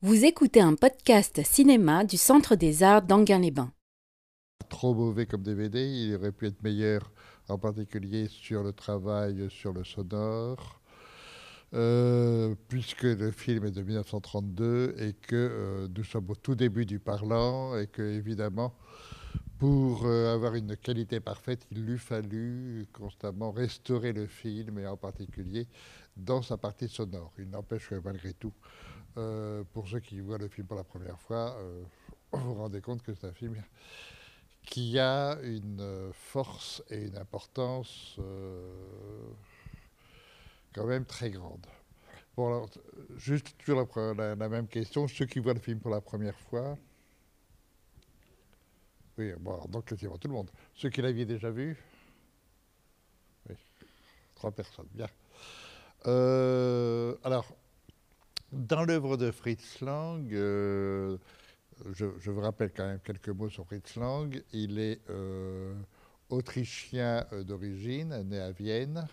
Vous 0.00 0.24
écoutez 0.24 0.60
un 0.60 0.76
podcast 0.76 1.44
cinéma 1.44 2.04
du 2.04 2.18
Centre 2.18 2.54
des 2.54 2.84
Arts 2.84 3.02
d'Anguin-les-Bains. 3.02 3.72
Trop 4.68 4.94
mauvais 4.94 5.26
comme 5.26 5.42
DVD, 5.42 5.84
il 5.84 6.14
aurait 6.14 6.30
pu 6.30 6.46
être 6.46 6.62
meilleur, 6.62 7.10
en 7.48 7.58
particulier 7.58 8.28
sur 8.28 8.62
le 8.62 8.72
travail, 8.72 9.48
sur 9.50 9.72
le 9.72 9.82
sonore, 9.82 10.80
euh, 11.74 12.54
puisque 12.68 13.02
le 13.02 13.32
film 13.32 13.64
est 13.64 13.72
de 13.72 13.82
1932 13.82 14.94
et 15.00 15.14
que 15.14 15.34
euh, 15.34 15.88
nous 15.92 16.04
sommes 16.04 16.30
au 16.30 16.36
tout 16.36 16.54
début 16.54 16.86
du 16.86 17.00
parlant 17.00 17.76
et 17.76 17.88
que, 17.88 18.02
évidemment, 18.02 18.76
pour 19.58 20.06
euh, 20.06 20.32
avoir 20.32 20.54
une 20.54 20.76
qualité 20.76 21.18
parfaite, 21.18 21.66
il 21.72 21.84
lui 21.84 21.98
fallu 21.98 22.86
constamment 22.92 23.50
restaurer 23.50 24.12
le 24.12 24.28
film 24.28 24.78
et 24.78 24.86
en 24.86 24.96
particulier 24.96 25.66
dans 26.16 26.40
sa 26.40 26.56
partie 26.56 26.88
sonore. 26.88 27.32
Il 27.36 27.50
n'empêche 27.50 27.88
que 27.88 27.96
malgré 27.96 28.32
tout, 28.32 28.52
euh, 29.18 29.64
pour 29.72 29.88
ceux 29.88 29.98
qui 29.98 30.20
voient 30.20 30.38
le 30.38 30.46
film 30.46 30.66
pour 30.66 30.76
la 30.76 30.84
première 30.84 31.18
fois, 31.18 31.56
euh, 31.58 31.82
vous 32.32 32.54
vous 32.54 32.54
rendez 32.54 32.80
compte 32.80 33.02
que 33.02 33.12
c'est 33.14 33.26
un 33.26 33.32
film 33.32 33.56
qui 34.62 34.96
a 34.98 35.36
une 35.42 35.80
euh, 35.80 36.12
force 36.12 36.84
et 36.88 37.06
une 37.06 37.16
importance 37.16 38.20
quand 40.72 40.86
même 40.86 41.04
très 41.04 41.30
grande. 41.30 41.66
Bon, 42.36 42.46
alors, 42.46 42.68
juste 43.16 43.56
sur 43.64 44.14
la, 44.14 44.36
même 44.36 44.68
question, 44.68 45.08
ceux 45.08 45.26
qui 45.26 45.40
voient 45.40 45.54
le 45.54 45.60
film 45.60 45.80
pour 45.80 45.90
la 45.90 46.00
première 46.00 46.38
fois, 46.38 46.78
oui, 49.16 49.32
bon, 49.40 49.54
alors, 49.54 49.68
donc 49.68 49.86
quasiment 49.86 50.16
tout 50.16 50.28
le 50.28 50.34
monde. 50.34 50.50
Ceux 50.74 50.90
qui 50.90 51.02
l'avaient 51.02 51.24
déjà 51.24 51.50
vu, 51.50 51.76
oui, 53.48 53.56
trois 54.36 54.52
personnes, 54.52 54.86
bien. 54.94 55.08
alors, 56.04 57.57
dans 58.52 58.84
l'œuvre 58.84 59.16
de 59.16 59.30
Fritz 59.30 59.80
Lang, 59.80 60.32
euh, 60.32 61.16
je, 61.92 62.30
vous 62.30 62.40
rappelle 62.40 62.72
quand 62.72 62.86
même 62.86 63.00
quelques 63.00 63.28
mots 63.28 63.48
sur 63.48 63.66
Fritz 63.66 63.96
Lang. 63.96 64.42
Il 64.52 64.78
est 64.78 65.00
euh, 65.10 65.74
autrichien 66.30 67.26
euh, 67.32 67.44
d'origine, 67.44 68.22
né 68.24 68.38
à 68.40 68.52
Vienne. 68.52 69.06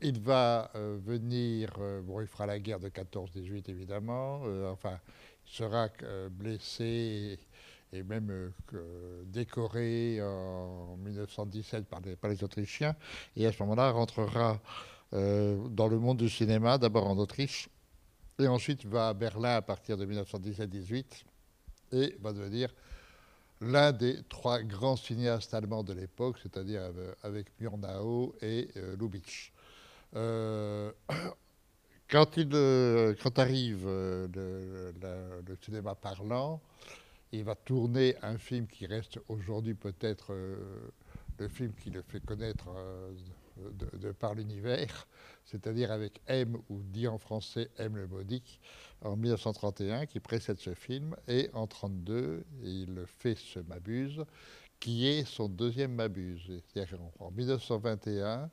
Il 0.00 0.20
va 0.20 0.70
venir, 0.74 1.70
bon, 2.04 2.20
il 2.20 2.28
fera 2.28 2.46
la 2.46 2.60
guerre 2.60 2.78
de 2.78 2.88
14-18 2.88 3.68
évidemment, 3.68 4.42
enfin, 4.70 5.00
il 5.44 5.52
sera 5.52 5.88
blessé 6.30 7.40
et, 7.92 8.02
même 8.04 8.52
décoré 9.24 10.22
en 10.22 10.96
1917 10.98 11.86
par 11.86 12.00
les, 12.00 12.14
par 12.14 12.30
les 12.30 12.44
Autrichiens, 12.44 12.94
et 13.34 13.44
à 13.44 13.50
ce 13.50 13.60
moment-là 13.64 13.90
rentrera 13.90 14.60
dans 15.12 15.88
le 15.88 15.98
monde 15.98 16.18
du 16.18 16.28
cinéma, 16.28 16.78
d'abord 16.78 17.06
en 17.06 17.16
Autriche, 17.16 17.68
et 18.38 18.46
ensuite 18.46 18.84
va 18.84 19.08
à 19.08 19.14
Berlin 19.14 19.56
à 19.56 19.62
partir 19.62 19.96
de 19.96 20.04
1917-18, 20.06 21.04
et 21.92 22.16
va 22.20 22.32
devenir 22.32 22.74
l'un 23.60 23.92
des 23.92 24.22
trois 24.28 24.62
grands 24.62 24.96
cinéastes 24.96 25.54
allemands 25.54 25.82
de 25.82 25.92
l'époque, 25.92 26.36
c'est-à-dire 26.42 26.82
avec 27.22 27.46
Murnau 27.60 28.34
et 28.42 28.68
euh, 28.76 28.96
Lubitsch. 28.96 29.52
Euh, 30.16 30.92
quand, 32.10 32.36
il, 32.36 32.50
euh, 32.54 33.14
arrive 33.36 33.84
euh, 33.86 34.28
le, 35.46 35.56
cinéma 35.60 35.94
parlant, 35.94 36.60
il 37.32 37.44
va 37.44 37.54
tourner 37.54 38.16
un 38.22 38.38
film 38.38 38.66
qui 38.66 38.86
reste 38.86 39.18
aujourd'hui 39.28 39.74
peut-être 39.74 40.34
le 41.38 41.48
film 41.48 41.72
qui 41.74 41.90
le 41.90 42.00
fait 42.00 42.24
connaître 42.24 42.68
de, 43.72 44.12
par 44.12 44.34
l'univers, 44.34 45.06
c'est-à-dire 45.44 45.90
avec 45.92 46.20
M, 46.26 46.56
ou 46.68 46.82
dit 46.82 47.08
en 47.08 47.18
français 47.18 47.70
M 47.78 47.96
le 47.96 48.06
modique, 48.06 48.60
en 49.02 49.16
1931, 49.16 50.06
qui 50.06 50.20
précède 50.20 50.58
ce 50.58 50.74
film, 50.74 51.14
et 51.26 51.50
en 51.52 51.66
1932, 51.66 52.44
il 52.62 53.02
fait 53.06 53.36
ce 53.36 53.60
Mabuse, 53.60 54.24
qui 54.80 55.06
est 55.06 55.24
son 55.24 55.48
deuxième 55.48 55.94
Mabuse. 55.94 56.62
C'est-à-dire 56.72 56.98
en 57.18 57.30
1921, 57.30 58.50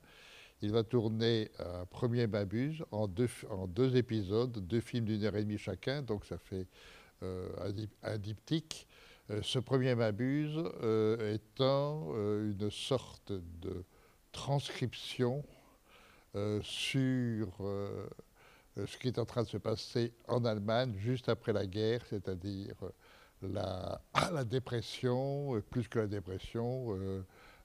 il 0.62 0.72
va 0.72 0.84
tourner 0.84 1.52
un 1.60 1.86
premier 1.86 2.28
Mabuse 2.28 2.84
en 2.92 3.08
deux, 3.08 3.96
épisodes, 3.96 4.58
deux 4.66 4.80
films 4.80 5.06
d'une 5.06 5.24
heure 5.24 5.36
et 5.36 5.44
demie 5.44 5.58
chacun, 5.58 6.02
donc 6.02 6.26
ça 6.26 6.38
fait 6.38 6.68
euh, 7.24 7.50
un, 8.04 8.18
diptyque. 8.18 8.88
Euh, 9.30 9.42
ce 9.42 9.60
premier 9.60 9.96
Mabuse 9.96 10.58
euh, 10.82 11.34
étant 11.34 12.14
une 12.16 12.70
sorte 12.72 13.32
de 13.32 13.84
transcription 14.36 15.44
euh, 16.36 16.60
sur 16.62 17.48
euh, 17.62 18.06
ce 18.76 18.98
qui 18.98 19.08
est 19.08 19.18
en 19.18 19.26
train 19.26 19.44
de 19.44 19.48
se 19.48 19.58
passer 19.58 20.12
en 20.28 20.44
Allemagne 20.44 20.94
juste 20.98 21.30
après 21.30 21.54
la 21.54 21.66
guerre, 21.66 22.02
c'est-à-dire 22.10 22.76
la, 23.42 24.02
la, 24.34 24.44
dépression, 24.44 25.62
plus 25.70 25.88
que 25.88 26.00
la 26.00 26.08
dépression, 26.08 26.98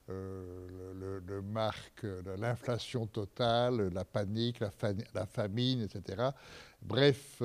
euh, 0.09 1.21
le, 1.27 1.43
marque 1.43 2.07
l'inflation 2.39 3.07
totale, 3.07 3.89
la 3.93 4.05
panique, 4.05 4.61
la, 4.61 4.71
la, 5.15 5.27
famine, 5.27 5.83
etc. 5.83 6.31
Bref, 6.83 7.43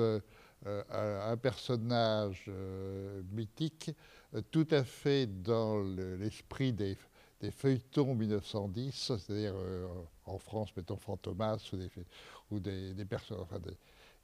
un, 0.66 1.36
personnage 1.36 2.50
mythique 3.32 3.90
tout 4.50 4.66
à 4.70 4.84
fait 4.84 5.26
dans 5.26 5.80
l'esprit 6.18 6.72
des 6.72 6.96
des 7.40 7.50
feuilletons 7.50 8.14
1910, 8.14 8.92
c'est-à-dire 8.92 9.54
euh, 9.54 9.86
en 10.24 10.38
France, 10.38 10.70
mettons 10.76 10.96
Fantomas 10.96 11.70
ou 12.50 12.58
des, 12.58 12.94
des, 12.94 13.04
des, 13.04 13.16
enfin 13.32 13.58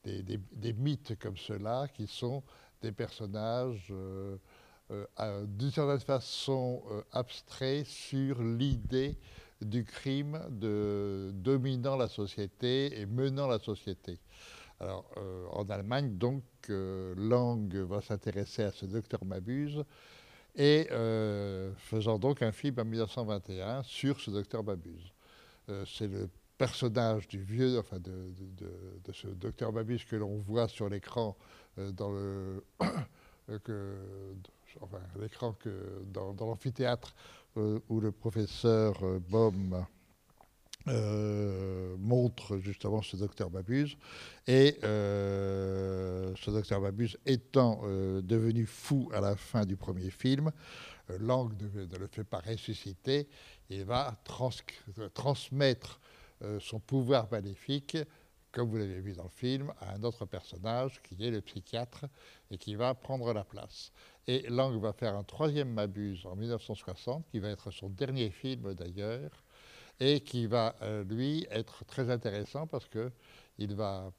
des, 0.05 0.23
des, 0.23 0.73
mythes 0.73 1.19
comme 1.19 1.37
ceux-là, 1.37 1.89
qui 1.89 2.07
sont 2.07 2.43
des 2.81 2.93
personnages 2.93 3.89
euh, 3.91 4.37
euh, 4.91 5.47
d'une 5.47 5.71
certaine 5.71 6.01
façon 6.01 6.83
abstraits 7.13 7.87
sur 7.87 8.43
l'idée 8.43 9.19
du 9.61 9.85
crime 9.85 10.41
de, 10.51 11.31
dominant 11.35 11.97
la 11.97 12.09
société 12.09 13.01
et 13.01 13.07
menant 13.07 13.47
la 13.47 13.59
société. 13.59 14.19
Alors, 14.81 15.05
en 15.53 15.65
Allemagne, 15.71 16.19
donc, 16.19 16.43
Lang 16.69 17.73
va 17.73 18.01
s'intéresser 18.01 18.65
à 18.65 18.73
ce 18.73 18.85
docteur 18.85 19.25
Mabuse, 19.25 19.85
et 20.55 20.89
euh, 20.91 21.73
faisant 21.77 22.19
donc 22.19 22.43
un 22.43 22.53
film 22.53 22.79
en 22.79 22.85
1921 22.85 23.83
sur 23.85 24.21
ce 24.21 24.31
docteur 24.31 24.63
Mabuse. 24.65 25.13
Euh, 25.69 25.85
c'est 25.87 26.09
le 26.09 26.29
personnage 26.59 27.29
du 27.29 27.43
vieux, 27.43 27.79
enfin 27.79 27.99
de, 27.99 28.33
ce 29.13 29.27
docteur 29.29 29.73
Mabuse 29.73 30.05
que 30.05 30.17
l'on 30.17 30.37
voit 30.39 30.69
sur 30.69 30.89
l'écran 30.89 31.37
euh, 31.79 31.91
dans 31.93 32.11
le 32.11 32.63
enfin, 34.81 35.01
l'écran 35.21 35.55
que 35.55 36.03
dans, 36.13 36.33
dans 36.35 36.47
l'amphithéâtre 36.47 37.15
où 37.57 38.01
le 38.01 38.13
professeur 38.13 38.95
Baum 39.29 39.85
euh, 40.89 41.97
montre 41.99 42.59
justement 42.59 43.03
ce 43.03 43.17
docteur 43.17 43.51
Mabuse. 43.51 43.97
Et 44.47 44.79
euh, 44.83 46.35
ce 46.37 46.51
docteur 46.51 46.81
Mabuse 46.81 47.19
étant 47.25 47.83
euh, 47.85 48.21
devenu 48.21 48.67
fou 48.67 49.09
à 49.15 49.21
la 49.21 49.37
fin 49.37 49.65
du 49.65 49.77
premier 49.77 50.11
film, 50.11 50.51
Lang 51.21 51.53
ne, 51.61 51.99
le 51.99 52.07
fait 52.09 52.25
pas 52.25 52.41
ressusciter, 52.41 53.29
il 53.71 53.85
va 53.85 54.17
trans 54.25 54.51
transmettre 55.15 56.01
son 56.59 56.81
pouvoir 56.81 57.29
maléfique, 57.31 57.97
comme 58.51 58.69
vous 58.69 58.77
l'avez 58.77 59.01
vu 59.01 59.13
dans 59.13 59.25
le 59.25 59.29
film, 59.29 59.73
à 59.81 59.95
un 59.95 60.03
autre 60.03 60.25
personnage 60.27 61.01
qui 61.03 61.23
est 61.25 61.31
le 61.31 61.41
psychiatre 61.41 62.07
et 62.51 62.59
qui 62.59 62.75
va 62.75 62.95
prendre 62.95 63.33
la 63.33 63.45
place. 63.45 63.93
Et 64.27 64.49
Lang 64.49 64.79
va 64.81 64.93
faire 64.93 65.15
un 65.15 65.25
troisième 65.25 65.73
Mabuse 65.73 66.25
en 66.27 66.35
1960, 66.35 67.27
qui 67.31 67.39
va 67.41 67.49
être 67.51 67.71
son 67.71 67.89
dernier 67.89 68.31
film 68.31 68.75
d'ailleurs, 68.75 69.42
et 70.03 70.21
qui 70.21 70.49
va, 70.49 70.75
euh, 70.83 71.05
lui, 71.05 71.47
être 71.51 71.85
très 71.85 72.11
intéressant 72.11 72.67
parce 72.67 72.89
qu'il 72.89 73.75
va 73.77 74.11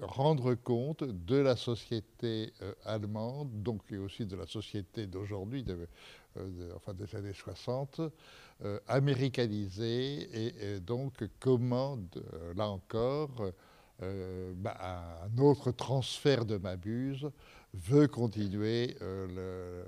rendre 0.00 0.54
compte 0.54 1.04
de 1.04 1.36
la 1.36 1.54
société 1.54 2.54
euh, 2.62 2.72
allemande, 2.86 3.62
donc 3.62 3.82
aussi 3.92 4.24
de 4.24 4.36
la 4.36 4.46
société 4.46 5.06
d'aujourd'hui, 5.06 5.64
euh, 5.68 6.72
enfin 6.76 6.94
des 6.94 7.14
années 7.14 7.34
60, 7.34 8.00
euh, 8.64 8.80
américanisée, 8.88 10.28
et, 10.32 10.80
donc 10.80 11.12
comment, 11.40 11.98
là 12.56 12.68
encore, 12.68 13.52
bah, 14.00 15.20
un 15.24 15.38
autre 15.38 15.72
transfert 15.72 16.44
de 16.44 16.56
Mabuse 16.56 17.28
veut 17.74 18.06
continuer 18.06 18.96
le, 19.00 19.84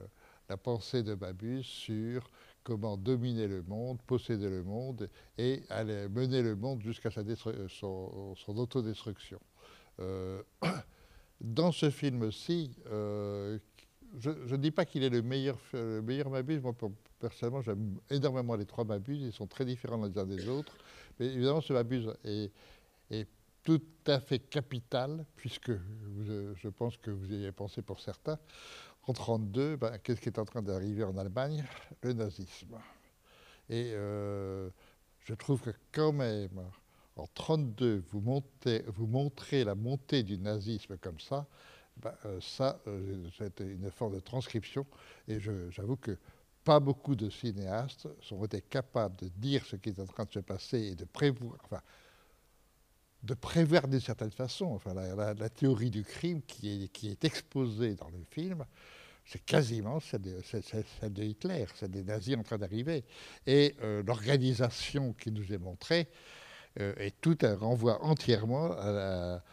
la 0.51 0.57
pensée 0.57 1.05
de 1.05 1.15
Mabuse 1.15 1.65
sur 1.65 2.29
comment 2.65 2.97
dominer 2.97 3.47
le 3.47 3.63
monde, 3.63 4.03
posséder 4.03 4.51
le 4.51 4.65
monde 4.65 5.09
et 5.39 5.63
mener 6.11 6.43
le 6.43 6.57
monde 6.57 6.83
jusqu'à 6.83 7.11
son, 7.11 8.35
son 8.35 8.57
autodestruction. 8.59 9.41
Euh, 10.01 10.43
dans 11.41 11.71
ce 11.71 11.89
film-ci, 11.89 12.77
euh, 12.91 13.59
je 14.19 14.31
ne 14.31 14.57
dis 14.57 14.73
pas 14.73 14.85
qu'il 14.85 15.05
est 15.05 15.09
le 15.09 15.23
meilleur, 15.23 15.57
le 15.73 16.25
Mabuse. 16.29 16.61
Moi, 16.61 16.75
personnellement, 17.21 17.63
j'aime 17.63 18.01
énormément 18.11 18.57
les 18.57 18.67
trois 18.67 18.85
Mabuse. 18.85 19.23
Ils 19.23 19.33
sont 19.33 19.47
très 19.47 19.65
différents 19.65 20.05
les 20.05 20.19
uns 20.19 20.27
des 20.27 20.49
autres. 20.49 20.77
Mais 21.21 21.27
évidemment, 21.27 21.61
ce 21.61 21.73
Mabuse 21.73 22.13
est, 22.25 22.51
est 23.11 23.29
tout 23.63 23.83
à 24.07 24.19
fait 24.19 24.41
capital, 24.41 25.25
puisque 25.37 25.71
je 25.71 26.69
pense 26.69 26.97
que 26.97 27.13
vous 27.13 27.31
y 27.33 27.37
avez 27.37 27.53
pensé 27.53 27.83
pour 27.83 28.01
certains. 28.01 28.39
En 29.11 29.39
1932, 29.39 29.77
ben, 29.77 29.99
qu'est-ce 29.99 30.21
qui 30.21 30.29
est 30.29 30.39
en 30.39 30.45
train 30.45 30.63
d'arriver 30.63 31.03
en 31.03 31.17
Allemagne? 31.17 31.65
Le 32.03 32.13
nazisme. 32.13 32.77
Et 33.69 33.91
euh, 33.93 34.71
je 35.25 35.35
trouve 35.35 35.61
que 35.61 35.71
quand 35.91 36.13
même, 36.13 36.57
en 37.17 37.27
1932, 37.27 38.05
vous, 38.09 38.21
montez, 38.21 38.85
vous 38.87 39.09
montrez 39.09 39.65
la 39.65 39.75
montée 39.75 40.23
du 40.23 40.39
nazisme 40.39 40.97
comme 40.99 41.19
ça, 41.19 41.45
ben, 41.97 42.15
euh, 42.25 42.41
ça, 42.41 42.81
euh, 42.87 43.29
c'est 43.37 43.59
une 43.59 43.91
forme 43.91 44.15
de 44.15 44.21
transcription. 44.21 44.87
Et 45.27 45.41
j'avoue 45.41 45.97
que 45.97 46.17
pas 46.63 46.79
beaucoup 46.79 47.17
de 47.17 47.31
cinéastes 47.31 48.07
sont 48.23 48.41
capables 48.71 49.17
de 49.17 49.29
dire 49.29 49.67
ce 49.67 49.75
qui 49.75 49.89
est 49.89 49.99
en 49.99 50.07
train 50.07 50.25
de 50.25 50.33
se 50.33 50.39
passer 50.39 50.79
et 50.79 50.95
de 50.95 51.05
prévoir, 51.05 51.57
enfin, 51.65 51.83
de 53.25 53.35
prévoir 53.35 53.89
d'une 53.89 54.01
certaine 54.01 54.31
façon. 54.31 54.67
Enfin, 54.67 54.95
la, 54.95 55.49
théorie 55.49 55.91
du 55.91 56.05
crime 56.05 56.43
qui 56.43 56.89
est 57.03 57.25
exposée 57.25 57.97
dans 57.97 58.09
le 58.09 58.23
film, 58.31 58.65
c'est 59.31 59.45
quasiment 59.45 60.01
celle 60.01 60.23
de, 60.23 61.23
Hitler, 61.23 61.65
c'est 61.77 61.89
des 61.89 62.03
nazis 62.03 62.37
en 62.37 62.43
train 62.43 62.59
d'arriver. 62.59 63.05
Et 63.47 63.77
euh, 63.81 64.03
l'organisation 64.05 65.13
qui 65.13 65.31
nous 65.31 65.53
est 65.53 65.59
montrée 65.59 66.09
euh, 66.81 66.93
est 66.97 67.15
tout 67.21 67.39
un 67.43 67.55
renvoi 67.55 68.05
entièrement 68.05 68.73
à 68.73 68.91
la, 68.91 69.45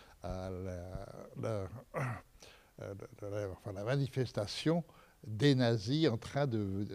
la 3.71 3.83
manifestation 3.83 4.83
des 5.27 5.53
nazis 5.53 6.07
en 6.07 6.17
train 6.17 6.47
de, 6.47 6.87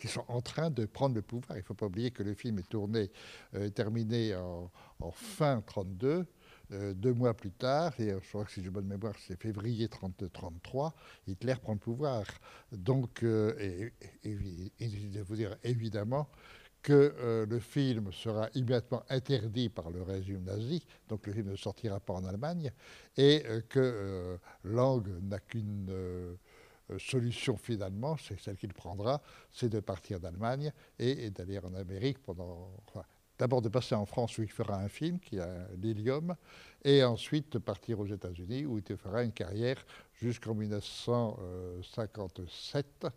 qui 0.00 0.08
sont 0.08 0.26
en 0.28 0.42
train 0.42 0.68
de 0.68 0.84
prendre 0.84 1.14
le 1.14 1.22
pouvoir. 1.22 1.56
Il 1.56 1.60
ne 1.60 1.62
faut 1.62 1.72
pas 1.72 1.86
oublier 1.86 2.10
que 2.10 2.22
le 2.22 2.34
film 2.34 2.58
est 2.58 2.68
tourné, 2.68 3.10
euh, 3.54 3.70
terminé 3.70 4.36
en, 4.36 4.70
fin 5.12 5.62
32. 5.62 6.26
Euh, 6.74 6.94
deux 6.94 7.14
mois 7.14 7.34
plus 7.34 7.50
tard, 7.50 7.92
et 7.98 8.10
je 8.10 8.28
crois 8.28 8.44
que 8.44 8.50
si 8.50 8.62
j'ai 8.62 8.70
bonne 8.70 8.86
mémoire, 8.86 9.14
c'est 9.26 9.40
février 9.40 9.84
1933, 9.84 10.94
Hitler 11.26 11.54
prend 11.62 11.72
le 11.72 11.78
pouvoir. 11.78 12.24
Donc, 12.72 13.22
euh, 13.22 13.54
et, 14.22 14.40
je 14.80 15.20
vous 15.20 15.36
dire 15.36 15.56
évidemment 15.62 16.28
que 16.82 17.46
le 17.48 17.58
film 17.60 18.12
sera 18.12 18.50
immédiatement 18.54 19.04
interdit 19.08 19.70
par 19.70 19.90
le 19.90 20.02
régime 20.02 20.44
nazi, 20.44 20.84
donc 21.08 21.26
le 21.26 21.32
film 21.32 21.50
ne 21.50 21.56
sortira 21.56 21.98
pas 21.98 22.12
en 22.12 22.26
Allemagne, 22.26 22.70
et 23.16 23.42
que 23.70 24.38
Lang 24.64 25.08
n'a 25.22 25.38
qu'une 25.38 25.88
euh, 26.90 26.98
solution 26.98 27.56
finalement, 27.56 28.16
c'est 28.18 28.38
celle 28.38 28.56
qu'il 28.56 28.74
prendra, 28.74 29.22
c'est 29.50 29.70
de 29.70 29.80
partir 29.80 30.20
d'Allemagne 30.20 30.70
et, 30.98 31.30
d'aller 31.30 31.58
en 31.58 31.72
Amérique 31.74 32.18
pendant. 32.22 32.70
D'abord 33.38 33.62
de 33.62 33.68
passer 33.68 33.94
en 33.94 34.06
France 34.06 34.38
où 34.38 34.42
il 34.42 34.50
fera 34.50 34.76
un 34.76 34.88
film 34.88 35.18
qui 35.18 35.40
a 35.40 35.66
l'hélium, 35.80 36.36
et 36.84 37.02
ensuite 37.02 37.50
de 37.52 37.58
partir 37.58 37.98
aux 37.98 38.06
États-Unis 38.06 38.66
où 38.66 38.78
il 38.78 38.84
fera 38.96 39.24
une 39.24 39.32
carrière 39.32 39.84
jusqu'en 40.12 40.54
1957, 40.54 43.08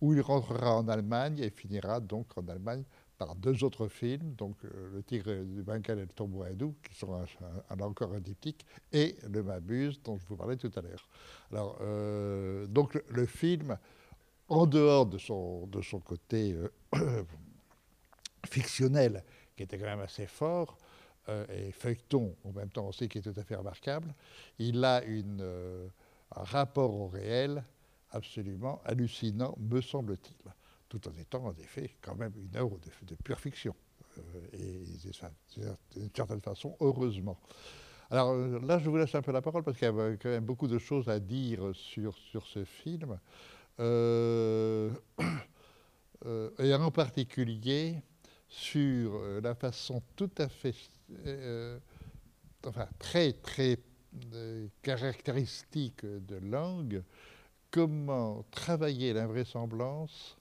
où 0.00 0.14
il 0.14 0.20
rentrera 0.20 0.76
en 0.76 0.86
Allemagne 0.86 1.40
et 1.40 1.50
finira 1.50 1.98
donc 2.00 2.28
en 2.36 2.46
Allemagne 2.46 2.84
par 3.18 3.34
deux 3.34 3.64
autres 3.64 3.88
films, 3.88 4.34
donc 4.34 4.56
euh, 4.64 4.90
Le 4.92 5.02
Tigre 5.02 5.44
du 5.44 5.62
Bengale 5.62 5.98
et 5.98 6.02
Le 6.02 6.08
Tombeau 6.08 6.44
hindou, 6.44 6.76
qui 6.88 6.94
sont 6.94 7.20
encore 7.80 8.14
un 8.14 8.20
diptyque, 8.20 8.64
et 8.92 9.16
Le 9.28 9.42
Mabuse, 9.42 10.00
dont 10.02 10.16
je 10.16 10.24
vous 10.28 10.36
parlais 10.36 10.56
tout 10.56 10.70
à 10.76 10.80
l'heure. 10.80 11.08
Alors, 11.50 11.78
euh, 11.80 12.66
donc 12.66 12.98
le, 13.08 13.26
film, 13.26 13.76
en 14.48 14.66
dehors 14.66 15.06
de 15.06 15.18
son, 15.18 15.66
de 15.66 15.82
son 15.82 15.98
côté 15.98 16.54
euh, 16.54 16.92
fictionnel, 18.46 19.24
qui 19.58 19.64
était 19.64 19.76
quand 19.76 19.84
même 19.84 20.00
assez 20.00 20.26
fort, 20.26 20.78
et 21.52 21.72
feuilleton 21.72 22.34
en 22.44 22.52
même 22.52 22.70
temps 22.70 22.88
aussi, 22.88 23.06
qui 23.06 23.18
est 23.18 23.20
tout 23.20 23.38
à 23.38 23.44
fait 23.44 23.56
remarquable, 23.56 24.14
il 24.58 24.82
a 24.82 25.04
une, 25.04 25.42
un 26.34 26.42
rapport 26.42 26.94
au 26.94 27.06
réel 27.06 27.62
absolument 28.12 28.80
hallucinant, 28.86 29.54
me 29.58 29.82
semble-t-il 29.82 30.50
tout 30.88 31.06
en 31.08 31.16
étant 31.16 31.44
en 31.44 31.54
effet 31.54 31.90
quand 32.00 32.14
même 32.14 32.32
une 32.36 32.56
œuvre 32.56 32.78
de, 33.06 33.14
pure 33.16 33.38
fiction. 33.38 33.74
Euh, 34.18 34.22
et 34.52 34.84
d'une 35.94 36.10
certaine 36.14 36.40
façon, 36.40 36.76
heureusement. 36.80 37.38
Alors 38.10 38.30
euh, 38.30 38.58
là, 38.60 38.78
je 38.78 38.88
vous 38.88 38.96
laisse 38.96 39.14
un 39.14 39.22
peu 39.22 39.32
la 39.32 39.42
parole 39.42 39.62
parce 39.62 39.76
qu'il 39.76 39.86
y 39.86 39.90
a 39.90 40.16
quand 40.16 40.30
même 40.30 40.44
beaucoup 40.44 40.66
de 40.66 40.78
choses 40.78 41.08
à 41.08 41.20
dire 41.20 41.70
sur, 41.74 42.16
sur 42.16 42.46
ce 42.46 42.64
film. 42.64 43.18
Euh, 43.80 44.90
et 46.58 46.74
en 46.74 46.90
particulier 46.90 48.02
sur 48.48 49.20
la 49.42 49.54
façon 49.54 50.02
tout 50.16 50.30
à 50.38 50.48
fait, 50.48 50.74
enfin 52.66 52.88
très 52.98 53.32
très 53.34 53.78
caractéristique 54.82 56.04
de 56.04 56.36
langue, 56.36 57.02
comment 57.70 58.44
travailler 58.50 59.12
l'invraisemblance 59.12 60.36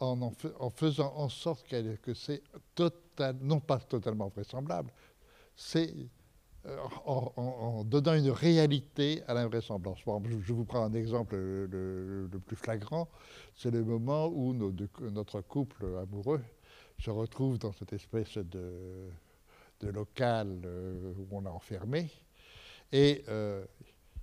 en, 0.00 0.30
faisant 0.70 1.12
en 1.16 1.28
sorte 1.28 1.66
que 2.02 2.14
c'est 2.14 2.42
total, 2.74 3.36
non 3.40 3.60
pas 3.60 3.78
totalement 3.78 4.28
vraisemblable, 4.28 4.90
c'est 5.56 5.94
euh, 6.66 6.78
en, 7.06 7.84
donnant 7.84 8.14
une 8.14 8.30
réalité 8.30 9.22
à 9.28 9.34
l'invraisemblance. 9.34 9.98
je, 10.00 10.52
vous 10.52 10.64
prends 10.64 10.84
un 10.84 10.94
exemple 10.94 11.36
le, 11.36 12.28
plus 12.46 12.56
flagrant, 12.56 13.08
c'est 13.54 13.70
le 13.70 13.84
moment 13.84 14.26
où 14.26 14.52
notre 14.52 15.40
couple 15.42 15.84
amoureux 16.02 16.40
se 17.04 17.10
retrouve 17.10 17.58
dans 17.58 17.72
cette 17.72 17.92
espèce 17.92 18.38
de, 18.38 19.10
local 19.82 20.62
euh, 20.64 21.12
où 21.18 21.36
on 21.36 21.44
a 21.44 21.50
enfermé, 21.50 22.10
et 22.90 23.22
euh, 23.28 23.62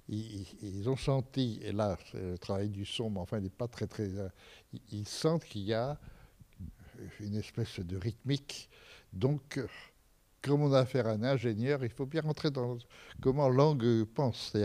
ils, 0.10 0.90
ont 0.90 0.98
senti, 0.98 1.60
et 1.62 1.72
là, 1.72 2.00
c'est 2.12 2.20
le 2.20 2.38
travail 2.40 2.70
du 2.70 2.84
son, 2.84 3.12
mais 3.12 3.20
enfin, 3.20 3.38
il 3.38 3.44
n'est 3.44 3.50
pas 3.50 3.68
très, 3.68 3.86
très. 3.86 4.10
Euh, 4.18 4.30
ils 4.92 5.08
sentent 5.08 5.46
qu'il 5.46 5.62
y 5.62 5.74
a 5.76 6.00
une 7.20 7.36
espèce 7.36 7.80
de 7.80 7.98
rythmique. 7.98 8.68
Donc, 9.14 9.60
comme 10.42 10.64
on 10.64 10.74
a 10.74 10.80
affaire 10.80 11.06
à 11.06 11.12
un 11.12 11.24
ingénieur, 11.24 11.84
il 11.84 11.92
faut 11.92 12.08
bien 12.08 12.22
rentrer 12.22 12.50
dans 12.50 12.80
comment 13.22 13.48
Langue 13.50 14.06
pense. 14.06 14.58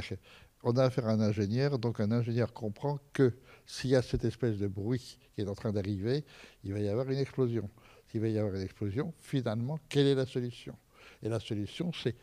Qu'on 0.62 0.76
a 0.78 0.84
affaire 0.84 1.08
à 1.08 1.12
un 1.12 1.20
ingénieur, 1.20 1.78
donc 1.78 2.00
un 2.00 2.10
ingénieur 2.10 2.54
comprend 2.54 2.98
que 3.12 3.34
s'il 3.66 3.90
y 3.90 3.96
a 3.96 4.00
cette 4.00 4.24
espèce 4.24 4.56
de 4.56 4.68
bruit 4.68 5.18
qui 5.34 5.42
est 5.42 5.48
en 5.48 5.54
train 5.54 5.72
d'arriver, 5.72 6.24
il 6.64 6.72
va 6.72 6.80
y 6.80 6.88
avoir 6.88 7.10
une 7.10 7.18
explosion. 7.18 7.68
S'il 8.10 8.20
va 8.20 8.28
y 8.28 8.38
avoir 8.38 8.54
une 8.54 8.62
explosion, 8.62 9.12
finalement, 9.20 9.78
quelle 9.88 10.06
est 10.06 10.14
la 10.14 10.26
solution? 10.26 10.76
Et 11.22 11.28
la 11.28 11.40
solution, 11.40 11.92
c'est 11.92 12.16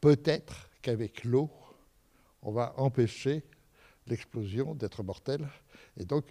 peut-être 0.00 0.68
qu'avec 0.82 1.24
l'eau, 1.24 1.50
on 2.42 2.52
va 2.52 2.74
empêcher 2.76 3.42
l'explosion 4.06 4.74
d'être 4.74 5.02
mortelle. 5.02 5.48
Et 5.96 6.04
donc, 6.04 6.24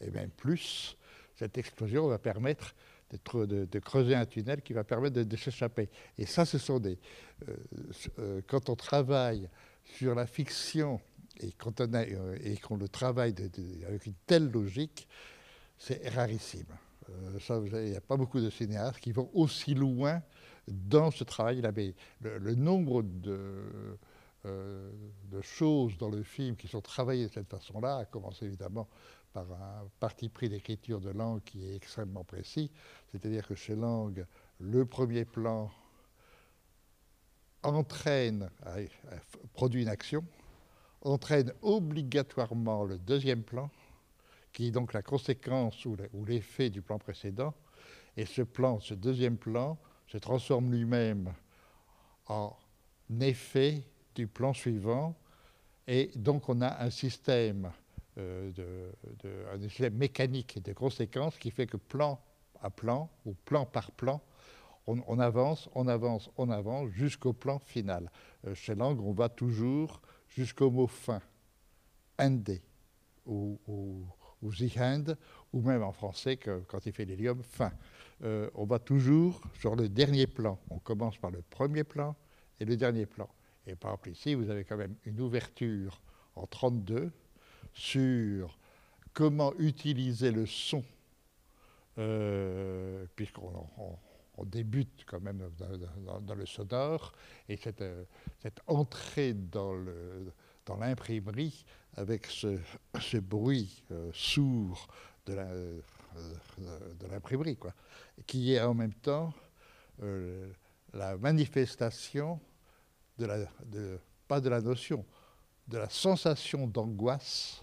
et 0.00 0.10
même 0.10 0.30
plus, 0.30 0.96
cette 1.36 1.58
explosion 1.58 2.06
va 2.08 2.18
permettre 2.18 2.74
de, 3.12 3.78
creuser 3.78 4.14
un 4.14 4.26
tunnel 4.26 4.62
qui 4.62 4.72
va 4.72 4.84
permettre 4.84 5.20
de, 5.20 5.36
s'échapper. 5.36 5.88
Et 6.18 6.26
ça, 6.26 6.44
ce 6.44 6.58
sont 6.58 6.78
des... 6.78 6.98
Euh, 7.48 7.56
euh, 8.18 8.40
quand 8.46 8.68
on 8.68 8.76
travaille 8.76 9.48
sur 9.84 10.14
la 10.14 10.26
fiction 10.26 11.00
et 11.40 11.48
euh, 11.48 12.56
qu'on 12.62 12.76
le 12.76 12.88
travaille 12.88 13.34
avec 13.86 14.06
une 14.06 14.14
telle 14.26 14.50
logique, 14.50 15.08
c'est 15.78 16.08
rarissime. 16.10 16.66
Il 17.74 17.90
n'y 17.90 17.96
a 17.96 18.00
pas 18.00 18.16
beaucoup 18.16 18.40
de 18.40 18.50
cinéastes 18.50 19.00
qui 19.00 19.12
vont 19.12 19.30
aussi 19.34 19.74
loin 19.74 20.22
dans 20.68 21.10
ce 21.10 21.24
travail-là. 21.24 21.72
le, 22.20 22.38
le, 22.38 22.54
nombre 22.54 23.02
de 23.02 23.96
euh, 24.46 24.90
de 25.30 25.42
choses 25.42 25.98
dans 25.98 26.08
le 26.08 26.22
film 26.22 26.56
qui 26.56 26.66
sont 26.66 26.80
travaillées 26.80 27.26
de 27.26 27.32
cette 27.32 27.50
façon-là, 27.50 27.98
à 27.98 28.04
commencer 28.06 28.46
évidemment 28.46 28.88
par 29.34 29.44
un 29.52 29.86
parti 30.00 30.30
pris 30.30 30.48
d'écriture 30.48 30.98
de 30.98 31.10
langue 31.10 31.42
qui 31.44 31.62
est 31.62 31.76
extrêmement 31.76 32.24
précis, 32.24 32.70
c'est-à-dire 33.12 33.46
que 33.46 33.54
chez 33.54 33.76
Lang, 33.76 34.24
le 34.58 34.86
premier 34.86 35.26
plan 35.26 35.70
entraîne, 37.62 38.48
produit 39.52 39.82
une 39.82 39.88
action, 39.88 40.24
entraîne 41.02 41.52
obligatoirement 41.60 42.84
le 42.84 42.98
deuxième 42.98 43.42
plan, 43.42 43.68
qui 44.52 44.68
est 44.68 44.70
donc 44.70 44.92
la 44.92 45.02
conséquence 45.02 45.84
ou 45.84 45.96
l'effet 46.24 46.70
du 46.70 46.82
plan 46.82 46.98
précédent, 46.98 47.54
et 48.16 48.26
ce 48.26 48.42
plan, 48.42 48.80
ce 48.80 48.94
deuxième 48.94 49.36
plan, 49.36 49.78
se 50.06 50.18
transforme 50.18 50.72
lui-même 50.72 51.32
en 52.26 52.56
effet 53.20 53.84
du 54.14 54.26
plan 54.26 54.52
suivant. 54.52 55.16
Et 55.86 56.10
donc 56.16 56.48
on 56.48 56.60
a 56.60 56.82
un 56.84 56.90
système, 56.90 57.70
euh, 58.18 58.50
de, 59.22 59.88
mécanique 59.90 60.62
de 60.62 60.72
conséquences 60.72 61.38
qui 61.38 61.50
fait 61.50 61.66
que 61.66 61.76
plan 61.76 62.20
à 62.62 62.70
plan, 62.70 63.08
ou 63.24 63.34
plan 63.34 63.64
par 63.64 63.90
plan, 63.92 64.20
on, 64.86 65.18
avance, 65.18 65.68
on 65.74 65.86
avance, 65.86 66.30
on 66.36 66.50
avance 66.50 66.90
jusqu'au 66.90 67.32
plan 67.32 67.58
final. 67.58 68.10
Euh, 68.46 68.54
chez 68.54 68.74
Lang, 68.74 69.00
on 69.00 69.12
va 69.12 69.28
toujours 69.28 70.00
jusqu'au 70.28 70.70
mot 70.70 70.86
fin, 70.86 71.20
ou, 73.26 73.58
ou, 73.66 74.04
ou 74.42 74.50
ou 75.52 75.60
même 75.60 75.82
en 75.82 75.92
français, 75.92 76.36
quand 76.36 76.86
il 76.86 76.92
fait 76.92 77.04
l'hélium, 77.04 77.42
fin. 77.42 77.72
Euh, 78.22 78.50
on 78.54 78.64
va 78.64 78.78
toujours 78.78 79.40
sur 79.58 79.76
le 79.76 79.88
dernier 79.88 80.26
plan. 80.26 80.58
On 80.70 80.78
commence 80.78 81.16
par 81.18 81.30
le 81.30 81.42
premier 81.42 81.84
plan, 81.84 82.16
et 82.60 82.64
le 82.64 82.76
dernier 82.76 83.06
plan. 83.06 83.28
Et 83.66 83.74
par 83.74 83.92
exemple 83.92 84.10
ici, 84.10 84.34
vous 84.34 84.50
avez 84.50 84.64
quand 84.64 84.76
même 84.76 84.94
une 85.04 85.20
ouverture 85.20 86.00
en 86.36 86.46
32 86.46 87.10
sur 87.72 88.58
comment 89.12 89.52
utiliser 89.58 90.30
le 90.30 90.46
son, 90.46 90.84
euh, 91.98 93.06
puisqu'on 93.16 93.66
débute 94.44 95.04
quand 95.06 95.20
même 95.20 95.50
dans, 96.22 96.34
le 96.34 96.46
sonore, 96.46 97.12
et 97.48 97.56
cette, 97.56 97.82
euh, 97.82 98.04
entrée 98.66 99.34
dans 99.34 99.74
l'imprimerie 100.76 101.64
avec 101.96 102.26
ce, 102.26 103.16
bruit 103.18 103.82
euh, 103.90 104.10
sourd 104.12 104.88
de 105.26 105.34
l'imprimerie, 107.10 107.58
qui 108.26 108.54
est 108.54 108.60
en 108.60 108.74
même 108.74 108.94
temps 108.94 109.32
la 110.92 111.16
manifestation 111.18 112.40
de 113.18 113.26
la, 113.26 113.38
pas 114.26 114.40
de 114.40 114.48
la 114.48 114.60
notion, 114.60 115.04
de 115.68 115.78
la 115.78 115.88
sensation 115.88 116.66
d'angoisse, 116.66 117.62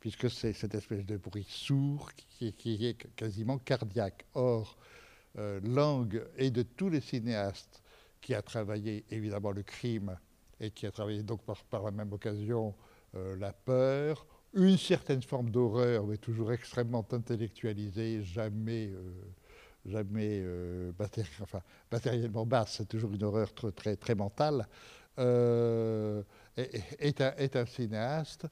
puisque 0.00 0.30
c'est 0.30 0.52
cette 0.52 0.74
espèce 0.74 1.04
de 1.04 1.16
bruit 1.16 1.46
sourd 1.48 2.10
qui, 2.14 2.86
est 2.86 3.14
quasiment 3.14 3.58
cardiaque. 3.58 4.24
Or, 4.34 4.76
euh, 5.36 5.60
Lang 5.62 6.20
et 6.36 6.50
de 6.50 6.62
tous 6.62 6.88
les 6.88 7.00
cinéastes 7.00 7.82
qui 8.20 8.34
a 8.34 8.42
travaillé 8.42 9.04
évidemment 9.10 9.50
le 9.50 9.62
crime 9.62 10.18
et 10.60 10.70
qui 10.70 10.86
a 10.86 10.90
travaillé 10.90 11.22
donc 11.22 11.40
par, 11.70 11.82
la 11.82 11.90
même 11.90 12.12
occasion 12.12 12.74
euh, 13.14 13.36
la 13.36 13.52
peur, 13.52 14.26
une 14.54 14.78
certaine 14.78 15.22
forme 15.22 15.50
d'horreur, 15.50 16.06
mais 16.06 16.16
toujours 16.16 16.52
extrêmement 16.52 17.06
intellectualisée, 17.12 18.22
jamais, 18.22 18.88
euh, 18.88 19.12
jamais 19.86 20.42
enfin, 21.42 21.60
matériellement 21.92 22.46
basse, 22.46 22.76
c'est 22.78 22.88
toujours 22.88 23.12
une 23.12 23.24
horreur 23.24 23.52
très, 23.54 23.72
très, 23.72 23.96
très 23.96 24.14
mentale, 24.14 24.66
est, 25.16 27.56
un, 27.56 27.66
cinéaste 27.66 28.46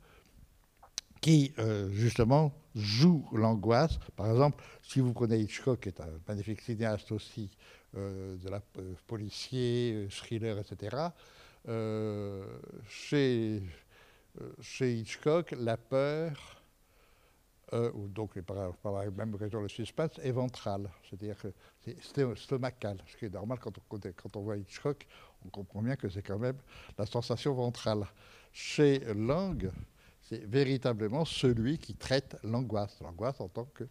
qui, 1.20 1.52
euh, 1.58 1.88
justement, 1.90 2.52
joue 2.75 3.26
l'angoisse. 3.32 3.98
Par 4.14 4.30
exemple, 4.30 4.62
si 4.82 5.00
vous 5.00 5.12
prenez 5.12 5.38
Hitchcock, 5.38 5.80
qui 5.80 5.88
est 5.88 6.00
un 6.00 6.10
magnifique 6.28 6.60
cinéaste 6.60 7.12
aussi, 7.12 7.50
euh, 7.96 8.36
de 8.36 8.48
la 8.48 8.60
euh, 8.78 8.94
policier, 9.06 10.06
thriller, 10.10 10.58
etc., 10.58 10.96
chez, 12.88 13.62
chez 14.61 14.94
Hitchcock, 14.94 15.54
la 15.58 15.76
peur, 15.76 16.62
ou 17.73 18.06
donc 18.08 18.40
par, 18.42 18.73
la 18.85 19.11
même 19.11 19.35
occasion 19.35 19.61
le 19.61 19.68
suspense, 19.68 20.18
est 20.23 20.30
ventrale, 20.30 20.88
c'est-à-dire 21.08 21.37
que 21.38 21.49
c'est 21.85 22.37
stomacal, 22.37 23.02
ce 23.08 23.16
qui 23.16 23.25
est 23.25 23.35
normal 23.35 23.58
quand 23.61 23.73
on, 23.78 23.99
quand 24.14 24.37
on 24.37 24.40
voit 24.40 24.56
Hitchcock, 24.56 25.06
on 25.44 25.49
comprend 25.49 25.82
bien 25.82 25.96
que 25.96 26.08
c'est 26.08 26.23
quand 26.23 26.38
même 26.38 26.58
la 26.96 27.06
sensation 27.06 27.54
ventrale. 27.54 28.06
Chez 28.52 29.00
Lang, 29.14 29.70
c'est 30.23 30.44
véritablement 30.44 31.25
celui 31.25 31.78
qui 31.78 31.94
traite 31.94 32.37
l'angoisse. 32.42 32.99
L'angoisse 33.00 33.40
en 33.40 33.49
tant 33.49 33.66
que 33.66 33.85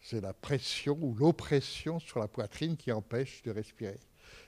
c'est 0.00 0.20
la 0.20 0.32
pression 0.32 0.96
ou 1.00 1.14
l'oppression 1.14 1.98
sur 1.98 2.20
la 2.20 2.28
poitrine 2.28 2.76
qui 2.76 2.92
empêche 2.92 3.42
de 3.42 3.50
respirer. 3.50 3.98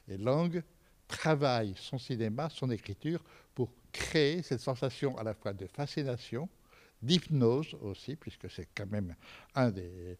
Et 0.09 0.17
Lang 0.17 0.62
travaille 1.11 1.75
son 1.76 1.99
cinéma, 1.99 2.49
son 2.50 2.71
écriture, 2.71 3.23
pour 3.55 3.71
créer 3.93 4.43
cette 4.43 4.61
sensation 4.61 5.19
à 5.19 5.23
la 5.23 5.35
fois 5.35 5.52
de 5.52 5.67
fascination, 5.67 6.49
d'hypnose 7.02 7.76
aussi, 7.83 8.17
puisque 8.17 8.50
c'est 8.50 8.69
quand 8.75 8.87
même 8.87 9.14
un 9.55 9.71
des, 9.71 10.17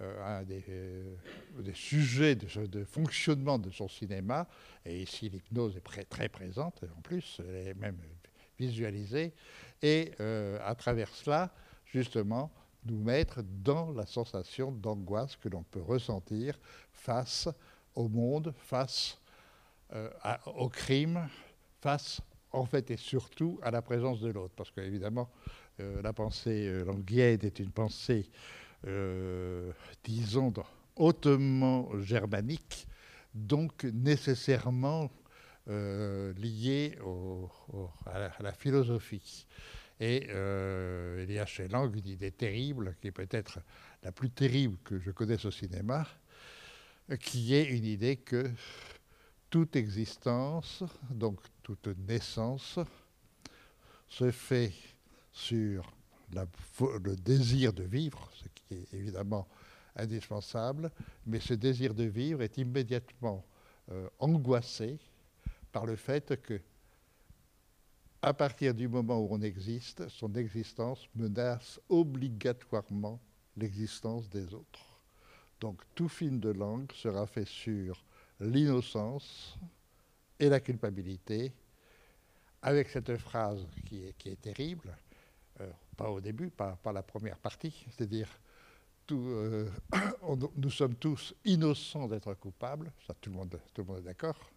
euh, 0.00 0.42
euh, 0.50 1.72
sujets 1.72 2.34
de, 2.34 2.84
fonctionnement 2.84 3.58
de 3.58 3.70
son 3.70 3.88
cinéma. 3.88 4.46
Et 4.84 5.02
ici, 5.02 5.28
l'hypnose 5.28 5.76
est 5.76 6.08
très 6.08 6.28
présente, 6.28 6.84
en 6.96 7.00
plus, 7.00 7.40
elle 7.46 7.68
est 7.68 7.74
même 7.74 7.98
visualisée 8.58 9.32
et 9.82 10.12
euh, 10.20 10.58
à 10.64 10.74
travers 10.74 11.08
cela, 11.08 11.52
justement, 11.84 12.52
nous 12.86 13.02
mettre 13.02 13.42
dans 13.42 13.92
la 13.92 14.06
sensation 14.06 14.70
d'angoisse 14.70 15.36
que 15.36 15.48
l'on 15.48 15.62
peut 15.62 15.82
ressentir 15.82 16.58
face 16.92 17.48
au 17.94 18.08
monde, 18.08 18.54
face 18.56 19.18
euh, 19.94 20.10
au 20.56 20.68
crime, 20.68 21.28
face 21.80 22.20
en 22.50 22.64
fait 22.64 22.90
et 22.90 22.96
surtout 22.96 23.58
à 23.62 23.70
la 23.70 23.82
présence 23.82 24.20
de 24.20 24.30
l'autre. 24.30 24.54
Parce 24.56 24.70
qu'évidemment, 24.70 25.30
euh, 25.80 26.00
la 26.02 26.12
pensée 26.12 26.84
languienne 26.84 27.40
est 27.42 27.58
une 27.58 27.70
pensée, 27.70 28.28
disons, 30.04 30.52
hautement 30.96 31.88
germanique, 32.00 32.86
donc 33.34 33.84
nécessairement 33.84 35.10
liée 35.66 36.98
à 38.06 38.42
la 38.42 38.52
philosophie. 38.52 39.46
Et 40.00 40.26
euh, 40.30 41.24
il 41.26 41.32
y 41.32 41.38
a 41.38 41.46
chez 41.46 41.68
Lang 41.68 41.94
une 41.94 42.06
idée 42.06 42.32
terrible, 42.32 42.96
qui 43.00 43.08
est 43.08 43.12
peut-être 43.12 43.60
la 44.02 44.12
plus 44.12 44.30
terrible 44.30 44.76
que 44.84 44.98
je 44.98 45.10
connaisse 45.10 45.44
au 45.44 45.50
cinéma, 45.50 46.06
qui 47.20 47.54
est 47.54 47.64
une 47.64 47.84
idée 47.84 48.16
que 48.16 48.50
toute 49.54 49.76
existence, 49.76 50.82
donc 51.08 51.38
toute 51.62 51.86
naissance, 52.08 52.80
se 54.08 54.32
fait 54.32 54.72
sur 55.30 55.94
le 56.32 57.14
désir 57.14 57.72
de 57.72 57.84
vivre, 57.84 58.28
ce 58.34 58.48
qui 58.48 58.74
est 58.74 58.94
évidemment 58.94 59.46
indispensable, 59.94 60.90
mais 61.24 61.38
ce 61.38 61.54
désir 61.54 61.94
de 61.94 62.02
vivre 62.02 62.42
est 62.42 62.58
immédiatement 62.58 63.44
euh, 63.92 64.08
angoissé 64.18 64.98
par 65.70 65.86
le 65.86 65.94
fait 65.94 66.42
que 66.42 66.60
à 68.22 68.34
partir 68.34 68.74
du 68.74 68.88
moment 68.88 69.20
où 69.20 69.28
on 69.30 69.40
existe, 69.40 70.08
son 70.08 70.34
existence 70.34 71.06
menace 71.14 71.78
obligatoirement 71.88 73.20
l'existence 73.56 74.28
des 74.28 74.52
autres. 74.52 74.98
Donc 75.60 75.80
tout 75.94 76.08
film 76.08 76.40
de 76.40 76.50
langue 76.50 76.90
sera 76.90 77.24
fait 77.28 77.46
sur 77.46 78.04
l'innocence 78.44 79.58
et 80.38 80.48
la 80.48 80.60
culpabilité, 80.60 81.52
avec 82.62 82.88
cette 82.88 83.16
phrase 83.16 83.66
qui 83.84 84.04
est, 84.04 84.40
terrible, 84.40 84.96
euh, 85.60 85.70
pas 85.96 86.10
au 86.10 86.20
début, 86.20 86.50
pas, 86.50 86.76
pas, 86.82 86.92
la 86.92 87.02
première 87.02 87.38
partie, 87.38 87.84
c'est-à-dire 87.90 88.28
euh, 89.12 89.68
nous 90.56 90.70
sommes 90.70 90.94
tous 90.94 91.34
innocents 91.44 92.08
d'être 92.08 92.32
coupables, 92.34 92.90
ça 93.06 93.14
tout 93.20 93.30
le 93.30 93.36
monde, 93.36 93.60
tout 93.72 93.82
le 93.82 93.88
monde 93.88 93.98
est 93.98 94.06
d'accord, 94.08 94.50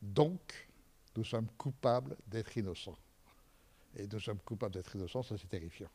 donc 0.00 0.68
nous 1.16 1.24
sommes 1.24 1.48
coupables 1.58 2.16
d'être 2.26 2.56
innocents. 2.56 2.98
Et 3.96 4.06
nous 4.06 4.20
sommes 4.20 4.38
coupables 4.38 4.72
d'être 4.72 4.96
innocents, 4.96 5.22
ça 5.22 5.36
c'est 5.36 5.48
terrifiant. 5.48 5.90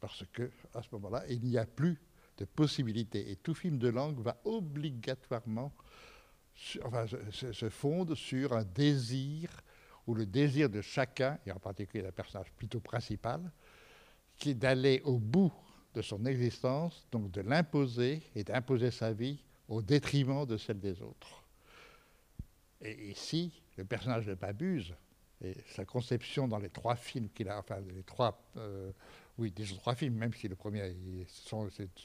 Parce 0.00 0.24
que 0.32 0.50
à 0.72 0.82
ce 0.82 0.88
moment-là, 0.92 1.24
il 1.28 1.42
n'y 1.42 1.58
a 1.58 1.66
plus 1.66 2.00
de 2.38 2.44
possibilité. 2.44 3.30
Et 3.30 3.36
tout 3.36 3.54
film 3.54 3.78
de 3.78 3.88
langue 3.88 4.20
va 4.20 4.40
obligatoirement 4.44 5.72
se, 6.54 7.52
se 7.52 7.68
fonde 7.68 8.14
sur 8.14 8.52
un 8.52 8.64
désir, 8.64 9.50
ou 10.06 10.14
le 10.14 10.24
désir 10.24 10.70
de 10.70 10.80
chacun, 10.80 11.38
et 11.46 11.52
en 11.52 11.58
particulier 11.58 12.02
d'un 12.02 12.12
personnage 12.12 12.50
plutôt 12.52 12.80
principal, 12.80 13.52
qui 14.36 14.50
est 14.50 14.54
d'aller 14.54 15.02
au 15.04 15.18
bout 15.18 15.52
de 15.94 16.02
son 16.02 16.24
existence, 16.24 17.06
donc 17.10 17.30
de 17.30 17.40
l'imposer 17.42 18.22
et 18.34 18.44
d'imposer 18.44 18.90
sa 18.90 19.12
vie 19.12 19.44
au 19.68 19.82
détriment 19.82 20.46
de 20.46 20.56
celle 20.56 20.80
des 20.80 21.02
autres. 21.02 21.44
Et 22.80 23.10
ici, 23.10 23.62
le 23.76 23.84
personnage 23.84 24.26
de 24.26 24.34
Babuse 24.34 24.94
et 25.40 25.54
sa 25.68 25.84
conception 25.84 26.48
dans 26.48 26.58
les 26.58 26.70
trois 26.70 26.96
films 26.96 27.28
qu'il 27.30 27.48
a, 27.48 27.58
enfin 27.58 27.80
les 27.94 28.02
trois, 28.02 28.40
euh, 28.56 28.90
oui, 29.38 29.52
déjà 29.52 29.76
trois 29.76 29.94
films, 29.94 30.14
même 30.14 30.34
si 30.34 30.48
le 30.48 30.56
premier, 30.56 30.94
ce 31.28 31.48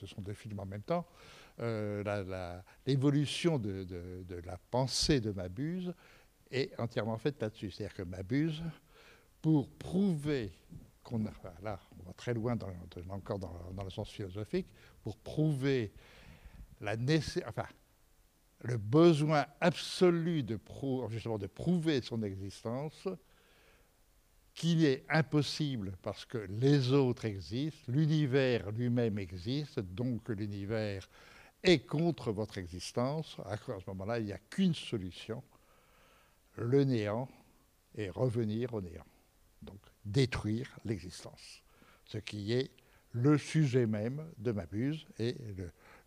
sont, 0.06 0.22
deux 0.22 0.34
films 0.34 0.60
en 0.60 0.66
même 0.66 0.84
temps, 0.84 1.06
euh, 1.60 2.62
l'évolution 2.86 3.58
de, 3.58 3.86
la 4.46 4.58
pensée 4.58 5.20
de 5.20 5.32
Mabuse 5.32 5.94
est 6.52 6.80
entièrement 6.80 7.18
faite 7.18 7.42
là-dessus. 7.42 7.72
C'est-à-dire 7.72 7.96
que 7.96 8.04
Mabuse, 8.04 8.62
pour 9.42 9.68
prouver 9.70 10.52
qu'on 11.04 11.26
a, 11.26 11.32
là, 11.62 11.80
on 12.00 12.04
va 12.04 12.14
très 12.14 12.34
loin 12.34 12.58
encore 13.10 13.40
dans, 13.40 13.84
le 13.84 13.90
sens 13.90 14.10
philosophique, 14.10 14.68
pour 15.02 15.18
prouver 15.18 15.92
la 16.82 16.96
enfin, 17.48 17.66
le 18.62 18.78
besoin 18.78 19.46
absolu 19.60 20.44
de, 20.44 20.60
justement 21.10 21.38
de 21.38 21.48
prouver 21.48 22.02
son 22.02 22.22
existence, 22.24 23.08
qu'il 24.54 24.86
est 24.86 25.04
impossible 25.10 25.94
parce 26.02 26.26
que 26.26 26.38
les 26.38 26.92
autres 26.92 27.26
existent, 27.26 27.92
l'univers 27.92 28.72
lui-même 28.72 29.18
existe, 29.18 29.80
donc 29.80 30.30
l'univers 30.30 31.10
est 31.64 31.86
contre 31.86 32.32
votre 32.32 32.58
existence. 32.58 33.38
À 33.46 33.58
ce 33.58 33.72
moment-là, 33.88 34.20
il 34.20 34.26
n'y 34.26 34.34
a 34.34 34.40
qu'une 34.50 34.76
solution, 34.76 35.44
le 36.56 36.84
néant, 36.84 37.28
et 37.96 38.10
revenir 38.10 38.74
au 38.74 38.82
néant. 38.82 39.06
Donc 39.62 39.80
détruire 40.06 40.76
l'existence. 40.86 41.64
Ce 42.06 42.18
qui 42.18 42.54
est 42.54 42.72
le 43.12 43.38
sujet 43.38 43.86
même 43.86 44.26
de 44.38 44.52
Mabuse 44.52 45.06
et 45.20 45.36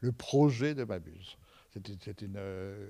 le, 0.01 0.13
projet 0.13 0.75
de 0.75 0.85
Mabuse. 0.85 1.37
C'est 1.73 2.23
une, 2.23 2.37
euh, 2.37 2.89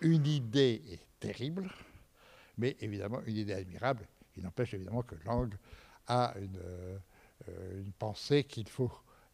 une 0.00 0.26
idée 0.26 0.82
terrible, 1.20 1.70
mais 2.58 2.76
évidemment 2.80 3.20
une 3.26 3.36
idée 3.36 3.52
admirable. 3.52 4.06
Il 4.36 4.44
n'empêche 4.44 4.74
évidemment 4.74 5.02
que 5.02 5.16
Lang 5.24 5.54
a 6.06 6.34
une, 6.38 6.60
une 7.76 7.92
pensée 7.92 8.44
qu'il 8.44 8.68
faut 8.68 8.90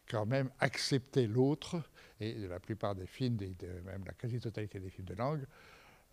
quand 0.09 0.25
même 0.25 0.49
accepter 0.59 1.27
l'autre, 1.27 1.81
et 2.19 2.33
la 2.47 2.59
plupart 2.59 2.95
des 2.95 3.05
films, 3.05 3.37
même 3.85 4.03
la 4.05 4.13
quasi-totalité 4.13 4.79
des 4.79 4.89
films 4.89 5.07
de 5.07 5.15
langue, 5.15 5.45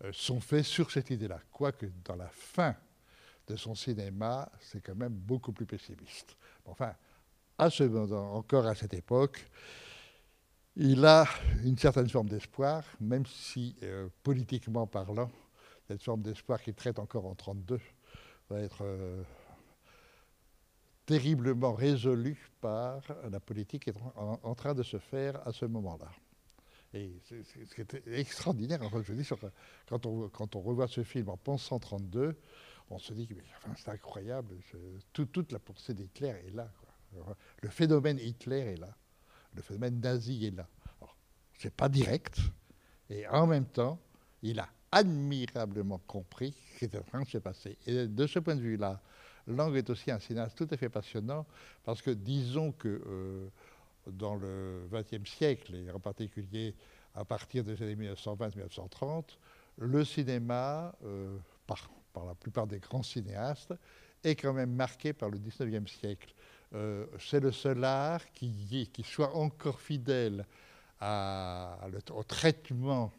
euh, 0.03 0.11
sont 0.11 0.39
faits 0.39 0.65
sur 0.65 0.91
cette 0.91 1.09
idée-là. 1.09 1.39
Quoique 1.51 1.87
dans 2.03 2.15
la 2.15 2.27
fin 2.27 2.75
de 3.47 3.55
son 3.55 3.75
cinéma, 3.75 4.51
c'est 4.59 4.81
quand 4.81 4.95
même 4.95 5.13
beaucoup 5.13 5.53
plus 5.53 5.65
pessimiste. 5.65 6.35
Enfin, 6.65 6.93
à 7.57 7.69
ce 7.69 7.83
moment, 7.83 8.35
encore 8.35 8.65
à 8.65 8.75
cette 8.75 8.93
époque, 8.93 9.45
il 10.75 11.05
a 11.05 11.25
une 11.63 11.77
certaine 11.77 12.09
forme 12.09 12.27
d'espoir, 12.27 12.83
même 12.99 13.25
si, 13.25 13.75
euh, 13.83 14.09
politiquement 14.23 14.85
parlant, 14.85 15.31
cette 15.87 16.03
forme 16.03 16.21
d'espoir 16.21 16.61
qu'il 16.61 16.73
traite 16.73 16.99
encore 16.99 17.25
en 17.25 17.35
1932 17.35 17.79
va 18.49 18.59
être 18.59 18.83
euh, 18.83 19.23
terriblement 21.05 21.73
résolu 21.73 22.49
par 22.61 23.01
la 23.29 23.39
politique 23.39 23.83
qui 23.83 23.89
est 23.91 23.97
en, 24.15 24.55
train 24.55 24.73
de 24.73 24.83
se 24.83 24.97
faire 24.97 25.45
à 25.47 25.51
ce 25.51 25.65
moment-là. 25.65 26.11
Et 26.93 27.19
ce 27.23 27.75
qui 27.75 27.81
est 27.81 28.07
extraordinaire, 28.07 28.79
je 29.03 29.13
dis, 29.13 29.27
quand, 29.87 30.05
on, 30.05 30.29
quand 30.29 30.55
on 30.55 30.61
revoit 30.61 30.87
ce 30.87 31.03
film 31.03 31.29
en 31.29 31.37
pensant 31.37 31.79
32, 31.79 32.37
on 32.89 32.99
se 32.99 33.13
dit 33.13 33.27
que 33.27 33.35
c'est 33.75 33.89
incroyable, 33.89 34.55
toute 35.11 35.51
la 35.51 35.59
pensée 35.59 35.93
d'Hitler 35.93 36.35
est 36.47 36.55
là. 36.55 36.71
Le 37.61 37.69
phénomène 37.69 38.19
Hitler 38.19 38.59
est 38.59 38.77
là, 38.77 38.95
le 39.53 39.61
phénomène 39.61 39.99
nazi 39.99 40.45
est 40.45 40.55
là. 40.55 40.67
Ce 41.57 41.67
n'est 41.67 41.71
pas 41.71 41.89
direct, 41.89 42.39
et 43.09 43.27
en 43.27 43.47
même 43.47 43.65
temps, 43.65 43.99
il 44.41 44.59
a 44.59 44.69
admirablement 44.95 45.99
compris 46.07 46.55
ce 46.73 46.79
qui 46.79 46.85
était 46.85 46.97
en 46.97 47.03
train 47.03 47.21
de 47.21 47.27
se 47.27 47.37
passer. 47.37 47.77
Et 47.85 48.07
de 48.07 48.27
ce 48.27 48.39
point 48.39 48.55
de 48.55 48.61
vue-là, 48.61 49.01
Lang 49.45 49.75
est 49.75 49.89
aussi 49.89 50.09
un 50.09 50.19
cinéaste 50.19 50.57
tout 50.57 50.67
à 50.71 50.77
fait 50.77 50.87
passionnant 50.87 51.45
parce 51.83 52.01
que 52.01 52.11
disons 52.11 52.71
que 52.71 53.01
euh, 53.05 53.47
dans 54.07 54.35
le 54.35 54.87
XXe 54.91 55.29
siècle, 55.29 55.75
et 55.75 55.91
en 55.91 55.99
particulier 55.99 56.73
à 57.13 57.25
partir 57.25 57.63
des 57.65 57.81
années 57.83 58.13
1920-1930, 58.13 59.37
le 59.79 60.05
cinéma, 60.05 60.95
euh, 61.03 61.37
par, 61.67 61.89
la 62.25 62.33
plupart 62.33 62.65
des 62.65 62.79
grands 62.79 63.03
cinéastes, 63.03 63.73
est 64.23 64.35
quand 64.35 64.53
même 64.53 64.73
marqué 64.73 65.11
par 65.11 65.29
le 65.29 65.37
XIXe 65.37 65.91
siècle. 65.91 66.33
Euh, 66.73 67.05
c'est 67.19 67.41
le 67.41 67.51
seul 67.51 67.83
art 67.83 68.31
qui, 68.31 68.89
qui, 68.91 69.03
soit 69.03 69.35
encore 69.35 69.81
fidèle 69.81 70.45
au 71.01 72.23
traitement 72.23 73.11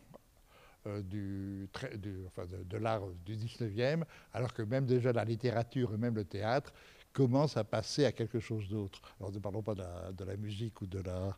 euh, 0.87 1.03
de, 1.03 2.77
l'art 2.77 3.03
du 3.25 3.37
19e, 3.37 4.05
alors 4.33 4.53
que 4.53 4.63
même 4.63 4.87
déjà 4.87 5.13
la 5.13 5.25
littérature 5.25 5.93
et 5.95 5.97
même 5.97 6.15
le 6.15 6.25
théâtre 6.25 6.73
commencent 7.13 7.57
à 7.57 7.65
passer 7.65 8.05
à 8.05 8.13
quelque 8.13 8.41
chose 8.41 8.69
d'autre. 8.69 9.01
Alors 9.19 9.33
ne 9.33 9.39
parlons 9.39 9.63
pas 9.63 9.75
de 9.75 10.25
la, 10.25 10.37
musique 10.37 10.81
ou 10.83 10.87
de 10.87 11.01
la, 11.01 11.37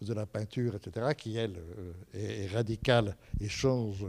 de 0.00 0.14
la 0.14 0.24
peinture, 0.24 0.76
etc., 0.76 1.14
qui, 1.16 1.36
elle, 1.36 1.56
euh, 1.58 1.92
est, 2.14 2.46
radicale 2.46 3.16
et 3.40 3.48
change, 3.48 4.06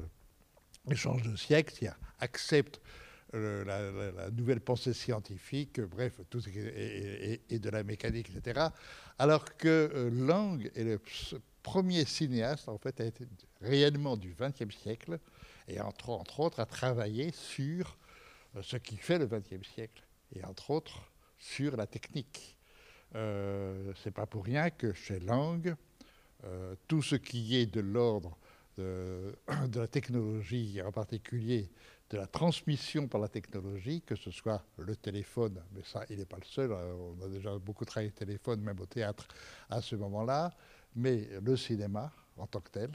change 0.94 1.24
de 1.24 1.36
siècle, 1.36 1.92
accepte 2.20 2.80
euh, 3.34 3.66
la, 3.66 4.30
nouvelle 4.32 4.62
pensée 4.62 4.94
scientifique, 4.94 5.82
bref, 5.82 6.22
tout 6.30 6.40
ce 6.40 6.50
qui 6.50 6.60
est, 6.60 7.42
et, 7.50 7.60
de 7.60 7.70
la 7.70 7.84
mécanique, 7.84 8.30
etc. 8.34 8.68
Alors 9.20 9.58
que 9.58 10.10
Lang 10.14 10.72
est 10.76 10.84
le 10.84 11.00
premier 11.68 12.06
cinéaste, 12.06 12.70
en 12.70 12.78
fait, 12.78 13.04
réellement 13.60 14.16
du 14.16 14.34
XXe 14.40 14.74
siècle, 14.74 15.20
et 15.68 15.82
entre, 15.82 16.40
autres 16.40 16.62
a 16.62 16.66
travaillé 16.66 17.34
sur 17.34 17.98
euh, 18.56 18.62
ce 18.64 18.78
qui 18.78 18.96
fait 18.96 19.20
le 19.20 19.28
XXe 19.28 19.68
siècle, 19.76 20.02
et 20.34 20.46
entre 20.46 20.72
autres 20.72 21.12
sur 21.38 21.76
la 21.76 21.86
technique. 21.86 22.58
Euh, 23.16 23.92
C'est 24.02 24.12
pas 24.12 24.26
pour 24.26 24.46
rien 24.46 24.70
que 24.70 24.94
chez 24.94 25.20
Lang, 25.20 25.76
euh, 26.46 26.76
tout 26.88 27.02
ce 27.02 27.16
qui 27.16 27.58
est 27.58 27.66
de 27.66 27.82
l'ordre 27.82 28.38
de, 28.78 29.36
la 29.76 29.88
technologie, 29.90 30.82
en 30.82 30.94
particulier 30.94 31.70
de 32.10 32.18
la 32.18 32.28
transmission 32.28 33.10
par 33.10 33.20
la 33.20 33.28
technologie, 33.28 34.02
que 34.02 34.16
ce 34.16 34.32
soit 34.32 34.64
le 34.78 34.96
téléphone, 34.96 35.62
mais 35.74 35.82
ça, 35.84 36.06
il 36.10 36.20
n'est 36.20 36.26
pas 36.26 36.38
le 36.38 36.46
seul, 36.46 36.72
euh, 36.72 36.94
on 36.94 37.26
a 37.26 37.28
déjà 37.28 37.58
beaucoup 37.58 37.84
travaillé 37.84 38.08
le 38.08 38.16
téléphone, 38.16 38.62
même 38.62 38.80
au 38.80 38.86
théâtre 38.86 39.28
à 39.70 39.82
ce 39.82 39.98
moment-là, 39.98 40.54
mais 40.98 41.30
le 41.42 41.56
cinéma 41.56 42.12
en 42.38 42.48
tant 42.48 42.60
que 42.60 42.72
tel, 42.72 42.90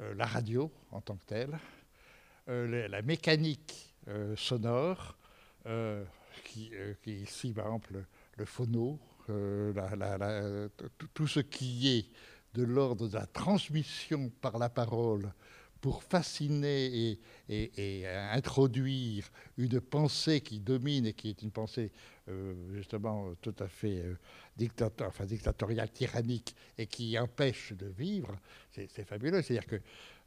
euh, 0.00 0.14
la 0.14 0.26
radio 0.26 0.70
en 0.90 1.00
tant 1.00 1.16
que 1.16 1.24
telle, 1.24 1.56
euh, 2.48 2.88
la 2.88 3.02
mécanique 3.02 3.94
euh, 4.08 4.36
sonore, 4.36 5.16
qui, 6.44 6.72
qui, 7.02 7.22
ici 7.22 7.54
par 7.54 7.66
exemple 7.66 8.04
le, 8.36 8.44
phono, 8.44 8.98
tout 11.14 11.26
ce 11.26 11.40
qui 11.40 11.88
est 11.88 12.06
de 12.52 12.64
l'ordre 12.64 13.08
de 13.08 13.14
la 13.14 13.26
transmission 13.26 14.30
par 14.42 14.58
la 14.58 14.68
parole 14.68 15.32
pour 15.84 16.02
fasciner 16.02 17.18
et, 17.50 18.06
introduire 18.32 19.30
une 19.58 19.82
pensée 19.82 20.40
qui 20.40 20.58
domine 20.58 21.04
et 21.04 21.12
qui 21.12 21.28
est 21.28 21.42
une 21.42 21.50
pensée 21.50 21.92
euh, 22.28 22.54
justement 22.72 23.34
tout 23.42 23.54
à 23.58 23.68
fait 23.68 23.98
euh, 23.98 24.16
dictatoriale, 24.56 25.90
tyrannique 25.90 26.56
et 26.78 26.86
qui 26.86 27.18
empêche 27.18 27.74
de 27.74 27.84
vivre, 27.84 28.34
c'est 28.70 29.04
fabuleux. 29.04 29.42
C'est-à-dire 29.42 29.66
que 29.66 29.76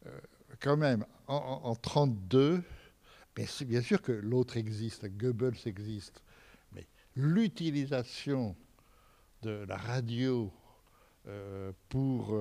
euh, 0.05 0.19
quand 0.59 0.77
même, 0.77 1.03
en 1.25 1.71
1932, 1.73 2.61
bien 3.65 3.81
sûr 3.81 3.99
que 4.03 4.11
l'autre 4.11 4.57
existe, 4.57 5.07
Goebbels 5.07 5.57
existe, 5.65 6.21
mais 6.71 6.85
l'utilisation 7.15 8.55
de 9.41 9.65
la 9.67 9.77
radio 9.77 10.53
pour 11.89 12.39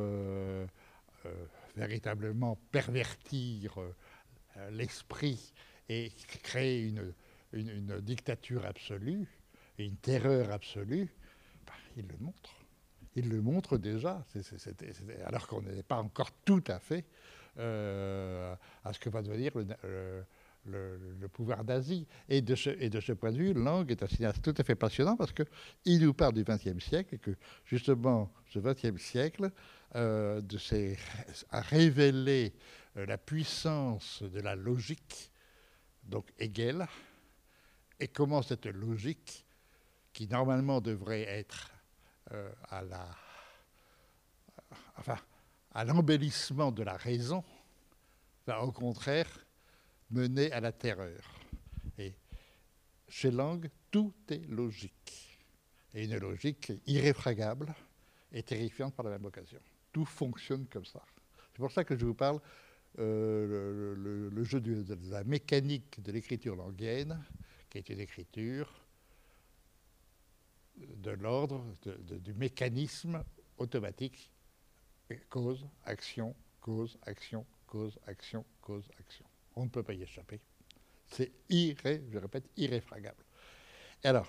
véritablement 1.77 2.59
pervertir 2.71 3.79
euh, 3.79 4.71
l'esprit 4.71 5.53
et 5.89 6.11
créer 6.43 6.89
une, 6.89 7.13
une, 7.53 8.01
dictature 8.01 8.65
absolue 8.65 9.29
une 9.79 9.97
terreur 9.97 10.51
absolue, 10.53 11.09
ben, 11.67 11.73
il 11.97 12.07
le 12.07 12.17
montre. 12.19 12.55
Il 13.15 13.29
le 13.31 13.41
montre 13.41 13.79
déjà, 13.79 14.25
alors 15.25 15.47
qu'on 15.47 15.63
n'est 15.63 15.83
pas 15.83 15.97
encore 15.97 16.31
tout 16.45 16.63
à 16.67 16.79
fait 16.79 17.05
euh, 17.59 18.55
à 18.85 18.93
ce 18.93 18.99
que 18.99 19.09
va 19.09 19.23
devenir 19.23 19.53
le, 19.55 20.25
le, 20.67 21.29
pouvoir 21.29 21.65
d'Asie. 21.65 22.07
Et 22.29 22.43
de, 22.43 22.55
ce, 22.55 22.71
et 22.71 22.91
de 22.91 23.01
ce 23.01 23.13
point 23.13 23.33
de 23.33 23.39
vue, 23.39 23.55
Lang 23.55 23.91
est 23.91 24.03
un 24.03 24.07
cinéaste 24.07 24.43
tout 24.43 24.55
à 24.59 24.65
fait 24.65 24.75
passionnant 24.75 25.17
parce 25.17 25.33
qu'il 25.33 26.01
nous 26.03 26.13
parle 26.13 26.35
du 26.35 26.45
XXe 26.45 26.79
siècle 26.79 27.15
et 27.15 27.19
que 27.19 27.31
justement 27.65 28.31
ce 28.49 28.59
XXe 28.59 29.01
siècle 29.01 29.51
euh, 29.95 30.41
de 30.41 30.59
a 31.51 31.61
révélé 31.61 32.53
euh, 32.97 33.07
la 33.07 33.19
puissance 33.19 34.23
de 34.23 34.41
la 34.41 34.55
logique, 34.55 35.31
donc 36.03 36.33
Hegel, 36.39 36.87
et 38.01 38.09
comment 38.09 38.43
cette 38.43 38.67
logique, 38.67 39.47
qui 40.13 40.27
normalement 40.27 40.81
devrait 40.81 41.23
être 41.23 41.71
euh, 42.33 42.51
à 42.69 42.83
la, 42.83 43.09
enfin, 44.97 45.19
à 45.73 45.85
l'embellissement 45.85 46.73
de 46.73 46.83
la 46.83 46.97
raison, 46.97 47.45
va 48.47 48.63
au 48.63 48.73
contraire 48.73 49.29
mener 50.11 50.51
à 50.53 50.61
la 50.61 50.73
terreur. 50.73 51.23
Et 51.99 52.15
chez 53.09 53.31
Lang, 53.31 53.69
tout 53.91 54.15
est 54.31 54.47
logique. 54.49 55.39
Et 55.95 56.05
une 56.05 56.19
logique 56.19 56.73
irréfragable 56.87 57.75
et 58.33 58.43
terrifiante 58.43 58.95
par 58.95 59.05
la 59.05 59.13
même 59.13 59.25
occasion. 59.25 59.61
Tout 59.97 60.05
fonctionne 60.05 60.67
comme 60.67 60.85
ça. 60.85 61.03
C'est 61.53 61.57
pour 61.57 61.73
ça 61.73 61.83
que 61.83 61.97
je 61.97 62.05
vous 62.05 62.13
parle 62.13 62.39
euh, 62.99 63.95
le, 64.31 64.45
jeu 64.45 64.61
de, 64.61 64.85
la 65.09 65.25
mécanique 65.25 66.03
de 66.03 66.13
l'écriture 66.13 66.55
languienne, 66.55 67.19
qui 67.71 67.79
est 67.79 67.89
une 67.89 68.01
écriture 68.01 68.71
de 70.77 71.13
l'ordre 71.13 71.65
du 71.83 72.35
mécanisme 72.35 73.25
automatique 73.57 74.31
cause, 75.31 75.67
action, 75.87 76.37
cause, 76.61 76.99
action, 77.07 77.47
cause, 77.67 77.99
action, 78.07 78.45
cause, 78.61 78.85
action. 79.01 79.25
On 79.55 79.65
ne 79.65 79.71
peut 79.71 79.83
pas 79.83 79.95
y 79.95 80.03
échapper. 80.03 80.43
C'est 81.07 81.33
irré, 81.49 82.05
je 82.11 82.19
répète, 82.19 82.45
irréfragable. 82.59 83.25
Et 84.05 84.09
alors, 84.09 84.29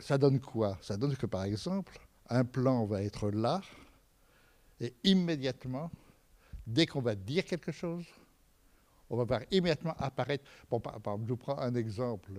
ça 0.00 0.18
donne 0.18 0.40
quoi? 0.40 0.76
Ça 0.82 0.96
donne 0.96 1.16
que, 1.16 1.26
par 1.26 1.44
exemple, 1.44 2.00
un 2.28 2.44
plan 2.44 2.84
va 2.84 3.00
être 3.04 3.30
là, 3.30 3.60
et 4.84 4.94
immédiatement, 5.04 5.90
dès 6.66 6.86
qu'on 6.86 7.00
va 7.00 7.14
dire 7.14 7.44
quelque 7.44 7.72
chose, 7.72 8.04
on 9.08 9.16
va 9.16 9.24
voir 9.24 9.40
immédiatement 9.50 9.94
apparaître. 9.98 10.44
Bon, 10.70 10.80
par, 10.80 10.96
exemple, 10.96 11.22
je 11.24 11.28
vous 11.30 11.36
prends 11.36 11.58
un 11.58 11.74
exemple. 11.74 12.32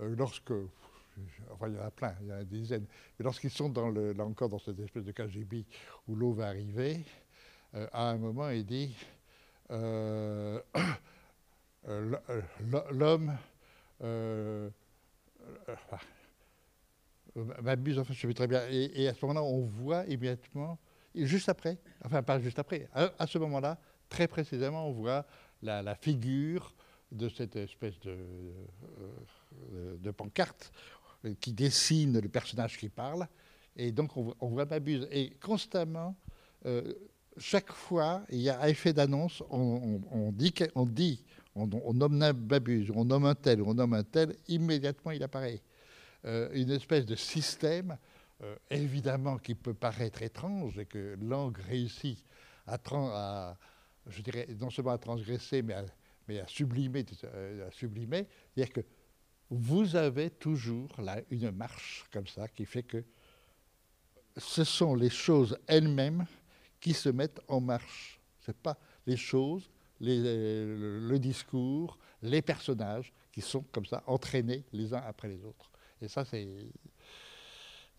Euh, 0.00 0.14
lorsque, 0.16 0.52
enfin, 1.50 1.68
il 1.68 1.74
y 1.74 1.78
en 1.78 1.84
a 1.84 1.90
plein, 1.90 2.14
il 2.20 2.26
y 2.28 2.32
en 2.32 2.36
a 2.36 2.44
des 2.44 2.58
dizaines, 2.58 2.86
mais 3.18 3.24
lorsqu'ils 3.24 3.50
sont 3.50 3.68
dans 3.68 3.90
le, 3.90 4.14
encore 4.20 4.48
dans 4.48 4.58
cette 4.58 4.80
espèce 4.80 5.04
de 5.04 5.12
KGB 5.12 5.64
où 6.08 6.16
l'eau 6.16 6.32
va 6.32 6.48
arriver, 6.48 7.04
euh, 7.74 7.86
à 7.92 8.10
un 8.10 8.16
moment, 8.16 8.50
il 8.50 8.64
dit 8.66 8.94
l'homme 12.90 13.36
m'abuse, 17.62 17.98
enfin, 17.98 18.14
je 18.14 18.26
sais 18.26 18.34
très 18.34 18.46
bien. 18.46 18.62
Et, 18.68 19.08
à 19.08 19.14
ce 19.14 19.24
moment-là, 19.26 19.42
on 19.42 19.62
voit 19.62 20.04
immédiatement, 20.06 20.78
juste 21.14 21.48
après, 21.48 21.78
enfin 22.04 22.22
pas 22.22 22.40
juste 22.40 22.58
après, 22.58 22.88
à, 22.92 23.26
ce 23.26 23.38
moment-là, 23.38 23.78
très 24.08 24.28
précisément, 24.28 24.88
on 24.88 24.92
voit 24.92 25.26
la, 25.62 25.94
figure 25.94 26.74
de 27.12 27.28
cette 27.28 27.56
espèce 27.56 27.98
de, 28.00 28.16
de, 29.98 30.10
pancarte 30.10 30.72
qui 31.40 31.52
dessine 31.52 32.20
le 32.20 32.28
personnage 32.28 32.76
qui 32.76 32.88
parle. 32.88 33.26
Et 33.76 33.92
donc, 33.92 34.16
on, 34.16 34.48
voit 34.48 34.64
Babuse. 34.64 35.08
Et 35.10 35.30
constamment, 35.40 36.14
euh, 36.66 36.92
chaque 37.36 37.72
fois, 37.72 38.22
il 38.30 38.40
y 38.40 38.48
a 38.48 38.60
un 38.60 38.66
effet 38.66 38.92
d'annonce, 38.92 39.42
on, 39.50 40.32
dit, 40.32 40.54
on, 40.74 40.86
dit 40.86 41.24
on, 41.54 41.66
nomme 41.92 42.22
un 42.22 42.32
Babuse, 42.32 42.90
on 42.94 43.04
nomme 43.04 43.26
un 43.26 43.34
tel, 43.34 43.62
on 43.62 43.74
nomme 43.74 43.94
un 43.94 44.04
tel, 44.04 44.36
immédiatement 44.48 45.10
il 45.10 45.22
apparaît. 45.22 45.60
Euh, 46.24 46.48
une 46.54 46.70
espèce 46.70 47.04
de 47.04 47.16
système, 47.16 47.98
euh, 48.42 48.56
évidemment, 48.70 49.38
qui 49.38 49.54
peut 49.54 49.74
paraître 49.74 50.22
étrange 50.22 50.78
et 50.78 50.86
que 50.86 51.16
langue 51.20 51.58
réussit 51.58 52.24
à, 52.66 52.78
à 52.92 53.56
je 54.06 54.22
dirais, 54.22 54.46
non 54.60 54.70
seulement 54.70 54.92
à 54.92 54.98
transgresser, 54.98 55.62
mais 55.62 55.74
à, 55.74 55.84
mais 56.28 56.40
à 56.40 56.46
sublimer. 56.46 57.04
À 57.66 57.70
sublimer. 57.70 58.26
C'est-à-dire 58.54 58.72
que 58.72 58.80
vous 59.50 59.96
avez 59.96 60.30
toujours 60.30 60.90
là 61.00 61.20
une 61.30 61.50
marche 61.50 62.04
comme 62.12 62.26
ça 62.26 62.48
qui 62.48 62.64
fait 62.64 62.82
que 62.82 63.04
ce 64.36 64.64
sont 64.64 64.94
les 64.94 65.10
choses 65.10 65.56
elles-mêmes 65.66 66.26
qui 66.80 66.92
se 66.92 67.08
mettent 67.08 67.40
en 67.48 67.60
marche. 67.60 68.20
Ce 68.40 68.50
n'est 68.50 68.56
pas 68.62 68.76
les 69.06 69.16
choses, 69.16 69.70
le, 70.00 71.16
discours, 71.18 71.98
les 72.22 72.42
personnages 72.42 73.12
qui 73.32 73.40
sont 73.40 73.62
comme 73.72 73.86
ça 73.86 74.02
entraînés 74.06 74.64
les 74.72 74.92
uns 74.92 75.02
après 75.06 75.28
les 75.28 75.44
autres. 75.44 75.70
Et 76.00 76.08
ça, 76.08 76.24
c'est 76.24 76.46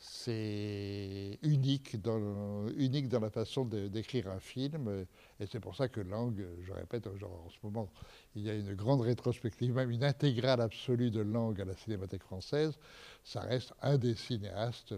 c'est 0.07 1.39
unique 1.41 2.01
dans, 2.01 2.67
unique 2.77 3.09
dans 3.09 3.19
la 3.19 3.29
façon 3.29 3.65
d'écrire 3.65 4.29
un 4.29 4.39
film. 4.39 5.05
Et 5.39 5.45
c'est 5.47 5.59
pour 5.59 5.75
ça 5.75 5.87
que 5.87 6.01
Lang, 6.01 6.39
je 6.61 6.71
répète, 6.71 7.07
genre, 7.17 7.43
en 7.45 7.49
ce 7.49 7.57
moment, 7.63 7.89
il 8.35 8.43
y 8.43 8.49
a 8.49 8.55
une 8.55 8.73
grande 8.75 9.01
rétrospective, 9.01 9.73
même 9.73 9.91
une 9.91 10.03
intégrale 10.03 10.61
absolue 10.61 11.11
de 11.11 11.21
Lang 11.21 11.59
à 11.59 11.65
la 11.65 11.75
Cinémathèque 11.75 12.23
française. 12.23 12.77
Ça 13.23 13.41
reste 13.41 13.73
un 13.81 13.97
des 13.97 14.15
cinéastes 14.15 14.93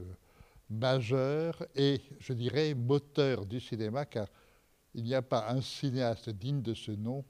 majeur 0.69 1.65
et, 1.75 2.01
je 2.19 2.33
dirais, 2.33 2.73
moteur 2.73 3.45
du 3.45 3.59
cinéma, 3.59 4.05
car 4.05 4.27
il 4.93 5.03
n'y 5.03 5.15
a 5.15 5.21
pas 5.21 5.49
un 5.49 5.61
cinéaste 5.61 6.29
digne 6.29 6.61
de 6.61 6.73
ce 6.73 6.91
nom 6.91 7.23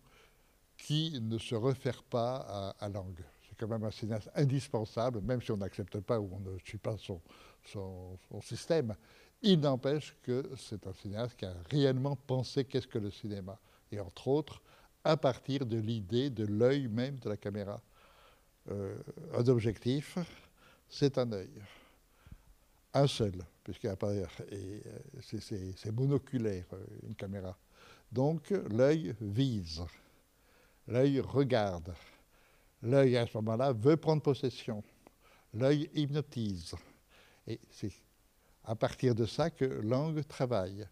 qui 0.78 1.20
ne 1.22 1.38
se 1.38 1.56
réfère 1.56 2.04
pas 2.04 2.76
à, 2.80 2.90
Langue. 2.90 3.24
C'est 3.48 3.56
quand 3.58 3.68
même 3.68 3.84
un 3.84 3.92
cinéaste 3.92 4.30
indispensable, 4.36 5.22
même 5.22 5.42
si 5.42 5.52
on 5.52 5.58
n'accepte 5.58 6.00
pas 6.00 6.20
ou 6.20 6.30
on 6.34 6.40
ne 6.40 6.58
suit 6.60 6.78
pas 6.78 6.98
son, 6.98 7.22
son, 7.68 8.18
système. 8.42 8.96
Il 9.42 9.60
n'empêche 9.60 10.16
que 10.24 10.50
c'est 10.58 10.86
un 10.88 10.94
cinéaste 10.94 11.36
qui 11.36 11.46
a 11.46 11.54
réellement 11.70 12.16
pensé 12.16 12.66
qu'est-ce 12.66 12.88
que 12.88 12.98
le 12.98 13.12
cinéma. 13.12 13.60
Et 13.92 14.00
entre 14.00 14.28
autres, 14.28 14.62
à 15.04 15.16
partir 15.16 15.66
de 15.66 15.78
l'idée 15.78 16.30
de 16.30 16.46
l'œil 16.46 16.88
même 16.88 17.18
de 17.20 17.30
la 17.30 17.38
caméra. 17.38 17.82
Euh, 18.70 18.98
un 19.34 19.48
objectif, 19.48 20.18
c'est 20.90 21.18
un 21.18 21.32
œil 21.32 21.50
un 22.98 23.08
seul, 23.08 23.34
puisqu'il 23.64 23.90
euh, 23.90 24.26
c'est 25.30 25.92
monoculaire, 25.92 26.66
euh, 26.74 26.86
une 27.08 27.16
caméra. 27.16 27.58
Donc 28.12 28.54
l'œil 28.70 29.14
vise, 29.22 29.84
l'œil 30.88 31.20
regarde, 31.20 31.94
l'œil 32.82 33.18
à 33.18 33.28
ce 33.28 33.38
moment-là 33.38 33.74
veut 33.74 33.98
prendre 33.98 34.22
possession, 34.22 34.84
l'œil 35.54 35.90
hypnotise. 35.94 36.76
Et 37.48 37.60
c'est 37.70 37.92
à 38.64 38.76
partir 38.76 39.16
de 39.16 39.26
ça 39.26 39.50
que 39.50 39.66
Lang 39.66 40.22
travaille. 40.28 40.88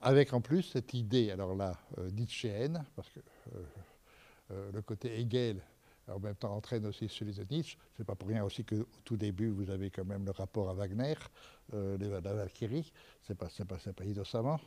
Avec 0.00 0.32
en 0.32 0.40
plus 0.40 0.62
cette 0.62 0.94
idée, 0.94 1.30
alors 1.30 1.54
là, 1.54 1.76
euh, 1.98 2.10
parce 2.96 3.10
que 3.10 3.20
le 4.72 4.82
côté 4.82 5.20
Hegel 5.20 5.60
en 6.10 6.18
même 6.18 6.34
temps 6.34 6.54
entraîne 6.54 6.86
aussi 6.86 7.08
celui 7.08 7.32
de 7.32 7.44
Nietzsche. 7.50 7.76
C'est 7.96 8.04
pas 8.04 8.14
pour 8.14 8.28
rien 8.28 8.44
aussi 8.44 8.64
qu'au 8.64 8.86
tout 9.04 9.16
début, 9.16 9.48
vous 9.48 9.70
avez 9.70 9.90
quand 9.90 10.04
même 10.04 10.24
le 10.24 10.32
rapport 10.32 10.68
à 10.68 10.74
Wagner, 10.74 11.14
euh, 11.74 11.96
la 11.98 12.34
Valkyrie, 12.34 12.92
c'est 13.22 13.36
pas, 13.36 13.48
pas, 13.68 13.92
pas 13.92 14.04
innocemment. 14.04 14.60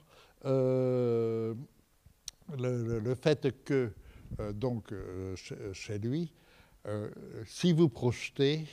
Euh, 0.45 1.53
le, 2.57 3.15
fait 3.15 3.63
que, 3.63 3.91
euh, 4.39 4.53
donc, 4.53 4.91
euh, 4.91 5.35
chez, 5.73 5.99
lui, 5.99 6.33
si 7.45 7.71
vous 7.71 7.87
projetez, 7.87 8.65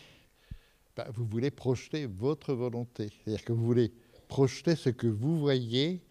vous 1.14 1.26
voulez 1.26 1.50
projeter 1.50 2.06
votre 2.06 2.54
volonté. 2.54 3.10
C'est-à-dire 3.24 3.44
que 3.44 3.52
vous 3.52 3.64
voulez 3.64 3.92
projeter 4.28 4.76
ce 4.76 4.90
que 4.90 5.06
vous 5.06 5.38
voyez, 5.38 6.02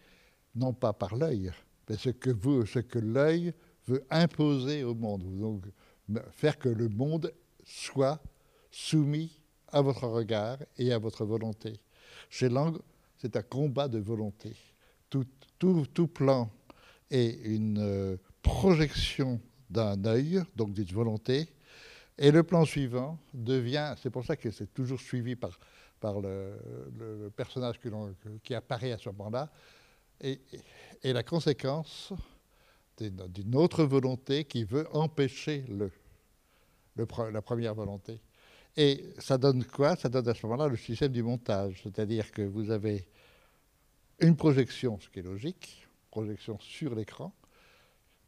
non 0.54 0.72
pas 0.72 0.92
par 0.92 1.16
l'œil, 1.16 1.50
mais 1.88 1.96
ce 1.96 2.10
que, 2.10 2.98
l'œil 2.98 3.52
veut 3.86 4.04
imposer 4.10 4.84
au 4.84 4.94
monde. 4.94 5.24
Donc, 5.38 5.64
faire 6.32 6.58
que 6.58 6.68
le 6.68 6.88
monde 6.88 7.32
soit 7.64 8.22
soumis 8.70 9.40
à 9.68 9.80
votre 9.80 10.06
regard 10.06 10.58
et 10.76 10.92
à 10.92 10.98
votre 10.98 11.24
volonté. 11.24 11.80
Chez 12.28 12.48
Lang, 12.48 12.76
c'est 13.16 13.36
un 13.36 13.42
combat 13.42 13.88
de 13.88 13.98
volonté. 13.98 14.54
Tout 15.08 16.06
plan 16.08 16.50
est 17.10 17.40
une 17.44 17.78
euh, 17.78 18.16
projection 18.42 19.40
d'un 19.68 20.04
œil, 20.04 20.42
donc 20.56 20.72
d'une 20.72 20.86
volonté, 20.86 21.48
et 22.20 22.30
le 22.30 22.42
plan 22.42 22.66
suivant 22.66 23.18
devient, 23.32 23.94
c'est 24.00 24.10
pour 24.10 24.24
ça 24.24 24.36
que 24.36 24.50
c'est 24.50 24.72
toujours 24.72 25.00
suivi 25.00 25.34
par, 25.36 25.58
par 25.98 26.20
le, 26.20 27.32
personnage 27.34 27.80
qui 28.44 28.54
apparaît 28.54 28.92
à 28.92 28.98
ce 28.98 29.08
moment-là, 29.08 29.50
et, 30.20 30.38
la 31.02 31.22
conséquence 31.22 32.12
d'une 32.98 33.56
autre 33.56 33.84
volonté 33.84 34.44
qui 34.44 34.64
veut 34.64 34.86
empêcher 34.92 35.64
le 35.68 35.90
la 37.32 37.40
première 37.40 37.74
volonté. 37.74 38.20
Et 38.76 39.14
ça 39.18 39.38
donne 39.38 39.64
quoi? 39.64 39.96
Ça 39.96 40.10
donne 40.10 40.28
à 40.28 40.34
ce 40.34 40.44
moment-là 40.46 40.68
le 40.68 40.76
système 40.76 41.12
du 41.12 41.22
montage, 41.22 41.80
c'est-à-dire 41.82 42.30
que 42.30 42.42
vous 42.42 42.70
avez 42.70 43.08
une 44.18 44.36
projection, 44.36 45.00
ce 45.00 45.08
qui 45.08 45.20
est 45.20 45.22
logique, 45.22 45.88
projection 46.10 46.58
sur 46.60 46.94
l'écran, 46.94 47.32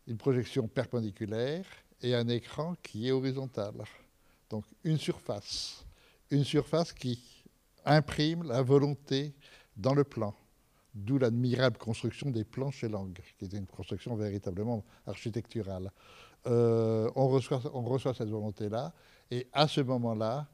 une 0.07 0.16
projection 0.16 0.66
perpendiculaire 0.68 1.66
et 2.03 2.15
un 2.15 2.29
écran 2.29 2.75
qui 2.83 3.09
est 3.09 3.12
horizontal. 3.12 3.75
Donc 4.51 4.65
une 4.85 4.99
surface, 4.99 5.85
une 6.31 6.45
surface 6.45 6.93
qui 6.93 7.19
imprime 7.85 8.43
la 8.43 8.62
volonté 8.62 9.35
dans 9.77 9.95
le 9.95 10.05
plan. 10.05 10.35
D'où 10.95 11.17
l'admirable 11.17 11.79
construction 11.79 12.31
des 12.31 12.45
plans 12.45 12.71
chez 12.71 12.88
Lang, 12.88 13.19
qui 13.38 13.47
est 13.47 13.53
une 13.55 13.67
construction 13.67 14.15
véritablement 14.15 14.85
architecturale. 15.07 15.91
Euh, 16.47 17.11
on, 17.15 17.29
reçoit, 17.29 17.62
on 17.73 17.83
reçoit 17.83 18.12
cette 18.12 18.29
volonté-là, 18.29 18.93
et 19.31 19.47
à 19.53 19.69
ce 19.69 19.81
moment-là, 19.81 20.49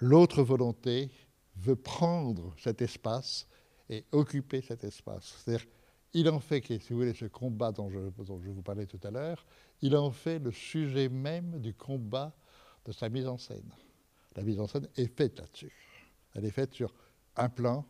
l'autre 0.00 0.42
volonté 0.42 1.10
veut 1.56 1.76
prendre 1.76 2.54
cet 2.56 2.80
espace 2.80 3.46
et 3.90 4.04
occuper 4.12 4.62
cet 4.62 4.84
espace. 4.84 5.42
C'est-à-dire, 5.44 5.66
il 6.14 6.28
en 6.28 6.40
fait, 6.40 6.64
si 6.64 6.92
vous 6.92 7.00
voulez, 7.00 7.12
ce 7.12 7.26
combat 7.26 7.72
dont 7.72 7.90
je, 7.90 7.98
vous 7.98 8.62
parlais 8.62 8.86
tout 8.86 9.00
à 9.02 9.10
l'heure, 9.10 9.44
il 9.82 9.96
en 9.96 10.10
fait 10.10 10.38
le 10.38 10.52
sujet 10.52 11.08
même 11.08 11.60
du 11.60 11.74
combat 11.74 12.32
de 12.84 12.92
sa 12.92 13.08
mise 13.08 13.26
en 13.26 13.36
scène. 13.36 13.70
La 14.36 14.42
mise 14.42 14.60
en 14.60 14.66
scène 14.66 14.88
est 14.96 15.14
faite 15.14 15.38
là-dessus. 15.38 15.72
Elle 16.34 16.44
est 16.44 16.50
faite 16.50 16.72
sur 16.72 16.94
un 17.36 17.48
plan, 17.48 17.84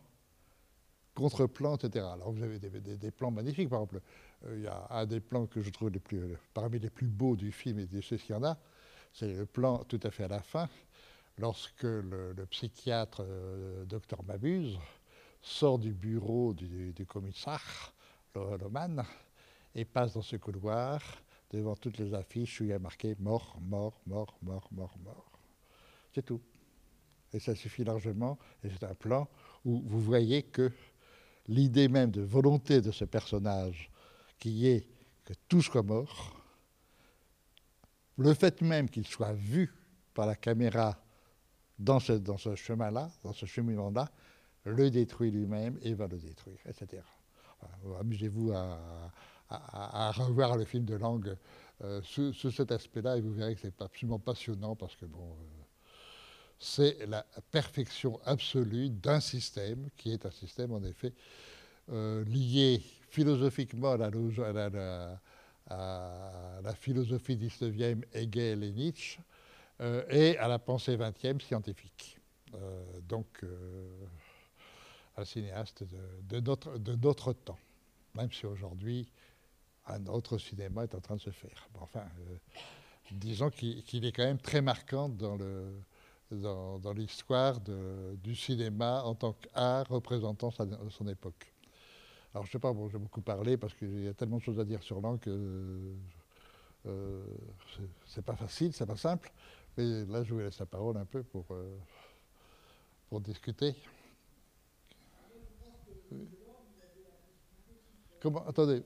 contre-plan, 1.13 1.75
etc. 1.77 2.05
Alors 2.13 2.31
vous 2.31 2.43
avez 2.43 2.59
des, 2.59 3.11
plans 3.11 3.31
magnifiques, 3.31 3.69
par 3.69 3.79
exemple, 3.79 4.01
euh, 4.47 4.57
il 4.57 4.63
y 4.63 4.67
a 4.67 4.87
un 4.89 5.05
des 5.05 5.19
plans 5.19 5.45
que 5.45 5.61
je 5.61 5.69
trouve 5.69 5.91
plus, 5.91 6.21
parmi 6.53 6.79
les 6.79 6.89
plus 6.89 7.07
beaux 7.07 7.35
du 7.35 7.51
film, 7.51 7.79
et 7.79 7.85
de 7.85 8.01
ceux 8.01 8.17
qu'il 8.17 8.35
y 8.35 8.37
en 8.37 8.43
a, 8.43 8.57
c'est 9.13 9.33
le 9.33 9.45
plan 9.45 9.83
tout 9.85 9.99
à 10.03 10.11
fait 10.11 10.23
à 10.23 10.27
la 10.27 10.41
fin, 10.41 10.67
lorsque 11.37 11.83
le, 11.83 12.35
psychiatre 12.49 13.23
euh, 13.25 13.85
docteur 13.85 14.23
Mabuse 14.23 14.77
sort 15.41 15.79
du 15.79 15.93
bureau 15.93 16.53
du, 16.53 17.05
commissaire, 17.07 17.93
Et 19.73 19.85
passe 19.85 20.13
dans 20.13 20.21
ce 20.21 20.35
couloir 20.37 21.01
devant 21.51 21.75
toutes 21.75 21.97
les 21.97 22.13
affiches 22.13 22.61
où 22.61 22.63
il 22.63 22.69
y 22.69 22.73
a 22.73 22.79
marqué 22.79 23.15
mort, 23.19 23.57
mort, 23.61 23.99
mort, 24.05 24.37
mort, 24.41 24.67
mort, 24.71 24.97
mort. 25.03 25.39
C'est 26.13 26.25
tout. 26.25 26.41
Et 27.33 27.39
ça 27.39 27.55
suffit 27.55 27.83
largement, 27.83 28.37
et 28.63 28.69
c'est 28.69 28.85
un 28.85 28.95
plan 28.95 29.27
où 29.65 29.81
vous 29.85 30.01
voyez 30.01 30.43
que 30.43 30.71
l'idée 31.47 31.87
même 31.87 32.11
de 32.11 32.21
volonté 32.21 32.81
de 32.81 32.91
ce 32.91 33.05
personnage, 33.05 33.91
qui 34.39 34.67
est 34.67 34.87
que 35.25 35.33
tout 35.47 35.61
soit 35.61 35.83
mort, 35.83 36.41
le 38.17 38.33
fait 38.33 38.61
même 38.61 38.89
qu'il 38.89 39.05
soit 39.05 39.33
vu 39.33 39.73
par 40.13 40.25
la 40.25 40.35
caméra 40.35 40.97
dans 41.77 41.99
ce, 41.99 42.13
dans 42.13 42.37
ce 42.37 42.55
chemin-là, 42.55 43.11
dans 43.23 43.33
ce 43.33 43.45
cheminement-là, 43.45 44.09
le 44.63 44.89
détruit 44.89 45.31
lui-même 45.31 45.77
et 45.81 45.93
va 45.93 46.07
le 46.07 46.17
détruire, 46.17 46.59
etc. 46.65 47.03
Amusez-vous 47.99 48.51
à, 48.53 50.11
revoir 50.11 50.57
le 50.57 50.65
film 50.65 50.85
de 50.85 50.95
langue 50.95 51.37
sous, 52.03 52.33
cet 52.33 52.71
aspect-là, 52.71 53.17
et 53.17 53.21
vous 53.21 53.33
verrez 53.33 53.55
que 53.55 53.61
c'est 53.61 53.81
absolument 53.81 54.19
passionnant 54.19 54.75
parce 54.75 54.95
que 54.95 55.05
bon, 55.05 55.35
c'est 56.59 57.05
la 57.05 57.25
perfection 57.51 58.19
absolue 58.25 58.89
d'un 58.89 59.19
système 59.19 59.89
qui 59.97 60.11
est 60.11 60.25
un 60.25 60.31
système 60.31 60.71
en 60.71 60.83
effet 60.83 61.13
lié 61.89 62.81
philosophiquement 63.09 63.91
à 63.91 63.97
la, 63.97 65.19
à 65.67 66.61
la, 66.63 66.73
philosophie 66.75 67.37
19e, 67.37 68.03
Hegel 68.13 68.63
et 68.63 68.71
Nietzsche, 68.71 69.19
et 70.09 70.37
à 70.37 70.47
la 70.47 70.59
pensée 70.59 70.97
20e 70.97 71.39
scientifique. 71.39 72.17
donc, 73.07 73.43
un 75.17 75.25
cinéaste 75.25 75.83
de, 75.83 76.39
notre, 76.39 77.33
temps, 77.33 77.59
même 78.15 78.31
si 78.31 78.45
aujourd'hui 78.45 79.07
un 79.87 80.05
autre 80.07 80.37
cinéma 80.37 80.83
est 80.83 80.95
en 80.95 80.99
train 80.99 81.15
de 81.15 81.21
se 81.21 81.29
faire. 81.29 81.67
enfin, 81.79 82.03
euh, 82.19 82.37
disons 83.11 83.49
qu'il 83.49 84.05
est 84.05 84.11
quand 84.11 84.25
même 84.25 84.39
très 84.39 84.61
marquant 84.61 85.09
dans 85.09 85.37
l'histoire 86.95 87.59
du 87.59 88.35
cinéma 88.35 89.03
en 89.03 89.15
tant 89.15 89.33
qu'art 89.33 89.87
représentant 89.87 90.51
son 90.51 91.07
époque. 91.07 91.53
Alors 92.33 92.45
je 92.45 92.51
sais 92.51 92.59
pas, 92.59 92.73
bon, 92.73 92.89
j'ai 92.89 92.97
beaucoup 92.97 93.21
parlé 93.21 93.55
parce 93.55 93.73
qu'il 93.73 94.03
y 94.03 94.07
a 94.09 94.13
tellement 94.13 94.37
de 94.37 94.41
choses 94.41 94.59
à 94.59 94.65
dire 94.65 94.83
sur 94.83 94.99
l'an 94.99 95.17
que 95.17 95.95
euh, 96.85 97.23
c'est 98.05 98.25
pas 98.25 98.35
facile, 98.35 98.73
c'est 98.73 98.85
pas 98.85 98.97
simple. 98.97 99.31
Mais 99.77 100.05
là, 100.05 100.23
je 100.23 100.33
vous 100.33 100.39
laisse 100.39 100.59
la 100.59 100.65
parole 100.65 100.97
un 100.97 101.05
peu 101.05 101.23
pour, 101.23 101.45
euh, 101.51 101.77
pour 103.09 103.21
discuter. 103.21 103.75
Comment 108.21 108.45
Attendez, 108.47 108.81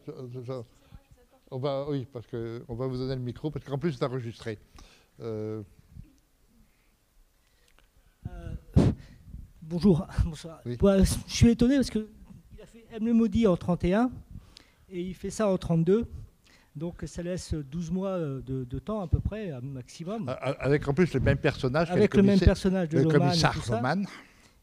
on 1.51 1.57
va, 1.57 1.89
oui, 1.89 2.05
parce 2.11 2.27
qu'on 2.27 2.75
va 2.75 2.87
vous 2.87 2.97
donner 2.97 3.15
le 3.15 3.21
micro, 3.21 3.49
parce 3.49 3.65
qu'en 3.65 3.77
plus 3.77 3.93
c'est 3.93 4.03
enregistré. 4.03 4.59
Euh, 5.21 5.63
euh, 8.27 8.55
bonjour, 9.61 10.05
bonsoir. 10.25 10.61
je 10.65 11.05
suis 11.27 11.49
étonné 11.49 11.75
parce 11.75 11.89
qu'il 11.89 12.05
a 12.61 12.65
fait 12.65 12.85
M 12.91 13.05
le 13.05 13.13
maudit 13.13 13.47
en 13.47 13.57
31 13.57 14.11
et 14.89 15.01
il 15.01 15.15
fait 15.15 15.29
ça 15.29 15.49
en 15.49 15.57
32. 15.57 16.05
Donc 16.75 17.03
ça 17.05 17.23
laisse 17.23 17.53
12 17.53 17.91
mois 17.91 18.09
euh, 18.11 18.41
de, 18.41 18.79
temps 18.79 19.01
à 19.01 19.07
peu 19.07 19.19
près, 19.19 19.51
un 19.51 19.61
maximum. 19.61 20.33
Avec 20.39 20.87
en 20.87 20.93
plus 20.93 21.13
le 21.13 21.19
même 21.19 21.37
personnage. 21.37 21.91
Avec 21.91 22.13
le, 22.13 22.23
même 22.23 22.39
personnage 22.39 22.89
de 22.89 22.99
le 22.99 23.05
commissaire 23.05 23.55
Roman. 23.67 24.03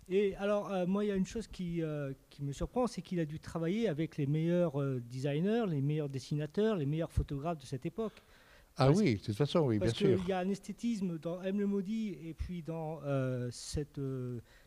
Et 0.08 0.36
alors, 0.36 0.72
euh, 0.72 0.86
moi, 0.86 1.04
il 1.04 1.08
y 1.08 1.10
a 1.10 1.16
une 1.16 1.26
chose 1.26 1.48
qui, 1.48 1.82
euh, 1.82 2.12
qui 2.30 2.44
me 2.44 2.52
surprend, 2.52 2.86
c'est 2.86 3.02
qu'il 3.02 3.18
a 3.18 3.24
dû 3.24 3.40
travailler 3.40 3.88
avec 3.88 4.16
les 4.16 4.26
meilleurs 4.26 4.80
euh, 4.80 5.00
designers, 5.00 5.64
les 5.68 5.80
meilleurs 5.80 6.08
dessinateurs, 6.08 6.76
les 6.76 6.86
meilleurs 6.86 7.10
photographes 7.10 7.58
de 7.58 7.66
cette 7.66 7.86
époque. 7.86 8.22
Ah 8.76 8.90
oui, 8.90 9.16
de 9.16 9.20
toute 9.20 9.34
façon, 9.34 9.60
oui, 9.60 9.78
bien 9.78 9.90
sûr. 9.90 10.10
Parce 10.10 10.20
qu'il 10.20 10.28
y 10.28 10.32
a 10.32 10.38
un 10.38 10.48
esthétisme 10.48 11.18
dans 11.18 11.42
M. 11.42 11.58
le 11.58 11.66
Maudit 11.66 12.18
et 12.22 12.34
puis 12.34 12.62
dans 12.62 13.00
cette 13.50 13.98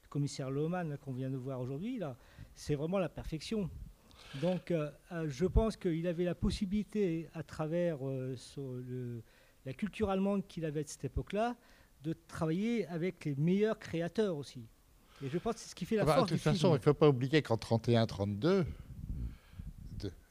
commissaire 0.10 0.49
Lohmann 0.49 0.97
qu'on 0.97 1.13
vient 1.13 1.30
de 1.30 1.38
voir 1.38 1.62
aujourd'hui, 1.62 1.99
là, 1.99 2.17
c'est 2.56 2.73
vraiment 2.73 2.97
la 2.97 3.08
perfection. 3.08 3.69
Donc, 4.41 4.73
je 5.28 5.45
pense 5.45 5.78
qu'il 5.78 6.08
avait 6.08 6.23
la 6.23 6.34
possibilité, 6.34 7.30
à 7.36 7.43
travers 7.43 7.99
le, 8.04 9.21
la 9.63 9.73
culture 9.73 10.10
allemande 10.10 10.47
qu'il 10.47 10.65
avait 10.65 10.84
de 10.84 10.89
cette 10.89 11.06
époque-là, 11.06 11.56
de 12.02 12.13
travailler 12.28 12.88
avec 12.88 13.25
les 13.25 13.36
meilleurs 13.36 13.78
créateurs 13.78 14.38
aussi. 14.38 14.65
Et 15.23 15.29
je 15.29 15.38
pense 15.38 15.55
que 15.55 15.60
c'est 15.62 15.69
ce 15.69 15.75
qui 15.75 15.86
fait 15.86 15.95
la 15.95 16.03
ah 16.03 16.05
bah, 16.05 16.15
force 16.15 16.29
De 16.29 16.36
toute 16.36 16.43
façon, 16.43 16.69
il 16.69 16.79
ne 16.79 16.84
faut 16.84 16.93
pas 16.93 17.10
oublier 17.10 17.41
qu'en 17.41 17.55
31-32, 17.55 18.65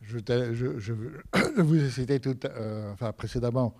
je, 0.03 0.18
je, 0.53 0.79
je, 0.79 1.62
vous 1.62 1.77
ai 1.77 1.90
cité 1.90 2.20
tout, 2.20 2.38
euh, 2.44 2.92
enfin, 2.92 3.12
précédemment 3.12 3.74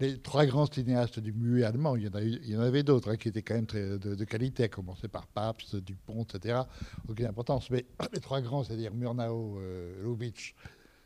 les 0.00 0.18
trois 0.18 0.44
grands 0.44 0.66
cinéastes 0.66 1.20
du 1.20 1.32
muet 1.32 1.64
allemand. 1.64 1.96
Il 1.96 2.04
y 2.04 2.08
en, 2.08 2.14
a 2.14 2.22
il 2.22 2.50
y 2.50 2.56
en 2.56 2.60
avait 2.60 2.82
d'autres 2.82 3.12
hein, 3.12 3.16
qui 3.16 3.28
étaient 3.28 3.42
quand 3.42 3.54
même 3.54 3.66
très 3.66 3.98
de, 3.98 4.24
qualité, 4.24 4.64
à 4.64 4.68
commencer 4.68 5.08
par 5.08 5.26
Pabst, 5.26 5.76
Dupont, 5.76 6.24
etc. 6.24 6.62
Aucune 7.08 7.26
importance. 7.26 7.70
Mais 7.70 7.86
les 8.12 8.20
trois 8.20 8.40
grands, 8.40 8.64
c'est-à-dire 8.64 8.92
Murnau, 8.92 9.58
euh, 9.58 10.02
Lubitsch 10.02 10.54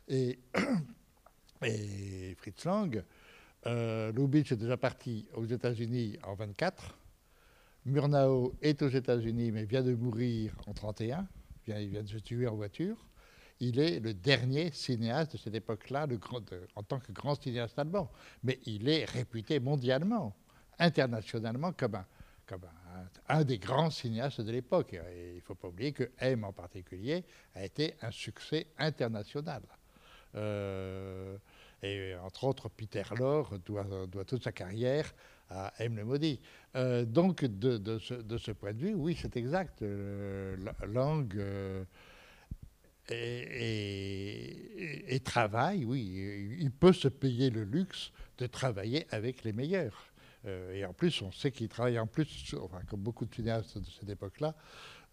et, 0.07 0.39
et 1.63 2.35
Fritz 2.39 2.65
Lang, 2.65 3.03
euh, 3.67 4.11
Lubitsch 4.11 4.51
est 4.51 4.57
déjà 4.57 4.77
parti 4.77 5.27
aux 5.35 5.45
États-Unis 5.45 6.17
en 6.23 6.33
24. 6.33 6.98
Murnau 7.85 8.55
est 8.61 8.81
aux 8.81 8.89
États-Unis, 8.89 9.51
mais 9.51 9.63
vient 9.63 9.83
de 9.83 9.95
mourir 9.95 10.53
en 10.67 10.73
1931. 10.73 11.27
Il 11.67 11.89
vient 11.89 12.03
de 12.03 12.07
se 12.07 12.17
tuer 12.17 12.47
en 12.47 12.55
voiture. 12.55 12.97
Il 13.59 13.79
est 13.79 13.99
le 13.99 14.13
dernier 14.13 14.71
cinéaste 14.71 15.33
de 15.33 15.37
cette 15.37 15.55
époque-là 15.55 16.07
en 16.75 16.83
tant 16.83 16.99
que 16.99 17.11
grand 17.11 17.41
cinéaste 17.41 17.77
allemand. 17.77 18.09
Mais 18.43 18.59
il 18.65 18.87
est 18.87 19.05
réputé 19.05 19.59
mondialement, 19.59 20.35
internationalement, 20.77 21.73
comme 21.73 21.97
un, 23.27 23.43
des 23.43 23.59
grands 23.59 23.89
cinéastes 23.89 24.41
de 24.41 24.51
l'époque. 24.51 24.93
Il 24.93 25.35
ne 25.35 25.41
faut 25.41 25.55
pas 25.55 25.67
oublier 25.67 25.91
que 25.91 26.11
M 26.19 26.43
en 26.43 26.53
particulier 26.53 27.25
a 27.53 27.65
été 27.65 27.95
un 28.01 28.11
succès 28.11 28.67
international. 28.77 29.61
Euh, 30.35 31.37
et 31.81 32.15
entre 32.15 32.45
autres, 32.45 32.69
Peter 32.69 33.03
Lorre 33.17 33.59
doit 33.59 34.25
toute 34.25 34.43
sa 34.43 34.51
carrière 34.51 35.13
à 35.49 35.73
M. 35.79 35.95
le 35.95 36.05
Maudit. 36.05 36.39
Euh, 36.75 37.05
donc, 37.05 37.45
de, 37.45 37.99
ce, 37.99 38.51
point 38.51 38.73
de 38.73 38.79
vue, 38.79 38.93
oui, 38.93 39.17
c'est 39.19 39.35
exact. 39.37 39.81
Euh, 39.81 40.55
langue 40.87 41.35
euh, 41.37 41.83
et, 43.09 45.15
et, 45.15 45.19
travail, 45.21 45.85
oui, 45.85 46.57
il 46.59 46.71
peut 46.71 46.93
se 46.93 47.07
payer 47.07 47.49
le 47.49 47.63
luxe 47.63 48.11
de 48.37 48.45
travailler 48.45 49.07
avec 49.09 49.43
les 49.43 49.53
meilleurs. 49.53 50.11
et 50.45 50.85
en 50.85 50.93
plus, 50.93 51.21
on 51.23 51.31
sait 51.31 51.51
qu'il 51.51 51.69
travaille 51.69 51.99
en 51.99 52.05
plus, 52.05 52.53
enfin, 52.61 52.81
comme 52.87 53.01
beaucoup 53.01 53.25
de 53.25 53.33
cinéastes 53.33 53.79
de 53.79 53.89
cette 53.89 54.09
époque-là, 54.09 54.53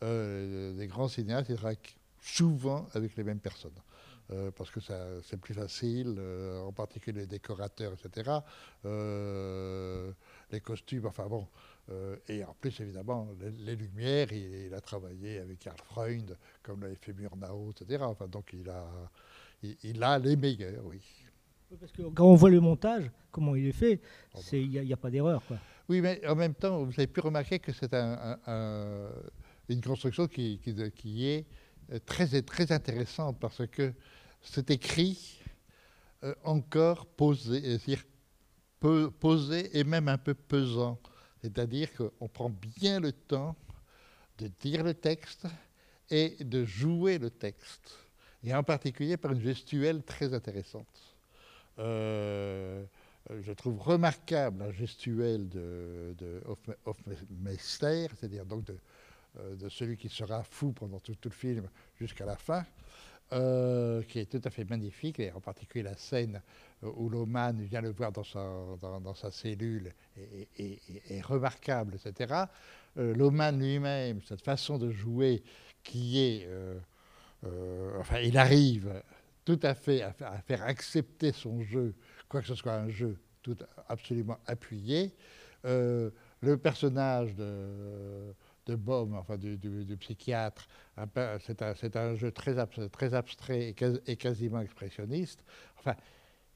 des 0.03 0.87
grands 0.89 1.09
cinéastes, 1.09 1.49
ils 1.49 1.57
travaillent 1.57 1.79
souvent 2.21 2.87
avec 2.93 3.17
les 3.17 3.25
mêmes 3.25 3.41
personnes. 3.41 3.81
Euh, 4.33 4.51
parce 4.51 4.73
que 4.73 4.81
c'est 5.23 5.37
plus 5.37 5.55
facile, 5.55 6.17
euh, 6.19 6.61
en 6.63 6.73
particulier 6.73 7.21
les 7.21 7.27
décorateurs, 7.29 7.93
etc. 7.93 8.41
Euh, 8.85 10.11
les 10.51 10.61
costumes, 10.61 11.07
enfin 11.07 11.27
bon. 11.27 11.47
et 12.29 12.45
en 12.45 12.55
plus, 12.61 12.81
évidemment, 12.81 13.29
les, 13.41 13.77
lumières, 13.77 14.33
il, 14.33 14.73
a 14.75 14.81
travaillé 14.81 15.39
avec 15.39 15.59
Karl 15.61 15.79
Freund, 15.85 16.37
comme 16.63 16.83
l'avait 16.83 16.97
fait 16.97 17.13
Murnau, 17.13 17.73
etc. 17.73 18.03
Enfin, 18.05 18.27
donc 18.27 18.51
il 18.53 18.69
a, 18.69 18.87
il, 19.83 20.03
a 20.03 20.19
les 20.19 20.37
meilleurs, 20.37 20.85
oui. 20.85 21.01
Parce 21.81 21.93
que 21.93 22.03
quand 22.03 22.27
on 22.27 22.35
voit 22.35 22.51
le 22.51 22.61
montage, 22.61 23.11
comment 23.31 23.57
il 23.57 23.67
est 23.67 23.73
fait, 23.73 24.01
oh, 24.35 24.41
il 24.53 24.71
n'y 24.71 24.93
a, 24.93 24.97
pas 24.97 25.11
d'erreur. 25.11 25.43
Oui, 25.89 26.01
mais 26.01 26.25
en 26.27 26.37
même 26.37 26.55
temps, 26.55 26.85
vous 26.85 26.93
avez 26.97 27.07
pu 27.07 27.21
remarquer 27.21 27.59
que 27.59 27.73
c'est 27.73 27.93
un, 27.93 28.39
une 29.69 29.81
construction 29.81 30.27
qui, 30.29 30.59
qui, 30.59 30.75
qui 30.93 31.27
est 31.27 31.47
très, 32.05 32.43
très 32.43 32.73
intéressante 32.73 33.39
parce 33.41 33.67
que 33.67 33.93
c'est 34.43 34.71
écrit 34.71 35.41
euh, 36.25 36.35
encore 36.45 37.07
posé, 37.07 37.79
posé 38.81 39.77
et 39.79 39.85
même 39.85 40.09
un 40.09 40.19
peu 40.19 40.35
pesant. 40.35 40.99
C'est-à-dire 41.43 41.89
qu'on 41.95 42.29
prend 42.29 42.51
bien 42.51 43.01
le 43.01 43.13
temps 43.13 43.57
de 44.39 44.49
dire 44.61 44.85
le 44.85 44.95
texte 44.95 45.47
et 46.11 46.37
de 46.41 46.65
jouer 46.65 47.19
le 47.19 47.31
texte. 47.31 47.97
Et 48.45 48.55
en 48.55 48.63
particulier 48.63 49.17
par 49.17 49.33
une 49.33 49.41
gestuelle 49.41 50.03
très 50.03 50.33
intéressante. 50.35 51.17
Euh, 51.79 52.85
je 53.41 53.53
trouve 53.53 53.81
remarquable 53.81 54.65
la 54.65 54.73
gestuelle 54.73 55.49
de, 55.49 56.43
Hofmeister, 56.85 58.07
c'est-à-dire 58.15 58.47
donc 58.47 58.71
euh, 59.39 59.57
de, 59.57 59.69
celui 59.69 59.97
qui 59.97 60.09
sera 60.09 60.43
fou 60.45 60.73
pendant 60.73 61.01
tout 61.01 61.17
le 61.25 61.31
film 61.31 61.69
jusqu'à 61.99 62.25
la 62.25 62.37
fin, 62.37 62.65
euh, 63.33 64.03
qui 64.03 64.21
est 64.21 64.27
tout 64.27 64.41
à 64.45 64.51
fait 64.51 64.69
magnifique, 64.69 65.19
et 65.19 65.33
en 65.33 65.41
particulier 65.41 65.83
la 65.83 65.97
scène 65.97 66.41
où 66.83 67.09
Loman 67.09 67.55
vient 67.63 67.81
le 67.81 67.91
voir 67.91 68.13
dans 68.13 69.15
sa, 69.15 69.31
cellule 69.31 69.93
est, 70.59 71.21
remarquable, 71.23 71.95
etc. 71.97 72.45
Euh, 72.99 73.15
Loman 73.15 73.53
lui-même, 73.53 74.21
cette 74.23 74.43
façon 74.43 74.79
de 74.79 74.91
jouer 74.91 75.43
qui 75.83 76.21
est... 76.21 76.47
Euh, 76.47 76.79
euh, 77.45 77.99
enfin, 77.99 78.19
il 78.21 78.39
arrive 78.39 79.03
tout 79.45 79.61
à 79.63 79.75
fait 79.75 80.03
à, 80.03 80.13
faire 80.47 80.63
accepter 80.63 81.33
son 81.33 81.63
jeu, 81.63 81.95
quoi 82.29 82.41
que 82.41 82.47
ce 82.47 82.55
soit 82.55 82.75
un 82.75 82.89
jeu 82.89 83.19
tout 83.43 83.57
absolument 83.89 84.39
appuyé. 84.47 85.13
le 85.65 86.57
personnage 86.57 87.35
de 87.35 88.35
de 88.67 88.75
Bohm, 88.75 89.15
enfin 89.15 89.37
du, 89.37 89.97
psychiatre. 89.99 90.69
C'est 91.41 91.97
un, 91.97 92.15
jeu 92.15 92.31
très, 92.33 92.67
très 92.89 93.15
abstrait 93.15 93.75
et, 94.07 94.17
quasiment 94.17 94.61
expressionniste. 94.61 95.45
Enfin, 95.79 95.95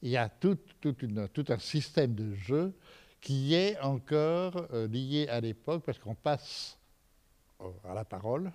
il 0.02 0.10
y 0.10 0.16
a 0.16 0.28
tout, 0.28 0.58
une, 1.02 1.28
tout, 1.28 1.44
un 1.48 1.58
système 1.58 2.14
de 2.14 2.34
jeu 2.34 2.74
qui 3.20 3.54
est 3.54 3.78
encore 3.80 4.66
euh, 4.72 4.88
lié 4.88 5.28
à 5.28 5.40
l'époque 5.40 5.84
parce 5.84 5.98
qu'on 5.98 6.14
passe 6.14 6.78
à 7.84 7.92
la 7.92 8.04
parole 8.04 8.50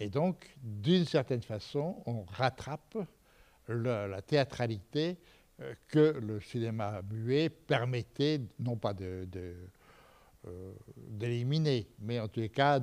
et 0.00 0.08
donc, 0.08 0.56
d'une 0.62 1.04
certaine 1.04 1.42
façon, 1.42 2.02
on 2.06 2.22
rattrape 2.22 2.96
la, 3.68 4.22
théâtralité 4.22 5.18
que 5.88 6.18
le 6.18 6.40
cinéma 6.40 7.02
muet 7.12 7.50
permettait, 7.50 8.40
non 8.58 8.76
pas 8.76 8.94
de, 8.94 9.28
d'éliminer, 10.96 11.86
mais 11.98 12.18
en 12.18 12.28
tous 12.28 12.40
les 12.40 12.48
cas 12.48 12.80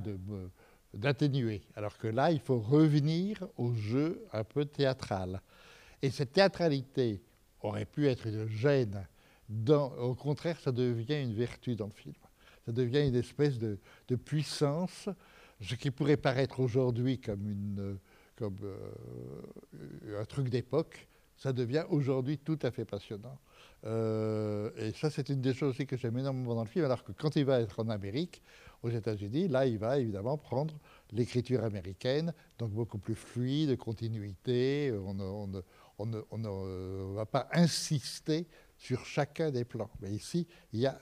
d'atténuer. 0.94 1.62
Alors 1.76 1.98
que 1.98 2.08
là, 2.08 2.32
il 2.32 2.40
faut 2.40 2.60
revenir 2.60 3.48
au 3.58 3.74
jeu 3.74 4.26
un 4.34 4.44
peu 4.44 4.66
théâtral. 4.66 5.42
Et 6.02 6.12
cette 6.12 6.34
théâtralité 6.34 7.22
aurait 7.62 7.86
pu 7.86 8.08
être 8.08 8.28
une 8.28 8.48
gêne. 8.48 9.08
au 9.68 10.16
contraire, 10.16 10.60
ça 10.60 10.72
devient 10.72 11.22
une 11.22 11.34
vertu 11.34 11.76
dans 11.76 11.88
le 11.88 11.94
film. 11.94 12.16
Ça 12.66 12.72
devient 12.72 13.08
une 13.08 13.16
espèce 13.16 13.58
de, 13.58 13.80
puissance, 14.26 15.10
ce 15.62 15.76
qui 15.76 15.90
pourrait 15.90 16.18
paraître 16.18 16.60
aujourd'hui 16.60 17.20
comme 17.20 17.98
euh, 18.42 20.20
un 20.20 20.26
truc 20.26 20.50
d'époque, 20.50 21.08
ça 21.38 21.54
devient 21.54 21.86
aujourd'hui 21.90 22.38
tout 22.38 22.60
à 22.62 22.72
fait 22.72 22.86
passionnant. 22.86 23.40
Euh, 23.86 24.72
et 24.78 24.92
ça, 24.92 25.10
c'est 25.10 25.30
une 25.30 25.42
des 25.42 25.54
choses 25.54 25.72
aussi 25.72 25.86
que 25.86 25.98
j'aime 25.98 26.18
énormément 26.18 26.56
dans 26.56 26.64
le 26.64 26.70
film, 26.70 26.86
alors 26.86 27.04
que 27.04 27.12
quand 27.12 27.36
il 27.36 27.46
va 27.46 27.62
être 27.62 27.80
en 27.80 27.90
Amérique, 27.90 28.42
aux 28.84 28.90
États-Unis, 28.90 29.48
là, 29.48 29.66
il 29.66 29.78
va 29.78 29.98
évidemment 29.98 30.38
prendre 30.38 30.76
l'écriture 31.12 31.64
américaine, 31.64 32.34
donc 32.60 32.72
beaucoup 32.72 33.00
plus 33.00 33.16
fluide, 33.16 33.70
de 33.70 33.76
continuité. 33.76 34.94
On, 34.94 35.16
ne, 36.06 37.14
va 37.16 37.26
pas 37.26 37.48
insister 37.54 38.48
sur 38.78 39.04
chacun 39.06 39.50
des 39.50 39.66
plans. 39.66 39.90
Mais 40.00 40.12
ici, 40.12 40.48
il 40.74 40.82
y 40.82 40.86
a 40.86 41.00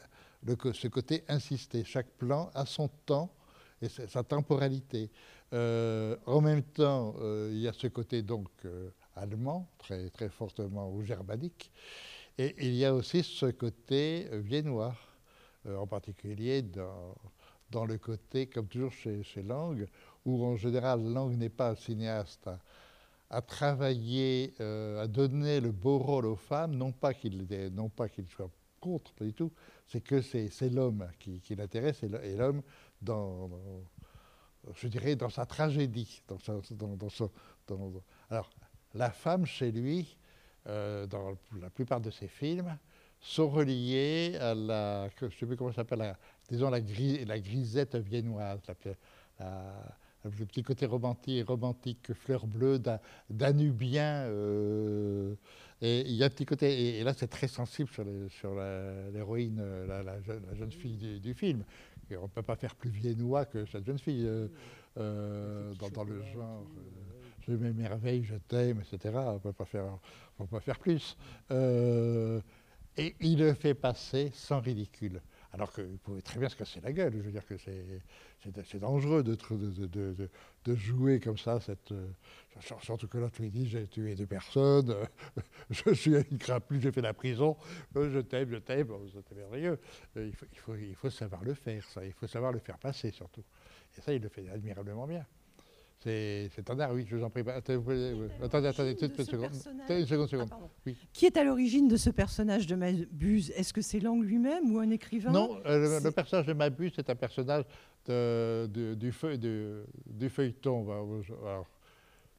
ce 0.73 0.87
côté 0.87 1.23
insister. 1.27 1.83
Chaque 1.83 2.09
plan 2.11 2.49
a 2.53 2.65
son 2.65 2.87
temps 2.87 3.33
et 3.81 3.89
sa 3.89 4.23
temporalité. 4.23 5.11
Euh, 5.53 6.15
en 6.25 6.39
même 6.39 6.63
temps, 6.63 7.15
euh, 7.19 7.49
il 7.51 7.59
y 7.59 7.67
a 7.67 7.73
ce 7.73 7.87
côté 7.87 8.21
donc 8.21 8.47
allemand, 9.15 9.69
très, 9.77 10.09
très 10.11 10.29
fortement, 10.29 10.89
ou 10.91 11.03
germanique. 11.03 11.71
Et 12.37 12.55
il 12.59 12.75
y 12.75 12.85
a 12.85 12.93
aussi 12.93 13.23
ce 13.23 13.45
côté 13.47 14.27
viennois, 14.33 14.95
en 15.65 15.87
particulier 15.87 16.61
dans, 16.61 17.85
le 17.85 17.97
côté, 17.97 18.47
comme 18.47 18.67
toujours 18.67 18.91
chez, 18.91 19.23
chez 19.23 19.41
Lang, 19.41 19.87
où 20.25 20.45
en 20.45 20.55
général 20.55 21.01
Lang 21.03 21.35
n'est 21.35 21.49
pas 21.49 21.71
un 21.71 21.75
cinéaste 21.75 22.49
à 23.29 23.41
travailler, 23.41 24.53
euh, 24.59 25.03
à 25.03 25.07
donner 25.07 25.59
le 25.59 25.71
beau 25.71 25.97
rôle 25.97 26.25
aux 26.25 26.35
femmes, 26.35 26.75
non 26.75 26.91
pas 26.91 27.13
qu'il 27.13 27.47
qu'il 27.47 28.27
soit 28.27 28.49
contre, 28.79 29.13
pas 29.13 29.25
du 29.25 29.33
tout, 29.33 29.51
c'est 29.87 30.01
que 30.01 30.21
c'est 30.21 30.69
l'homme 30.69 31.07
qui, 31.19 31.41
l'intéresse 31.55 32.03
et 32.03 32.35
l'homme 32.35 32.61
dans, 33.01 33.49
je 34.73 34.87
dirais, 34.87 35.15
dans 35.15 35.29
sa 35.29 35.45
tragédie. 35.45 36.21
Alors, 38.29 38.49
la 38.93 39.09
femme 39.09 39.45
chez 39.45 39.71
lui, 39.71 40.17
euh, 40.67 41.05
dans 41.07 41.37
la 41.61 41.69
plupart 41.69 42.01
de 42.01 42.11
ses 42.11 42.27
films, 42.27 42.77
sont 43.19 43.49
reliées 43.49 44.37
à 44.39 44.53
la, 44.53 45.09
je 45.19 45.29
sais 45.29 45.45
plus 45.45 45.55
comment 45.55 45.71
ça 45.71 45.77
s'appelle, 45.77 46.15
disons 46.49 46.69
la, 46.69 46.79
la 46.79 47.39
grisette 47.39 47.95
viennoise, 47.95 48.59
la, 49.39 49.45
le 50.25 50.45
petit 50.45 50.63
côté 50.63 50.85
romantique, 50.85 51.47
romantique 51.47 52.13
fleur 52.13 52.47
bleue, 52.47 52.81
danubien. 53.29 54.25
Euh, 54.25 55.35
et 55.81 56.01
il 56.01 56.13
y 56.13 56.23
a 56.23 56.27
un 56.27 56.29
petit 56.29 56.45
côté, 56.45 56.99
et, 56.99 57.03
là 57.03 57.13
c'est 57.13 57.27
très 57.27 57.47
sensible 57.47 57.89
sur 58.29 58.55
l'héroïne, 59.13 59.61
la, 59.87 60.03
la, 60.03 60.21
jeune 60.53 60.71
fille 60.71 61.19
du, 61.19 61.33
film. 61.33 61.63
on 62.11 62.23
ne 62.23 62.27
peut 62.27 62.41
pas 62.41 62.55
faire 62.55 62.75
plus 62.75 62.89
viennois 62.89 63.45
que 63.45 63.65
cette 63.65 63.85
jeune 63.85 63.99
fille 63.99 64.25
euh, 64.25 64.47
euh, 64.97 65.73
dans, 65.93 66.03
le 66.03 66.23
genre. 66.33 66.65
Je 67.47 67.53
m'émerveille, 67.53 68.23
je 68.23 68.35
t'aime, 68.35 68.81
etc. 68.81 69.13
On 69.15 69.33
ne 69.33 69.39
peut 69.39 69.53
pas 69.53 69.65
faire, 69.65 70.79
plus. 70.79 71.17
et 71.51 73.15
il 73.19 73.39
le 73.39 73.53
fait 73.53 73.73
passer 73.73 74.31
sans 74.33 74.59
ridicule. 74.59 75.21
Alors 75.55 75.71
qu'il 75.71 75.97
pouvait 75.99 76.21
très 76.21 76.37
bien 76.37 76.49
se 76.49 76.55
casser 76.57 76.81
la 76.81 76.91
gueule. 76.91 77.13
Je 77.15 77.21
veux 77.21 77.31
dire 77.31 77.45
que 77.45 77.55
c'est 77.57 78.79
dangereux 78.79 79.23
de, 79.23 80.75
jouer 80.75 81.21
comme 81.21 81.37
ça. 81.37 81.59
Euh, 81.91 82.07
surtout 82.81 83.07
que 83.07 83.17
là, 83.17 83.29
tu 83.29 83.43
lui 83.43 83.51
dis 83.51 83.69
j'ai 83.69 83.87
tué 83.87 84.15
deux 84.15 84.25
personnes, 84.25 84.93
je 85.69 85.93
suis 85.93 86.13
une 86.13 86.37
crapule, 86.37 86.81
j'ai 86.81 86.91
fait 86.91 87.01
la 87.01 87.13
prison, 87.13 87.55
euh, 87.95 88.11
je 88.11 88.19
t'aime, 88.19 88.49
je 88.49 88.57
t'aime, 88.57 88.89
c'est 89.13 89.35
merveilleux. 89.35 89.79
Euh, 90.17 90.29
il 90.81 90.95
faut 90.95 91.09
savoir 91.09 91.41
le 91.45 91.53
faire, 91.53 91.85
ça. 91.85 92.03
Il 92.03 92.11
faut 92.11 92.27
savoir 92.27 92.51
le 92.51 92.59
faire 92.59 92.77
passer 92.77 93.11
surtout. 93.11 93.43
Et 93.97 94.01
ça, 94.01 94.11
il 94.11 94.21
le 94.21 94.27
fait 94.27 94.49
admirablement 94.49 95.07
bien. 95.07 95.25
C'est 96.05 96.69
un 96.69 96.79
art, 96.79 96.93
oui, 96.93 97.03
je 97.09 97.15
vous 97.15 97.23
en 97.23 97.31
prie. 97.31 97.41
Attendez, 97.41 98.11
attendez, 98.43 98.67
attendez, 98.67 98.95
une 99.01 99.25
seconde. 99.25 99.51
Une 99.89 100.05
seconde, 100.05 100.29
seconde. 100.29 100.49
Ah, 100.51 100.91
Qui 101.11 101.25
est 101.25 101.35
à 101.35 101.43
l'origine 101.43 101.87
de 101.87 101.97
ce 101.97 102.11
personnage 102.11 102.67
de 102.67 102.75
Mabuse? 102.75 103.51
Est-ce 103.55 103.73
que 103.73 103.81
c'est 103.81 103.99
Lang 103.99 104.23
lui-même 104.23 104.71
ou 104.71 104.79
un 104.79 104.91
écrivain? 104.91 105.31
Non, 105.31 105.59
euh, 105.65 105.99
le, 105.99 106.11
personnage 106.11 106.45
de 106.45 106.53
Mabuse 106.53 106.91
c'est 106.95 107.09
un 107.09 107.15
personnage 107.15 107.63
de, 108.05 108.95
du, 108.95 109.11
feu, 109.11 109.37
du, 109.37 110.29
feuilleton. 110.29 110.83
Alors, 111.41 111.67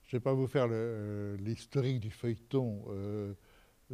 je 0.05 0.15
ne 0.15 0.21
vais 0.21 0.23
pas 0.23 0.33
vous 0.33 0.47
faire 0.47 0.69
euh, 0.71 1.37
l'historique 1.39 1.99
du 1.99 2.11
feuilleton. 2.11 2.85
Euh, 2.91 3.33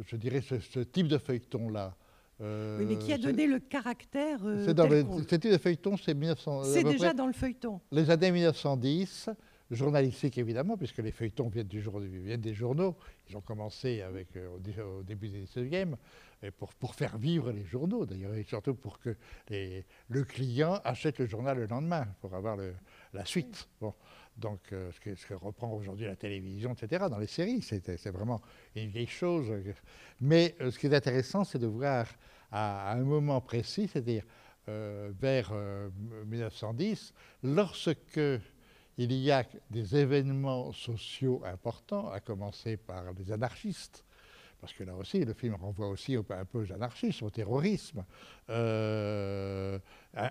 je 0.05 0.15
dirais 0.17 0.41
ce, 0.41 0.79
type 0.81 1.07
de 1.07 1.17
feuilleton-là. 1.17 1.95
oui, 2.39 2.85
mais 2.85 2.97
qui 2.97 3.11
a 3.11 3.17
donné 3.17 3.47
le 3.47 3.57
caractère 3.57 4.39
C'est 4.65 4.75
dans 4.75 4.87
le, 4.87 5.03
Ce 5.27 5.35
type 5.35 5.51
de 5.51 5.57
feuilleton, 5.57 5.97
c'est 5.97 6.13
1900. 6.13 6.63
C'est 6.65 6.83
déjà 6.83 7.11
dans 7.11 7.25
le 7.25 7.33
feuilleton. 7.33 7.81
Les 7.91 8.11
années 8.11 8.31
1910 8.31 9.31
journalistique 9.73 10.37
évidemment, 10.37 10.77
puisque 10.77 10.99
les 10.99 11.11
feuilletons 11.11 11.49
viennent, 11.49 11.67
du 11.67 11.81
jour, 11.81 11.99
viennent 11.99 12.41
des 12.41 12.53
journaux. 12.53 12.95
Ils 13.29 13.37
ont 13.37 13.41
commencé 13.41 14.01
avec, 14.01 14.35
euh, 14.35 14.55
au, 14.55 15.03
début 15.03 15.29
du 15.29 15.43
19e, 15.43 15.95
et 16.41 16.51
pour, 16.51 16.73
pour 16.73 16.95
faire 16.95 17.17
vivre 17.17 17.51
les 17.51 17.63
journaux 17.63 18.05
d'ailleurs, 18.05 18.33
et 18.33 18.43
surtout 18.43 18.75
pour 18.75 18.99
que 18.99 19.15
le 19.49 20.23
client 20.23 20.79
achète 20.83 21.19
le 21.19 21.25
journal 21.25 21.57
le 21.57 21.67
lendemain, 21.67 22.05
pour 22.21 22.33
avoir 22.33 22.57
la 23.13 23.25
suite. 23.25 23.67
Donc, 24.37 24.59
euh, 24.71 24.91
ce, 24.91 24.99
que, 24.99 25.33
reprend 25.35 25.71
aujourd'hui 25.71 26.05
la 26.05 26.15
télévision, 26.15 26.73
etc., 26.73 27.05
dans 27.09 27.19
les 27.19 27.27
séries, 27.27 27.61
c'est 27.61 28.09
vraiment 28.09 28.41
une 28.75 28.89
vieille 28.89 29.07
chose. 29.07 29.53
Mais 30.19 30.55
euh, 30.59 30.71
ce 30.71 30.79
qui 30.79 30.87
est 30.87 30.95
intéressant, 30.95 31.43
c'est 31.43 31.59
de 31.59 31.67
voir 31.67 32.07
à, 32.51 32.93
un 32.93 33.03
moment 33.03 33.41
précis, 33.41 33.87
c'est-à-dire 33.87 34.23
vers 34.65 35.51
1910, 36.25 37.13
lorsque 37.43 38.19
il 38.97 39.11
y 39.13 39.31
a 39.31 39.43
des 39.69 39.95
événements 39.95 40.71
sociaux 40.71 41.41
importants, 41.45 42.09
à 42.09 42.19
commencer 42.19 42.77
par 42.77 43.13
les 43.13 43.31
anarchistes, 43.31 44.03
parce 44.61 44.71
que 44.71 44.83
là 44.85 44.95
aussi, 44.95 45.25
le 45.25 45.33
film 45.33 45.55
renvoie 45.55 45.89
aussi 45.89 46.15
un 46.15 46.45
peu 46.45 46.59
aux 46.59 46.71
anarchistes, 46.71 47.21
au 47.21 47.29
terrorisme, 47.29 48.05
euh, 48.49 49.77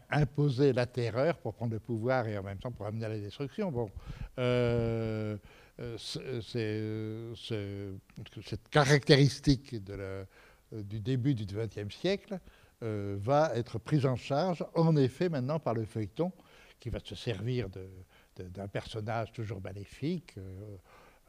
imposer 0.08 0.72
la 0.72 0.86
terreur 0.86 1.36
pour 1.36 1.52
prendre 1.52 1.72
le 1.72 1.80
pouvoir 1.80 2.26
et 2.26 2.38
en 2.38 2.42
même 2.42 2.56
temps 2.56 2.72
pour 2.72 2.86
amener 2.86 3.04
à 3.04 3.10
la 3.10 3.18
destruction. 3.18 3.70
Bon, 3.70 3.90
euh, 4.38 5.36
cette 8.40 8.68
caractéristique 8.70 9.76
du 10.72 11.00
début 11.00 11.34
du 11.34 11.44
XXe 11.44 11.94
siècle 11.94 12.40
euh, 12.82 13.16
va 13.20 13.52
être 13.54 13.78
prise 13.78 14.06
en 14.06 14.16
charge, 14.16 14.64
en 14.74 14.96
effet, 14.96 15.28
maintenant 15.28 15.60
par 15.60 15.74
le 15.74 15.84
feuilleton, 15.84 16.32
qui 16.80 16.90
va 16.90 16.98
se 17.04 17.14
servir 17.14 17.68
de, 17.68 17.86
d'un 18.40 18.68
personnage 18.68 19.32
toujours 19.32 19.60
maléfique, 19.60 20.34
euh, 20.38 20.76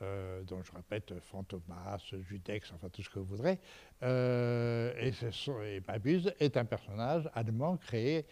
euh, 0.02 0.44
dont 0.44 0.62
je 0.64 0.72
répète 0.72 1.14
Fantomas, 1.20 2.14
Judex, 2.28 2.72
enfin 2.74 2.90
tout 2.90 3.04
ce 3.04 3.10
que 3.10 3.20
vous 3.20 3.26
voudrez. 3.26 3.60
Euh, 4.02 4.94
et, 5.00 5.12
ce 5.12 5.82
Mabuse 5.88 6.34
est 6.40 6.58
un 6.58 6.66
personnage 6.66 7.30
allemand 7.34 7.78
créé 7.78 8.26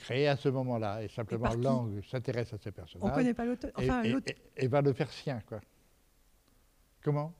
créé 0.00 0.28
à 0.28 0.36
ce 0.36 0.50
moment-là. 0.50 1.02
Et 1.02 1.08
simplement, 1.08 1.48
Lang 1.54 2.04
s'intéresse 2.04 2.52
à 2.52 2.58
ce 2.58 2.68
personnage. 2.68 3.06
On 3.06 3.08
ne 3.08 3.14
connaît 3.14 3.32
pas 3.32 3.46
l'auteur. 3.46 3.70
Enfin, 3.74 4.02
et, 4.04 4.14
et, 4.58 4.68
va 4.68 4.82
le 4.82 4.92
faire 4.92 5.10
sien, 5.10 5.40
quoi. 5.48 5.62
Comment? 7.02 7.32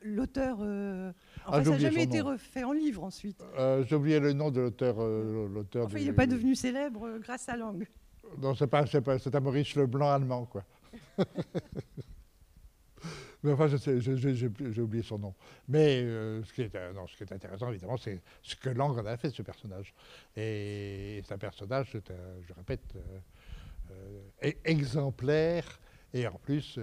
L'auteur. 0.00 0.54
Enfin, 0.54 1.12
ah, 1.44 1.62
ça 1.62 1.70
n'a 1.70 1.78
jamais 1.78 2.04
été 2.04 2.22
refait 2.22 2.64
en 2.64 2.72
livre 2.72 3.04
ensuite. 3.04 3.44
J'ai 3.86 3.94
oublié 3.94 4.20
le 4.20 4.32
nom 4.32 4.50
de 4.50 4.62
l'auteur. 4.62 5.06
l'auteur 5.06 5.84
enfin, 5.84 5.98
il 5.98 6.06
n'est 6.06 6.14
pas 6.14 6.26
devenu 6.26 6.54
célèbre 6.54 7.18
grâce 7.18 7.46
à 7.50 7.58
Lang. 7.58 7.86
Non, 8.38 8.54
c'est 8.54 8.66
pas, 8.66 8.86
c'est 8.86 9.00
pas, 9.00 9.18
c'est 9.18 9.34
un 9.34 9.40
Maurice 9.40 9.74
Leblanc 9.74 10.10
allemand, 10.10 10.46
quoi. 10.46 10.64
Mais 13.42 13.52
enfin, 13.52 13.68
j'ai 13.68 14.82
oublié 14.82 15.02
son 15.02 15.18
nom. 15.18 15.34
Mais 15.66 16.02
euh, 16.02 16.44
ce, 16.44 16.52
qui 16.52 16.60
est, 16.62 16.74
euh, 16.74 16.92
non, 16.92 17.06
ce 17.06 17.16
qui 17.16 17.22
est 17.22 17.32
intéressant, 17.32 17.70
évidemment, 17.70 17.96
c'est 17.96 18.20
ce 18.42 18.54
que 18.54 18.68
Lang 18.68 18.98
en 18.98 19.06
a 19.06 19.16
fait 19.16 19.30
de 19.30 19.34
ce 19.34 19.42
personnage. 19.42 19.94
Et 20.36 21.22
c'est 21.24 21.32
un 21.32 21.38
personnage, 21.38 21.90
je 21.92 22.52
répète, 22.52 22.94
euh, 23.90 24.20
e-, 24.44 24.52
exemplaire, 24.64 25.80
et 26.12 26.26
en 26.26 26.34
plus, 26.34 26.78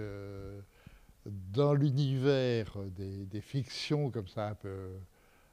dans 1.24 1.74
l'univers 1.74 2.76
des, 2.88 3.40
fictions 3.40 4.10
comme 4.10 4.26
ça, 4.26 4.48
un 4.48 4.54
peu, 4.54 4.94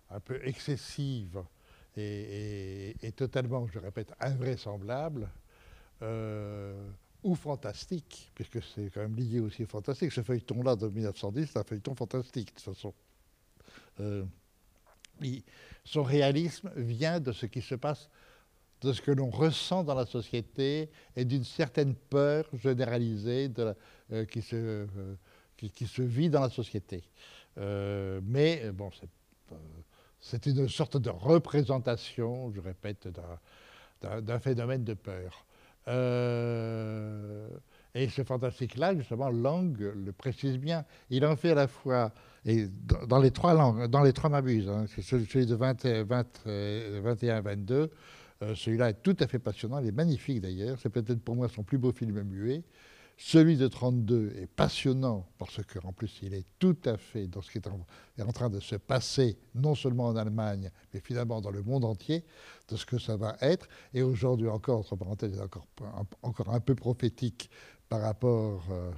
un 0.10 0.20
excessives, 0.44 1.44
et, 1.98 2.96
et, 3.02 3.12
totalement, 3.12 3.68
je 3.68 3.80
répète, 3.80 4.12
invraisemblables, 4.20 5.24
euh, 5.24 5.45
ou 6.02 7.34
fantastique, 7.34 8.32
puisque 8.36 8.62
c'est 8.62 8.92
quand 8.94 9.02
même 9.02 9.16
lié 9.16 9.40
aussi 9.40 9.64
au 9.64 9.68
fantastique. 9.68 10.12
Ce 10.12 10.22
feuilleton-là 10.22 10.76
de 10.76 10.88
1910, 10.88 11.50
c'est 11.52 11.60
un 11.60 11.64
feuilleton 11.64 11.96
fantastique, 11.96 12.50
de 12.50 12.62
toute 12.62 12.76
façon. 12.76 12.94
Euh, 14.00 14.24
son 15.84 16.04
réalisme 16.04 16.72
vient 16.76 17.20
de 17.20 17.32
ce 17.32 17.48
qui 17.48 17.62
se 17.62 17.74
passe, 17.74 18.10
de 18.82 18.94
ce 18.94 19.02
que 19.02 19.10
l'on 19.10 19.32
ressent 19.32 19.84
dans 19.84 19.96
la 19.96 20.06
société 20.06 20.92
et 21.16 21.26
d'une 21.26 21.44
certaine 21.44 21.96
peur 21.96 22.46
généralisée 22.54 23.52
euh, 23.58 24.26
qui, 24.26 24.44
se, 24.44 24.56
euh, 24.56 25.16
qui, 25.58 25.88
se, 25.88 26.04
vit 26.04 26.30
dans 26.30 26.42
la 26.42 26.50
société. 26.50 27.04
mais 27.58 28.72
bon, 28.72 28.92
c'est 30.20 30.46
une 30.46 30.70
sorte 30.70 30.98
de 30.98 31.10
représentation, 31.10 32.52
je 32.52 32.62
répète, 32.62 33.08
d'un 34.02 34.40
phénomène 34.40 34.84
de 34.84 34.94
peur. 34.94 35.46
Euh, 35.88 37.48
et 37.94 38.10
ce 38.10 38.24
fantastique-là, 38.24 38.96
justement, 38.96 39.30
Lang 39.30 39.78
le 39.80 40.12
précise 40.12 40.58
bien. 40.58 40.84
Il 41.10 41.26
en 41.26 41.36
fait 41.36 41.52
à 41.52 41.56
la 41.56 41.68
fois, 41.68 42.12
et 42.46 42.68
dans, 43.08 43.20
les 43.20 43.32
trois 43.32 43.54
langues, 43.54 43.88
dans 43.88 44.04
les 44.04 44.14
trois 44.14 44.30
m'abuses, 44.30 44.70
hein, 44.70 44.86
celui 45.02 45.46
de 45.46 45.56
21-22, 45.56 47.90
euh, 48.44 48.54
celui-là 48.54 48.90
est 48.90 49.02
tout 49.02 49.16
à 49.20 49.28
fait 49.28 49.40
passionnant, 49.40 49.80
il 49.80 49.88
est 49.88 49.94
magnifique 49.94 50.42
d'ailleurs, 50.42 50.78
c'est 50.82 50.90
peut-être 50.90 51.22
pour 51.22 51.36
moi 51.36 51.48
son 51.48 51.64
plus 51.64 51.78
beau 51.78 51.94
film 51.94 52.22
muet. 52.24 52.64
Celui 53.18 53.56
de 53.56 53.68
32 53.68 54.34
est 54.42 54.48
passionnant 54.48 55.26
parce 55.38 55.62
qu'en 55.64 55.94
plus 55.94 56.20
il 56.22 56.34
est 56.34 56.46
tout 56.60 56.76
à 56.84 56.98
fait 56.98 57.28
dans 57.28 57.42
ce 57.42 57.50
qui 57.50 57.60
est 57.60 57.68
en, 58.22 58.32
train 58.34 58.50
de 58.50 58.60
se 58.60 58.76
passer, 58.76 59.38
non 59.54 59.74
seulement 59.74 60.08
en 60.08 60.18
Allemagne, 60.18 60.70
mais 60.94 61.00
finalement 61.00 61.40
dans 61.40 61.52
le 61.52 61.64
monde 61.64 61.86
entier, 61.86 62.26
de 62.68 62.76
ce 62.76 62.86
que 62.86 62.98
ça 62.98 63.16
va 63.16 63.38
être. 63.40 63.70
Et 63.94 64.02
aujourd'hui 64.02 64.50
encore, 64.50 64.80
entre 64.80 64.98
parenthèses, 64.98 65.40
encore, 65.40 65.68
encore 66.24 66.50
un 66.50 66.60
peu 66.60 66.76
prophétique 66.76 67.50
par 67.88 68.02
rapport 68.02 68.66
euh, 68.72 68.92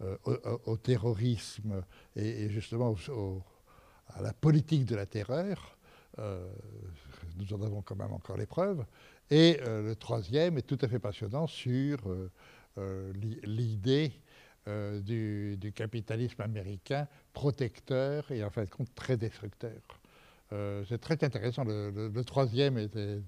euh, 0.00 0.58
au, 0.66 0.76
terrorisme 0.76 1.82
et, 2.16 2.50
justement 2.50 2.94
à 4.08 4.22
la 4.22 4.34
politique 4.34 4.84
de 4.84 4.94
la 4.94 5.06
terreur. 5.06 5.76
Euh, 6.18 6.46
nous 7.38 7.52
en 7.54 7.62
avons 7.62 7.80
quand 7.80 7.96
même 7.96 8.12
encore 8.12 8.36
les 8.36 8.46
preuves. 8.46 8.84
Et 9.30 9.60
le 9.64 9.94
troisième 9.94 10.56
est 10.56 10.62
tout 10.62 10.78
à 10.80 10.88
fait 10.88 10.98
passionnant 10.98 11.46
sur 11.46 11.98
l'idée 13.44 14.12
euh, 14.68 15.00
du, 15.00 15.72
capitalisme 15.72 16.42
américain 16.42 17.08
protecteur 17.32 18.30
et 18.30 18.44
en 18.44 18.50
fin 18.50 18.64
de 18.64 18.70
compte 18.70 18.94
très 18.94 19.16
destructeur. 19.16 19.80
Euh, 20.52 20.84
c'est 20.86 20.98
très 20.98 21.22
intéressant. 21.24 21.64
Le, 21.64 22.22
troisième 22.22 22.76
était 22.76 23.20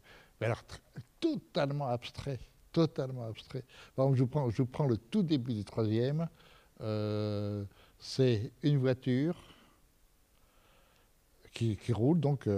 alors, 0.42 0.62
totalement 1.18 1.88
abstrait. 1.88 2.40
Totalement 2.72 3.24
abstrait. 3.24 3.64
je, 3.96 4.02
vous 4.02 4.26
prends, 4.26 4.50
je 4.50 4.62
prends 4.62 4.86
le 4.86 4.98
tout 4.98 5.22
début 5.22 5.54
du 5.54 5.64
troisième. 5.64 6.28
c'est 7.98 8.52
une 8.62 8.78
voiture 8.78 9.36
qui, 11.54 11.78
roule 11.92 12.20
donc 12.20 12.48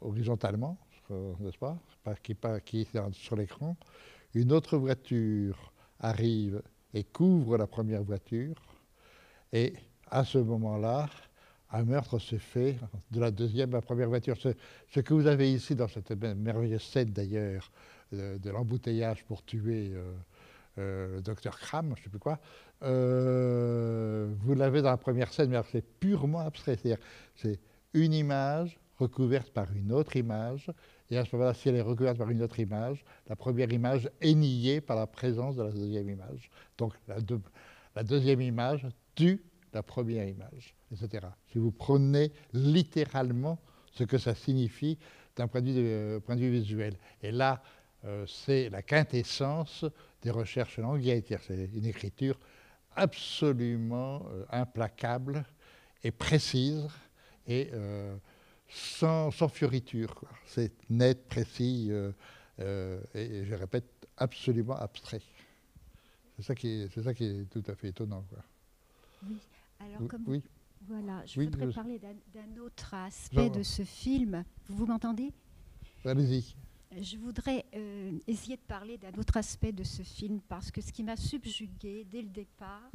horizontalement, 0.00 0.78
n'est-ce 1.10 1.58
pas, 1.58 1.78
qui 2.20 2.32
est 2.32 3.12
sur 3.12 3.36
l'écran. 3.36 3.76
Une 4.34 4.52
autre 4.52 4.78
voiture 4.78 5.72
arrive 6.00 6.62
et 6.94 7.04
couvre 7.04 7.58
la 7.58 7.66
première 7.66 8.02
voiture. 8.02 8.56
Et 9.52 9.74
à 10.10 10.24
ce 10.24 10.38
moment-là, 10.38 11.08
un 11.70 11.82
meurtre 11.84 12.18
se 12.18 12.36
fait 12.36 12.76
de 13.10 13.20
la 13.20 13.30
deuxième 13.30 13.70
à 13.74 13.78
la 13.78 13.82
première 13.82 14.08
voiture. 14.08 14.36
Ce, 14.36 15.00
que 15.00 15.14
vous 15.14 15.26
avez 15.26 15.52
ici 15.52 15.74
dans 15.74 15.88
cette 15.88 16.10
merveilleuse 16.10 16.82
scène 16.82 17.10
d'ailleurs 17.10 17.70
de, 18.12 18.50
l'embouteillage 18.50 19.24
pour 19.24 19.44
tuer 19.44 19.90
euh, 19.92 20.12
euh, 20.78 21.16
le 21.16 21.22
docteur 21.22 21.58
Kram, 21.58 21.92
je 21.94 22.00
ne 22.00 22.04
sais 22.04 22.10
plus 22.10 22.18
quoi, 22.18 22.38
euh, 22.82 24.32
vous 24.40 24.54
l'avez 24.54 24.80
dans 24.80 24.90
la 24.90 24.96
première 24.96 25.32
scène, 25.32 25.50
mais 25.50 25.60
c'est 25.70 25.82
purement 25.82 26.40
abstrait. 26.40 26.78
C'est 27.36 27.60
une 27.92 28.14
image 28.14 28.78
recouverte 28.98 29.50
par 29.50 29.70
une 29.72 29.92
autre 29.92 30.16
image, 30.16 30.70
et 31.10 31.16
à 31.16 31.24
ce 31.24 31.34
moment-là, 31.34 31.54
si 31.54 31.68
elle 31.68 31.76
est 31.76 31.82
recouverte 31.82 32.18
par 32.18 32.30
une 32.30 32.42
autre 32.42 32.60
image, 32.60 33.04
la 33.28 33.36
première 33.36 33.72
image 33.72 34.10
est 34.20 34.34
niée 34.34 34.80
par 34.80 34.96
la 34.96 35.06
présence 35.06 35.56
de 35.56 35.62
la 35.62 35.70
deuxième 35.70 36.08
image. 36.10 36.50
Donc 36.76 36.92
la, 37.06 38.02
deuxième 38.02 38.40
image 38.40 38.86
tue 39.14 39.42
la 39.72 39.82
première 39.82 40.28
image, 40.28 40.74
etc. 40.92 41.26
Si 41.50 41.58
vous 41.58 41.70
prenez 41.70 42.32
littéralement 42.52 43.58
ce 43.92 44.04
que 44.04 44.18
ça 44.18 44.34
signifie 44.34 44.98
d'un 45.34 45.48
point, 45.48 45.62
de 45.62 45.70
vue 45.70 45.76
euh, 45.78 46.20
visuel. 46.28 46.96
Et 47.22 47.30
là, 47.30 47.62
euh, 48.04 48.26
c'est 48.26 48.68
la 48.70 48.82
quintessence 48.82 49.84
des 50.22 50.30
recherches 50.30 50.78
languières. 50.78 51.22
C'est 51.46 51.70
une 51.74 51.86
écriture 51.86 52.38
absolument 52.96 54.26
euh, 54.30 54.44
implacable 54.50 55.44
et 56.02 56.10
précise 56.10 56.86
et 57.46 57.70
sans, 58.68 59.30
sans 59.30 59.48
fioriture. 59.48 60.22
C'est 60.44 60.72
net, 60.90 61.26
précis 61.28 61.88
euh, 61.90 62.12
euh, 62.60 63.00
et, 63.14 63.44
je 63.44 63.54
répète, 63.54 64.08
absolument 64.16 64.76
abstrait. 64.76 65.22
C'est 66.36 66.42
ça, 66.42 66.54
qui 66.54 66.68
est, 66.68 66.88
c'est 66.94 67.02
ça 67.02 67.14
qui 67.14 67.24
est 67.24 67.50
tout 67.50 67.62
à 67.66 67.74
fait 67.74 67.88
étonnant. 67.88 68.24
Quoi. 68.28 68.38
Oui, 69.28 69.36
alors 69.80 70.08
comme 70.08 70.24
oui. 70.26 70.42
Voilà, 70.86 71.24
je 71.26 71.40
voudrais 71.40 71.72
parler 71.72 71.98
d'un, 71.98 72.62
autre 72.62 72.94
aspect 72.94 73.50
de 73.50 73.62
ce 73.62 73.82
film. 73.82 74.44
Vous, 74.68 74.86
m'entendez? 74.86 75.32
Allez-y. 76.04 76.54
Je 77.00 77.16
voudrais 77.18 77.66
euh, 77.74 78.18
essayer 78.26 78.56
de 78.56 78.62
parler 78.62 78.96
d'un 78.96 79.12
autre 79.18 79.36
aspect 79.36 79.72
de 79.72 79.82
ce 79.82 80.02
film 80.02 80.40
parce 80.48 80.70
que 80.70 80.80
ce 80.80 80.92
qui 80.92 81.02
m'a 81.02 81.16
subjugué 81.16 82.06
dès 82.08 82.22
le 82.22 82.28
départ, 82.28 82.90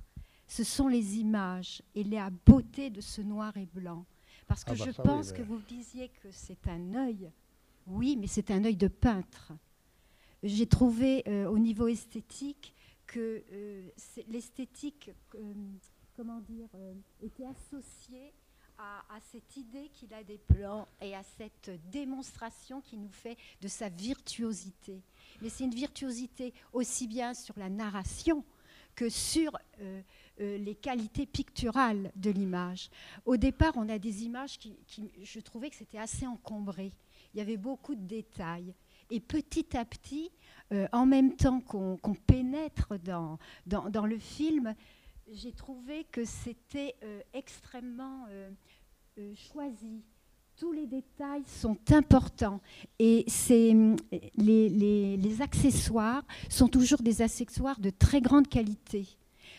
ce 0.47 0.63
sont 0.63 0.87
les 0.87 1.17
images 1.17 1.83
et 1.93 2.03
la 2.03 2.29
beauté 2.29 2.89
de 2.89 3.01
ce 3.01 3.21
noir 3.21 3.55
et 3.57 3.67
blanc. 3.67 4.05
Parce 4.53 4.65
que 4.65 4.73
ah 4.73 4.85
bah 4.85 4.91
je 4.91 5.01
pense 5.01 5.31
que 5.31 5.41
vous 5.41 5.59
disiez 5.67 6.09
que 6.21 6.27
c'est 6.29 6.67
un 6.67 6.93
œil. 6.93 7.31
Oui, 7.87 8.15
mais 8.15 8.27
c'est 8.27 8.51
un 8.51 8.63
œil 8.63 8.75
de 8.75 8.87
peintre. 8.87 9.51
J'ai 10.43 10.67
trouvé 10.67 11.23
euh, 11.27 11.47
au 11.47 11.57
niveau 11.57 11.87
esthétique 11.87 12.75
que 13.07 13.43
euh, 13.51 13.89
l'esthétique, 14.27 15.09
euh, 15.33 15.53
comment 16.15 16.39
dire, 16.41 16.69
était 17.23 17.47
associée 17.47 18.31
à, 18.77 18.99
à, 19.09 19.19
cette 19.31 19.57
idée 19.57 19.89
qu'il 19.91 20.13
a 20.13 20.23
des 20.23 20.37
plans 20.37 20.87
et 21.01 21.15
à 21.15 21.23
cette 21.23 21.71
démonstration 21.89 22.79
qui 22.79 22.97
nous 22.97 23.11
fait 23.11 23.37
de 23.59 23.67
sa 23.67 23.89
virtuosité. 23.89 25.01
Mais 25.41 25.49
c'est 25.49 25.63
une 25.63 25.73
virtuosité 25.73 26.53
aussi 26.73 27.07
bien 27.07 27.33
sur 27.33 27.57
la 27.57 27.71
narration 27.71 28.45
que 28.95 29.09
sur 29.09 29.57
euh, 30.39 30.57
les 30.57 30.73
qualités 30.73 31.27
picturales 31.27 32.11
de 32.15 32.31
l'image. 32.31 32.89
Au 33.23 33.37
départ, 33.37 33.73
on 33.75 33.87
a 33.87 33.99
des 33.99 34.23
images 34.23 34.57
qui, 34.57 34.75
je 35.21 35.39
trouvais 35.39 35.69
que 35.69 35.75
c'était 35.75 35.99
assez 35.99 36.25
encombré. 36.25 36.91
Il 37.33 37.37
y 37.37 37.41
avait 37.41 37.57
beaucoup 37.57 37.93
de 37.93 38.01
détails. 38.01 38.73
Et 39.11 39.19
petit 39.19 39.77
à 39.77 39.85
petit, 39.85 40.31
euh, 40.71 40.87
en 40.91 41.05
même 41.05 41.35
temps 41.35 41.61
qu'on 41.61 42.15
pénètre 42.25 42.97
dans, 42.99 43.37
dans, 43.67 44.05
le 44.07 44.17
film, 44.17 44.73
j'ai 45.31 45.51
trouvé 45.51 46.05
que 46.05 46.25
c'était 46.25 46.95
euh, 47.03 47.21
extrêmement 47.33 48.25
choisi. 49.35 50.03
Tous 50.57 50.71
les 50.71 50.85
détails 50.85 51.43
sont 51.47 51.77
importants 51.91 52.61
et 52.99 53.25
les, 54.37 54.69
les, 55.17 55.41
accessoires 55.41 56.23
sont 56.47 56.67
toujours 56.67 57.01
des 57.01 57.21
accessoires 57.21 57.79
de 57.79 57.89
très 57.89 58.21
grande 58.21 58.47
qualité. 58.47 59.07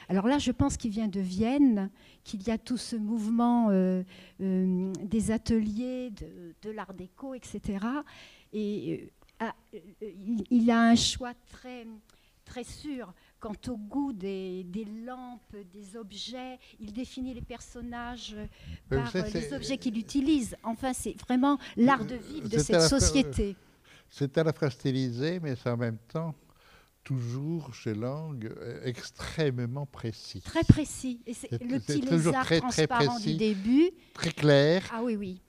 Alors 0.09 0.29
là, 0.29 0.39
je 0.39 0.53
pense 0.53 0.77
qu'il 0.77 0.91
vient 0.91 1.09
de 1.09 1.21
Vienne, 1.21 1.91
qu'il 2.23 2.43
y 2.43 2.51
a 2.51 2.59
tout 2.59 2.77
ce 2.77 2.97
mouvement 2.97 3.71
euh, 3.71 4.03
euh, 4.41 4.93
des 5.03 5.31
ateliers, 5.31 6.11
de, 6.63 6.71
l'art 6.71 6.95
déco, 6.95 7.35
etc. 7.35 7.85
Et 8.53 9.01
euh, 9.03 9.11
ah, 9.41 9.55
il, 10.51 10.71
a 10.71 10.81
un 10.81 10.95
choix 10.95 11.35
très, 11.51 11.87
très 12.45 12.65
sûr 12.65 13.13
quant 13.45 13.73
au 13.73 13.77
goût 13.77 14.15
des, 14.15 14.65
lampes, 15.05 15.55
des 15.71 15.99
objets. 15.99 16.59
Il 16.81 16.95
définit 16.95 17.35
les 17.35 17.43
personnages 17.43 18.35
par 18.89 19.13
les 19.13 19.53
objets 19.53 19.77
qu'il 19.77 19.99
utilise. 19.99 20.57
Enfin, 20.63 20.95
c'est 20.95 21.15
vraiment 21.21 21.59
l'art 21.77 22.07
de 22.07 22.15
vivre 22.15 22.49
de 22.49 22.59
cette 22.59 22.81
société. 22.81 23.55
C'est 24.09 24.39
à 24.39 24.45
la 24.45 24.53
fois 24.55 24.71
stylisé, 24.71 25.41
mais 25.41 25.57
c'est 25.57 25.69
en 25.69 25.77
même 25.77 25.99
temps 26.09 26.35
toujours 27.05 27.73
chez 27.75 27.95
Lang 27.95 28.45
euh, 28.45 28.81
extrêmement 28.85 29.87
précis. 29.87 30.41
Très 30.41 30.65
précis. 30.65 31.21
Et 31.27 31.35
c'est 31.35 31.51
le 31.53 31.79
petit 31.79 32.01
lézard 32.01 32.45
très, 32.45 32.59
transparent 32.59 33.15
précis, 33.15 33.33
du 33.33 33.37
début. 33.37 33.91
Très 34.15 34.31
clair. 34.31 34.83
Ah 34.93 35.03
oui, 35.03 35.17
oui. 35.17 35.41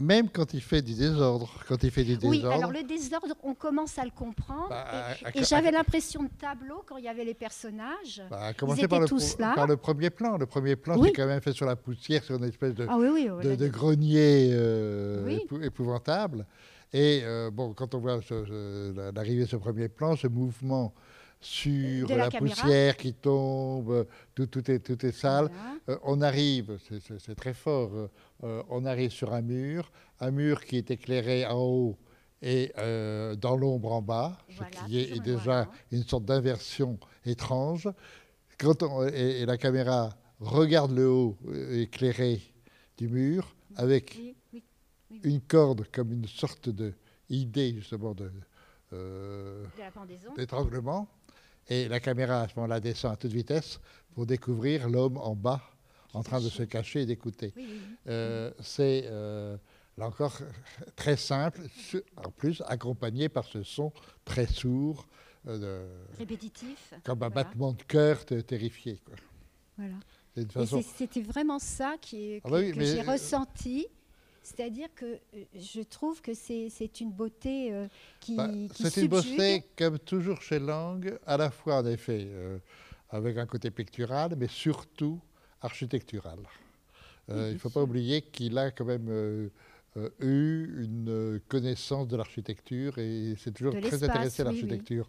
même 0.00 0.28
quand 0.28 0.52
il 0.52 0.60
fait 0.60 0.82
du 0.82 0.94
désordre. 0.94 1.48
Quand 1.68 1.82
il 1.82 1.90
fait 1.90 2.02
du 2.02 2.16
désordre. 2.16 2.28
Oui, 2.28 2.44
alors 2.52 2.72
le 2.72 2.82
désordre, 2.82 3.34
on 3.42 3.54
commence 3.54 3.98
à 3.98 4.04
le 4.04 4.10
comprendre. 4.10 4.68
Bah, 4.68 5.14
et, 5.34 5.44
j'avais 5.44 5.70
l'impression 5.70 6.24
de 6.24 6.30
tableau 6.38 6.82
quand 6.86 6.96
il 6.96 7.04
y 7.04 7.08
avait 7.08 7.24
les 7.24 7.34
personnages. 7.34 8.22
Bah, 8.28 8.50
Ils 8.50 8.72
étaient 8.72 8.88
par, 8.88 9.00
le, 9.00 9.06
tous 9.06 9.38
là. 9.38 9.54
par 9.54 9.66
le 9.66 9.76
premier 9.76 10.10
plan. 10.10 10.36
Le 10.36 10.46
premier 10.46 10.74
plan, 10.74 11.00
c'est 11.02 11.12
quand 11.12 11.26
même 11.26 11.40
fait 11.40 11.52
sur 11.52 11.66
la 11.66 11.76
poussière, 11.76 12.24
sur 12.24 12.36
une 12.36 12.44
espèce 12.44 12.74
de, 12.74 12.86
ah 12.88 12.98
de, 12.98 13.68
grenier 13.68 14.50
euh, 14.52 15.38
épouvantable. 15.62 16.46
Et 16.96 17.20
euh, 17.24 17.50
bon, 17.50 17.74
quand 17.74 17.94
on 17.94 17.98
voit 17.98 18.20
l'arrivée 19.14 19.42
de 19.44 19.48
ce 19.48 19.56
premier 19.56 19.88
plan, 19.88 20.16
ce 20.16 20.28
mouvement 20.28 20.94
sur 21.40 22.08
De 22.08 22.14
la 22.14 22.30
poussière 22.30 22.96
qui 22.96 23.12
tombe, 23.12 24.06
tout, 24.34 24.46
tout 24.46 24.70
est, 24.70 24.78
tout 24.78 25.04
est 25.04 25.12
sale. 25.12 25.50
Voilà. 25.52 25.76
Euh, 25.90 25.98
on 26.04 26.22
arrive, 26.22 26.78
c'est- 26.88 27.34
très 27.34 27.52
fort, 27.52 27.90
euh, 28.44 28.62
on 28.70 28.86
arrive 28.86 29.10
sur 29.10 29.34
un 29.34 29.42
mur, 29.42 29.92
un 30.20 30.30
mur 30.30 30.64
qui 30.64 30.78
est 30.78 30.90
éclairé 30.90 31.44
en 31.44 31.58
haut 31.60 31.96
et 32.40 32.72
euh, 32.78 33.36
dans 33.36 33.56
l'ombre 33.56 33.92
en 33.92 34.00
bas, 34.00 34.38
Voilà, 34.56 34.70
ce 34.80 34.86
qui 34.86 34.98
est 34.98 35.20
déjà 35.22 35.60
hein. 35.62 35.68
une 35.92 36.04
sorte 36.04 36.24
d'inversion 36.24 36.98
étrange. 37.26 37.88
Quand 38.58 38.82
on- 38.82 39.06
et, 39.06 39.42
et 39.42 39.46
la 39.46 39.58
caméra 39.58 40.16
regarde 40.40 40.92
le 40.92 41.10
haut 41.10 41.36
éclairé 41.72 42.40
du 42.96 43.08
mur 43.08 43.54
avec 43.76 44.16
oui. 44.18 44.34
Une 45.10 45.40
corde 45.40 45.86
comme 45.92 46.12
une 46.12 46.26
sorte 46.26 46.68
de 46.68 46.92
idée 47.28 47.74
justement 47.74 48.14
de 48.14 48.30
euh, 48.92 49.64
d'étranglement. 50.36 51.08
Et 51.68 51.88
la 51.88 51.98
caméra 52.00 52.42
à 52.42 52.48
ce 52.48 52.54
moment-là 52.56 52.78
descend 52.80 53.12
à 53.12 53.16
toute 53.16 53.32
vitesse 53.32 53.80
pour 54.14 54.26
découvrir 54.26 54.88
l'homme 54.88 55.16
en 55.16 55.34
bas 55.34 55.60
en 56.14 56.22
train 56.22 56.40
de 56.40 56.48
se 56.48 56.62
cacher 56.62 57.02
et 57.02 57.06
d'écouter. 57.06 57.52
Oui, 57.56 57.64
oui, 57.68 57.80
oui. 57.84 57.96
Euh, 58.08 58.50
c'est 58.60 59.02
euh, 59.06 59.56
là 59.98 60.06
encore 60.06 60.38
très 60.96 61.16
simple, 61.16 61.60
en 62.16 62.30
plus 62.30 62.62
accompagné 62.68 63.28
par 63.28 63.44
ce 63.44 63.62
son 63.64 63.92
très 64.24 64.46
sourd, 64.46 65.06
euh, 65.48 65.86
Répétitif. 66.18 66.94
comme 67.04 67.22
un 67.22 67.28
Voilà. 67.28 67.44
battement 67.44 67.72
de 67.72 67.82
cœur 67.82 68.24
te- 68.24 68.40
terrifié. 68.40 69.00
quoi. 69.04 69.14
Voilà. 69.76 69.94
Façon. 70.50 70.82
c'était 70.96 71.22
vraiment 71.22 71.58
ça 71.58 71.96
qui, 72.00 72.40
Ah 72.44 72.50
bah 72.50 72.62
que 72.70 72.80
j'ai 72.84 73.00
ressenti. 73.02 73.86
C'est-à-dire 74.46 74.88
que 74.94 75.04
euh, 75.06 75.44
je 75.54 75.80
trouve 75.80 76.22
que 76.22 76.32
c'est 76.32 77.00
une 77.00 77.10
beauté 77.10 77.72
euh, 77.72 77.88
qui, 78.20 78.36
Bah, 78.36 78.48
qui 78.72 78.84
c'est 78.84 79.02
une 79.02 79.08
beauté, 79.08 79.64
comme 79.76 79.98
toujours 79.98 80.40
chez 80.40 80.60
Lang, 80.60 81.18
à 81.26 81.36
la 81.36 81.50
fois 81.50 81.80
en 81.80 81.86
effet 81.86 82.28
euh, 82.28 82.58
avec 83.10 83.36
un 83.38 83.46
côté 83.46 83.72
pictural, 83.72 84.36
mais 84.38 84.46
surtout 84.46 85.20
architectural. 85.60 86.38
Euh, 87.28 87.48
il 87.50 87.54
ne 87.54 87.58
faut 87.58 87.70
pas 87.70 87.82
oublier 87.82 88.22
qu'il 88.22 88.56
a 88.56 88.70
quand 88.70 88.84
même 88.84 89.50
eu 90.20 90.84
une 90.84 91.40
connaissance 91.48 92.06
de 92.06 92.16
l'architecture 92.16 92.98
et 92.98 93.34
c'est 93.38 93.52
toujours 93.52 93.74
très 93.80 94.04
intéressé 94.04 94.42
à 94.42 94.46
oui, 94.46 94.52
oui. 94.52 94.60
l'architecture. 94.60 95.08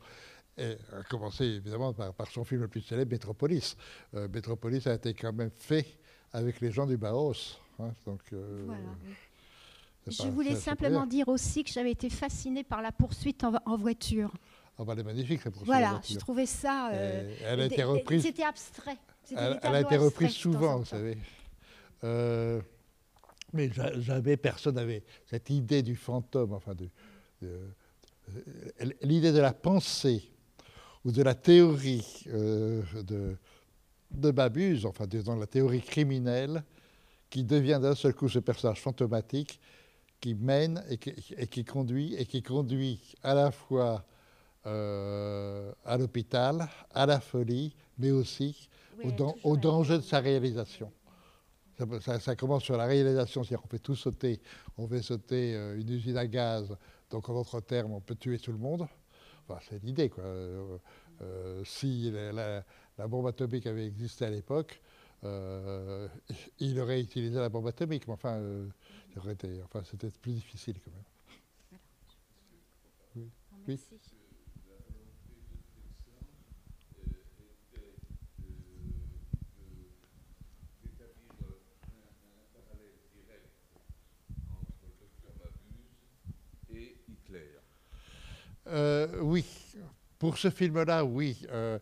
Et 0.57 0.75
à 0.91 1.03
commencer 1.03 1.43
évidemment 1.45 1.93
par, 1.93 2.11
par 2.15 2.27
son 2.31 2.43
film 2.43 2.61
le 2.61 2.67
plus 2.67 2.81
célèbre, 2.81 3.11
Metropolis. 3.11 3.77
Euh, 4.15 4.27
Metropolis 4.33 4.87
a 4.87 4.95
été 4.95 5.13
quand 5.13 5.31
même 5.31 5.51
fait 5.51 5.85
avec 6.33 6.59
les 6.59 6.71
gens 6.71 6.87
du 6.87 6.97
Bauhaus. 6.97 7.59
hein, 7.77 7.93
donc, 8.07 8.21
Voilà, 8.31 8.81
oui. 9.05 9.13
Je 10.09 10.27
voulais 10.27 10.55
simplement 10.55 11.05
dire 11.05 11.27
aussi 11.27 11.63
que 11.63 11.71
j'avais 11.71 11.91
été 11.91 12.09
fascinée 12.09 12.63
par 12.63 12.81
la 12.81 12.91
poursuite 12.91 13.43
en, 13.43 13.53
en 13.65 13.77
voiture. 13.77 14.31
Ah 14.79 14.83
bah, 14.83 14.93
elle 14.93 14.99
est 14.99 15.03
magnifique, 15.03 15.41
cette 15.41 15.53
poursuite 15.53 15.65
Voilà, 15.67 15.89
voiture. 15.91 16.13
je 16.13 16.19
trouvais 16.19 16.45
ça. 16.45 16.89
euh, 16.93 17.35
elle 17.45 17.61
a 17.61 17.65
été 17.65 17.83
reprise 17.83 18.21
C'était 18.23 18.43
abstrait. 18.43 18.97
Elle, 19.35 19.59
elle 19.61 19.75
a 19.75 19.81
été 19.81 19.97
reprise 19.97 20.31
souvent, 20.31 20.75
en 20.75 20.79
vous 20.79 20.85
savez. 20.85 21.17
Euh, 22.03 22.61
mais 23.53 23.71
ja- 23.71 23.99
jamais 23.99 24.37
personne 24.37 24.75
n'avait 24.75 25.03
cette 25.25 25.49
idée 25.49 25.81
du 25.81 25.95
fantôme, 25.95 26.53
enfin, 26.53 26.73
de, 26.75 26.89
de- 27.41 27.59
l'idée 29.01 29.31
de 29.31 29.39
la 29.39 29.53
pensée 29.53 30.31
ou 31.05 31.11
de 31.11 31.23
la 31.23 31.33
théorie 31.33 32.25
euh, 32.27 32.83
de, 33.03 33.35
de 34.11 34.31
Babuse, 34.31 34.85
enfin, 34.85 35.07
disons 35.07 35.35
la 35.37 35.47
théorie 35.47 35.81
criminelle, 35.81 36.63
qui 37.29 37.43
devient 37.43 37.79
d'un 37.81 37.95
seul 37.95 38.13
coup 38.13 38.29
ce 38.29 38.39
personnage 38.39 38.81
fantomatique 38.81 39.59
qui 40.19 40.35
mène 40.35 40.83
et 40.89 40.97
qui, 40.97 41.13
et 41.37 41.47
qui 41.47 41.63
conduit, 41.65 42.15
et 42.15 42.25
qui 42.25 42.41
conduit 42.43 43.15
à 43.23 43.33
la 43.33 43.51
fois 43.51 44.03
euh, 44.65 45.71
à 45.85 45.97
l'hôpital, 45.97 46.67
à 46.93 47.05
la 47.05 47.19
folie, 47.19 47.75
mais 47.97 48.11
aussi 48.11 48.67
au, 49.03 49.11
dan- 49.11 49.33
danger 49.55 49.97
de 49.97 50.03
sa 50.03 50.19
réalisation. 50.19 50.91
Ça, 51.77 51.85
ça- 52.01 52.19
ça 52.19 52.35
commence 52.35 52.63
sur 52.63 52.75
la 52.75 52.85
réalisation, 52.85 53.43
c'est-à-dire 53.43 53.61
qu'on 53.61 53.69
fait 53.69 53.79
tout 53.79 53.95
sauter. 53.95 54.41
On 54.77 54.87
fait 54.87 55.01
sauter 55.03 55.53
euh, 55.55 55.79
une 55.79 55.89
usine 55.89 56.17
à 56.17 56.25
gaz, 56.27 56.75
donc 57.11 57.29
en 57.29 57.33
d'autres 57.35 57.59
termes, 57.61 57.93
on 57.93 58.01
peut 58.01 58.15
tuer 58.15 58.39
tout 58.39 58.51
le 58.51 58.57
monde. 58.57 58.87
Enfin, 59.47 59.59
c'est 59.69 59.81
l'idée, 59.83 60.09
quoi. 60.09 60.23
Euh, 60.23 60.77
euh, 61.21 61.63
si 61.63 62.11
la, 62.11 62.31
la- 62.33 62.63
la 62.97 63.07
bombe 63.07 63.27
atomique 63.27 63.67
avait 63.67 63.85
existé 63.85 64.25
à 64.25 64.29
l'époque, 64.31 64.81
euh, 65.23 66.07
il 66.59 66.79
aurait 66.79 66.99
utilisé 67.01 67.35
la 67.39 67.49
bombe 67.49 67.67
atomique, 67.67 68.07
mais 68.07 68.13
enfin, 68.13 68.37
euh, 68.37 68.67
ça 69.13 69.19
aurait 69.19 69.33
été- 69.33 69.61
enfin, 69.63 69.83
c'était 69.83 70.09
plus 70.11 70.33
difficile 70.33 70.75
quand 70.83 70.91
même. 70.91 71.79
Oui. 73.15 73.31
merci. 73.67 73.85
et 86.69 86.97
Hitler. 87.07 87.51
Euh, 88.67 89.19
oui, 89.21 89.45
pour 90.19 90.37
ce 90.37 90.49
film-là, 90.49 91.05
oui. 91.05 91.45
Euh, 91.49 91.79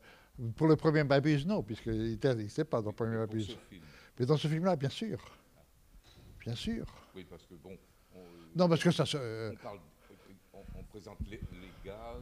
pour 0.56 0.68
le 0.68 0.76
premier 0.76 1.04
Babuse, 1.04 1.46
non, 1.46 1.64
puisqu'il 1.64 2.20
n'existait 2.22 2.66
pas 2.66 2.82
dans 2.82 2.90
le 2.90 2.96
premier 2.96 3.18
Babuse. 3.18 3.58
Mais 4.20 4.26
dans 4.26 4.38
ce 4.38 4.48
film-là, 4.48 4.76
bien 4.76 4.90
sûr. 4.90 5.20
Bien 6.46 6.56
sûr. 6.56 6.86
Oui, 7.16 7.26
parce 7.30 7.43
que 7.46 7.56
bon, 7.56 7.72
on, 8.16 8.20
Non, 8.56 8.70
parce 8.70 8.84
que 8.84 8.91
ça 8.91 9.06
se. 9.06 9.18
euh, 9.18 9.52
on 9.52 9.56
parle, 9.64 9.80
on, 10.54 10.60
on 10.80 10.84
présente 10.84 11.18
les, 11.30 11.38
les 11.38 11.72
gaz, 11.84 12.22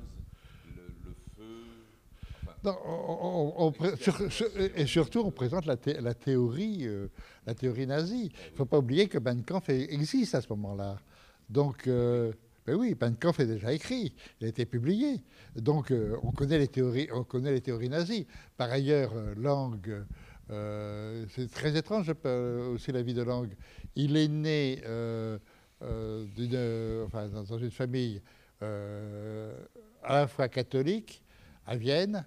le, 0.65 0.82
le 1.05 1.15
feu. 1.36 1.65
enfin, 2.45 2.55
non, 2.63 3.74
sur- 3.97 4.32
sur- 4.32 4.47
et 4.57 4.86
surtout, 4.86 5.19
on 5.19 5.32
présente 5.32 5.65
la, 5.65 5.76
thé- 5.76 5.99
la 5.99 6.13
théorie, 6.13 6.88
euh, 6.88 7.09
la 7.45 7.53
théorie 7.53 7.86
nazie. 7.88 8.32
Il 8.47 8.51
ne 8.51 8.55
faut 8.57 8.65
pas 8.65 8.78
oublier 8.80 9.07
que 9.07 9.17
Mein 9.17 9.43
Kampf 9.43 9.69
existe 9.69 10.36
à 10.36 10.41
ce 10.41 10.47
moment-là. 10.49 10.97
Donc, 11.49 11.88
euh, 11.88 12.32
ben 12.65 12.76
oui, 12.76 12.95
Mein 12.99 13.17
Kampf 13.17 13.41
est 13.41 13.45
déjà 13.45 13.74
écrit, 13.74 14.15
il 14.39 14.45
a 14.45 14.47
été 14.49 14.65
publié. 14.65 15.21
Donc, 15.57 15.91
euh, 15.91 16.15
on 16.24 16.32
connaît 16.32 16.57
les 16.59 16.69
théories, 16.69 17.09
on 17.11 17.26
connaît 17.26 17.51
les 17.51 17.61
théories 17.61 17.89
nazies. 17.89 18.26
Par 18.55 18.71
ailleurs, 18.71 19.11
euh, 19.15 19.36
Lang, 19.36 19.78
euh, 20.49 21.25
c'est 21.29 21.49
très 21.49 21.75
étrange 21.77 22.11
euh, 22.25 22.73
aussi 22.73 22.91
la 22.91 23.01
vie 23.01 23.13
de 23.13 23.23
Lang. 23.23 23.49
Il 23.95 24.17
est 24.17 24.27
né 24.27 24.81
euh, 24.85 25.37
dans 25.79 27.57
une 27.57 27.71
famille 27.71 28.21
à 28.61 30.19
la 30.19 30.27
fois 30.27 30.47
catholique 30.47 31.21
à 31.65 31.75
Vienne, 31.75 32.25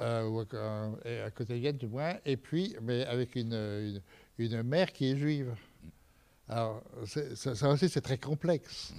ou 0.00 0.40
à, 0.40 1.30
côté 1.34 1.54
de 1.54 1.58
Vienne 1.58 1.76
du 1.76 1.86
moins, 1.86 2.16
et 2.26 2.36
puis 2.36 2.76
mais 2.82 3.06
avec 3.06 3.34
une, 3.36 4.02
mère 4.64 4.92
qui 4.92 5.10
est 5.10 5.16
juive. 5.16 5.54
Alors 6.48 6.82
ça, 7.06 7.70
aussi 7.70 7.88
c'est 7.88 8.02
très 8.02 8.18
complexe. 8.18 8.92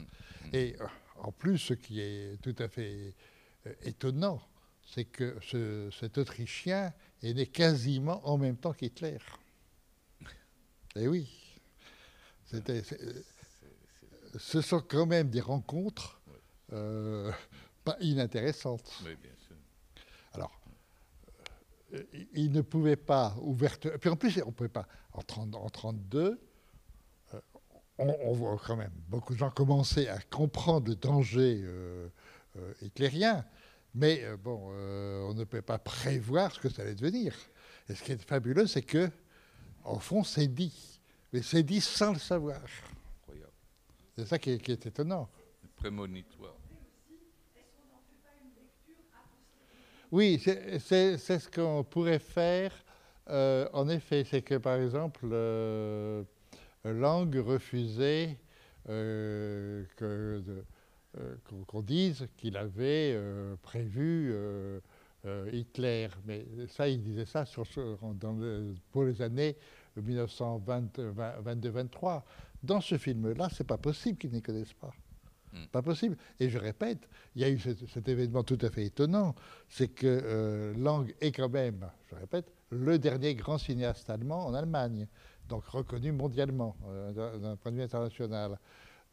Et 0.52 0.76
en 1.22 1.32
plus, 1.32 1.60
ce 1.60 1.74
qui 1.76 2.02
est 2.02 2.42
tout 2.42 2.56
à 2.58 2.68
fait 2.68 3.14
étonnant, 3.84 4.42
c'est 4.84 5.06
que 5.06 5.36
ce- 5.42 5.90
cet 5.92 6.18
Autrichien 6.18 6.92
est 7.24 7.34
né 7.34 7.48
quasiment 7.48 8.22
en 8.28 8.38
même 8.38 8.58
temps 8.58 8.74
qu'Hitler. 8.74 9.18
Et 10.96 11.08
oui. 11.08 11.30
C'était, 12.46 12.84
ce 14.38 14.62
sont 14.62 14.82
quand 14.82 15.06
même 15.06 15.30
des 15.30 15.42
rencontres 15.42 16.22
euh, 16.72 17.32
pas 17.84 17.98
inintéressantes. 18.00 19.02
oui, 19.06 19.16
bien 19.22 19.32
sûr. 19.48 19.56
Alors, 20.34 20.52
euh, 21.94 22.04
il- 22.34 22.52
ne 22.52 22.62
pouvait 22.62 22.96
pas 22.96 23.36
ouvertement. 23.42 23.94
Puis 24.00 24.10
en 24.10 24.16
plus, 24.16 24.42
on 24.44 24.48
ne 24.48 24.52
pouvait 24.52 24.70
pas. 24.70 24.88
En 25.14 25.22
30 25.22 25.56
en 25.56 25.70
32, 25.70 26.40
euh, 27.34 27.40
on, 27.98 28.16
on 28.24 28.34
voit 28.34 28.60
quand 28.64 28.76
même 28.76 28.94
beaucoup 29.08 29.34
de 29.34 29.40
gens 29.40 29.50
commencer 29.52 30.08
à 30.08 30.20
comprendre 30.20 30.90
le 30.90 30.96
danger 30.96 31.64
hitlérien. 32.82 33.46
Mais 33.96 34.24
euh, 34.24 34.38
bon, 34.38 34.70
euh, 34.74 35.22
on 35.30 35.34
ne 35.34 35.44
peut 35.44 35.62
pas 35.62 35.78
prévoir 35.78 36.52
ce 36.52 36.60
que 36.60 36.70
ça 36.70 36.82
allait 36.82 36.96
devenir. 36.96 37.36
Et 37.90 37.96
ce 37.96 38.02
qui 38.04 38.12
est 38.14 38.22
fabuleux, 38.28 38.66
c'est 38.68 38.82
que, 38.82 39.10
au 39.86 40.00
fond, 40.00 40.24
c'est 40.24 40.48
dit. 40.48 41.00
Mais 41.32 41.42
c'est 41.42 41.64
dit 41.64 41.82
sans 41.82 42.14
le 42.14 42.20
savoir. 42.20 42.60
Incroyable. 43.22 43.52
C'est 44.18 44.26
ça 44.26 44.40
qui 44.40 44.52
est, 44.52 44.60
qui 44.60 44.72
est 44.72 44.86
étonnant. 44.86 45.30
Prémonitoire. 45.76 46.56
Oui, 50.12 50.40
c'est 50.40 51.18
ce 51.18 51.50
qu'on 51.50 51.84
pourrait 51.84 52.20
faire. 52.20 52.72
euh, 53.30 53.68
en 53.74 53.90
effet, 53.90 54.24
c'est 54.30 54.42
que 54.44 54.56
par 54.56 54.76
exemple, 54.80 55.26
euh, 55.32 56.24
Lang 56.84 57.34
refusait 57.38 58.38
euh, 58.90 59.84
que 59.96 60.44
de- 60.46 60.64
qu'on 61.50 61.64
qu'on 61.66 61.82
dise 61.82 62.28
qu'il 62.38 62.58
avait 62.58 63.14
euh, 63.16 63.56
prévu 63.62 64.32
euh, 64.34 64.80
euh, 65.26 65.50
Hitler. 65.54 66.08
Mais 66.26 66.46
ça, 66.68 66.88
il 66.88 67.02
disait 67.02 67.26
ça 67.26 67.46
sur, 67.46 67.66
dans 68.16 68.34
le- 68.34 68.74
pour 68.92 69.04
les 69.04 69.22
années 69.22 69.56
1922-23. 69.98 72.24
Dans 72.64 72.82
ce 72.82 72.98
film-là, 72.98 73.50
c'est 73.52 73.68
pas 73.68 73.78
possible 73.78 74.18
qu'ils 74.18 74.32
n'y 74.32 74.42
connaissent 74.42 74.74
pas. 74.74 74.94
Mm. 75.52 75.66
Pas 75.72 75.82
possible. 75.82 76.18
Et 76.40 76.50
je 76.50 76.58
répète, 76.58 77.08
il 77.36 77.42
y 77.42 77.46
a 77.46 77.50
eu 77.50 77.60
cet, 77.60 77.86
cet 77.88 78.08
événement 78.08 78.44
tout 78.44 78.58
à 78.62 78.70
fait 78.70 78.86
étonnant, 78.86 79.36
c'est 79.70 79.90
que 79.90 80.08
euh, 80.08 80.74
Lang 80.78 81.14
est 81.22 81.32
quand 81.32 81.50
même, 81.50 81.90
je 82.10 82.16
répète, 82.16 82.52
le 82.72 82.98
dernier 82.98 83.36
grand 83.36 83.58
cinéaste 83.58 84.10
allemand 84.10 84.46
en 84.48 84.54
Allemagne, 84.54 85.08
donc 85.48 85.66
reconnu 85.66 86.12
mondialement 86.12 86.76
euh, 86.88 87.12
d'un 87.12 87.38
d'un 87.38 87.56
point 87.58 87.72
de 87.72 87.78
vue 87.78 87.84
international. 87.84 88.58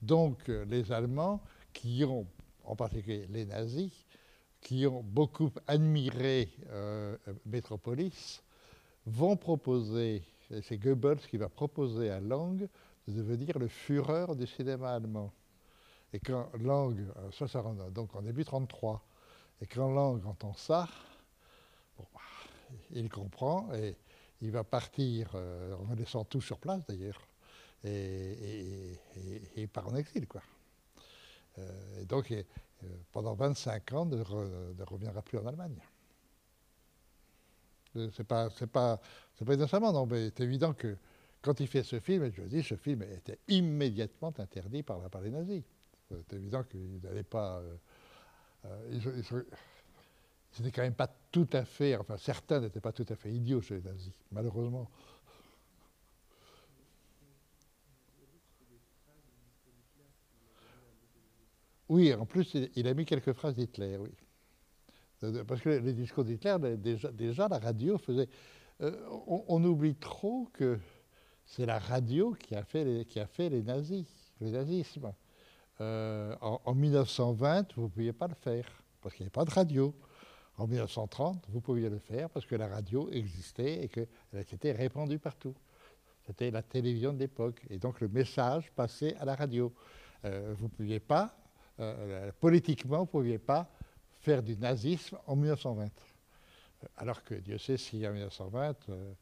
Donc 0.03 0.49
euh, 0.49 0.65
les 0.67 0.93
Allemands, 0.93 1.43
qui 1.73 2.05
ont, 2.05 2.27
en 2.65 2.77
particulier 2.77 3.27
les 3.31 3.45
nazis, 3.47 3.93
qui 4.61 4.87
ont 4.87 5.03
beaucoup 5.03 5.51
admiré 5.67 6.51
euh, 6.71 7.17
Metropolis, 7.47 8.43
vont 9.07 9.37
proposer, 9.37 10.23
et 10.51 10.63
c'est 10.63 10.79
Goebbels 10.79 11.21
qui 11.31 11.37
va 11.39 11.49
proposer 11.49 12.11
à 12.11 12.21
Lang 12.21 12.69
de 13.09 13.13
devenir 13.13 13.59
le 13.59 13.69
Führer 13.69 14.27
du 14.37 14.47
cinéma 14.47 14.93
allemand. 14.95 15.33
Et 16.13 16.21
quand 16.21 16.51
Lang, 16.61 16.99
euh, 16.99 17.31
ça, 17.33 17.49
ça 17.49 17.63
donc 17.93 18.15
en 18.15 18.23
début 18.23 18.45
33, 18.45 19.03
et 19.63 19.67
quand 19.67 19.93
Lang 19.93 20.25
entend 20.27 20.55
ça, 20.55 20.89
bah, 21.99 22.05
il 22.93 23.09
comprend 23.09 23.73
et 23.75 23.97
il 24.41 24.51
va 24.51 24.65
partir 24.65 25.33
euh, 25.35 25.75
en 25.91 25.95
laissant 25.95 26.25
tout 26.25 26.41
sur 26.41 26.59
place 26.59 26.81
d'ailleurs, 26.89 27.21
et, 27.85 27.91
et- 27.91 28.93
et- 29.17 29.35
et 29.57 29.63
il 29.63 29.69
part 29.69 29.89
en 29.89 29.97
exil. 29.97 30.27
Quoi. 30.27 30.43
Euh, 31.59 32.03
et 32.03 32.05
donc, 32.07 32.31
euh, 32.33 32.43
pendant 33.13 33.35
25 33.35 33.93
ans, 33.93 34.07
ne, 34.07 34.23
re- 34.23 34.75
ne 34.77 34.85
reviendra 34.85 35.23
plus 35.23 35.39
en 35.39 35.47
Allemagne. 35.47 35.77
Euh, 37.97 38.09
C'est 38.13 38.25
pas, 38.25 38.49
c'est 38.51 38.67
pas, 38.67 39.01
c'est 39.37 39.45
pas 39.45 39.57
non, 39.93 40.07
mais 40.07 40.31
c'est 40.37 40.45
évident 40.45 40.73
que 40.75 40.97
quand 41.43 41.59
il 41.61 41.67
fait 41.67 41.83
ce 41.83 41.99
film, 42.01 42.31
je 42.33 42.43
dis, 42.43 42.63
ce 42.63 42.77
film 42.77 43.03
était 43.03 43.39
immédiatement 43.49 44.33
interdit 44.39 44.83
par, 44.83 44.99
la- 45.01 45.09
par 45.09 45.23
les 45.23 45.31
nazis. 45.31 45.63
C'est 46.11 46.33
évident 46.37 46.63
qu'ils 46.65 47.01
n'allaient 47.03 47.23
pas. 47.23 47.61
euh, 47.61 48.89
ils, 48.91 49.03
ils 50.65 50.73
quand 50.73 50.83
même 50.83 50.95
pas 50.95 51.11
tout 51.31 51.49
à 51.53 51.65
fait, 51.65 51.97
enfin 51.97 52.17
certains 52.17 52.61
n'étaient 52.61 52.81
pas 52.81 52.93
tout 52.93 53.07
à 53.09 53.15
fait 53.15 53.33
idiots 53.33 53.61
chez 53.61 53.77
les 53.77 53.83
nazis, 53.83 54.13
malheureusement. 54.33 54.91
Oui, 61.91 62.15
en 62.15 62.25
plus, 62.25 62.55
il, 62.77 62.87
a 62.87 62.95
mis 62.95 63.05
quelques 63.05 63.33
phrases 63.33 63.57
d'Hitler, 63.57 63.97
oui. 63.97 64.11
De- 65.23 65.43
Parce 65.43 65.61
que 65.61 65.71
les 65.71 65.93
discours 65.93 66.25
d'Hitler, 66.25 66.57
les- 66.63 66.77
déjà, 66.77 67.49
la 67.49 67.59
radio 67.59 67.99
faisait. 67.99 68.29
euh, 68.81 68.93
on, 69.27 69.63
oublie 69.65 69.97
trop 69.97 70.49
que 70.53 70.79
c'est 71.45 71.67
la 71.67 71.81
radio 71.81 72.33
qui 72.35 72.55
a 72.55 72.63
fait 72.65 72.85
les, 72.85 73.63
nazis, 73.63 74.07
le 74.41 74.51
nazisme. 74.51 75.13
Euh, 75.81 76.37
en, 76.41 76.61
en 76.65 76.75
1920, 76.75 77.75
vous 77.77 77.83
ne 77.83 77.89
pouviez 77.89 78.13
pas 78.13 78.29
le 78.29 78.35
faire, 78.35 78.67
parce 79.03 79.15
qu'il 79.17 79.25
n'y 79.25 79.27
avait 79.27 79.33
pas 79.33 79.45
de 79.45 79.51
radio. 79.51 79.93
En 80.59 80.69
1930, 80.69 81.47
vous 81.49 81.61
pouviez 81.61 81.89
le 81.91 81.99
faire 81.99 82.31
parce 82.31 82.47
que 82.47 82.55
la 82.55 82.69
radio 82.69 83.11
existait 83.11 83.83
et 83.85 83.89
qu'elle 83.89 84.07
était 84.53 84.73
répandue 84.73 85.19
partout. 85.19 85.55
C'était 86.27 86.53
la 86.53 86.63
télévision 86.63 87.13
de 87.13 87.19
l'époque. 87.19 87.63
Et 87.69 87.79
donc 87.79 88.01
le 88.01 88.09
message 88.09 88.71
passait 88.77 89.17
à 89.17 89.25
la 89.25 89.35
radio. 89.35 89.73
Euh, 90.25 90.55
vous 90.57 90.67
ne 90.67 90.71
pouviez 90.71 91.01
pas, 91.01 91.35
euh, 91.81 92.31
politiquement, 92.41 92.99
vous 92.99 93.05
ne 93.05 93.09
pouviez 93.09 93.39
pas 93.39 93.71
faire 94.21 94.43
du 94.43 94.57
nazisme 94.57 95.19
en 95.27 95.37
1920. 95.37 95.85
Euh, 95.85 96.87
Alors 96.97 97.25
que 97.25 97.35
Dieu 97.35 97.59
sait 97.59 97.77
si 97.77 98.07
en 98.07 98.13
1920, 98.13 98.89
euh, 98.91 99.13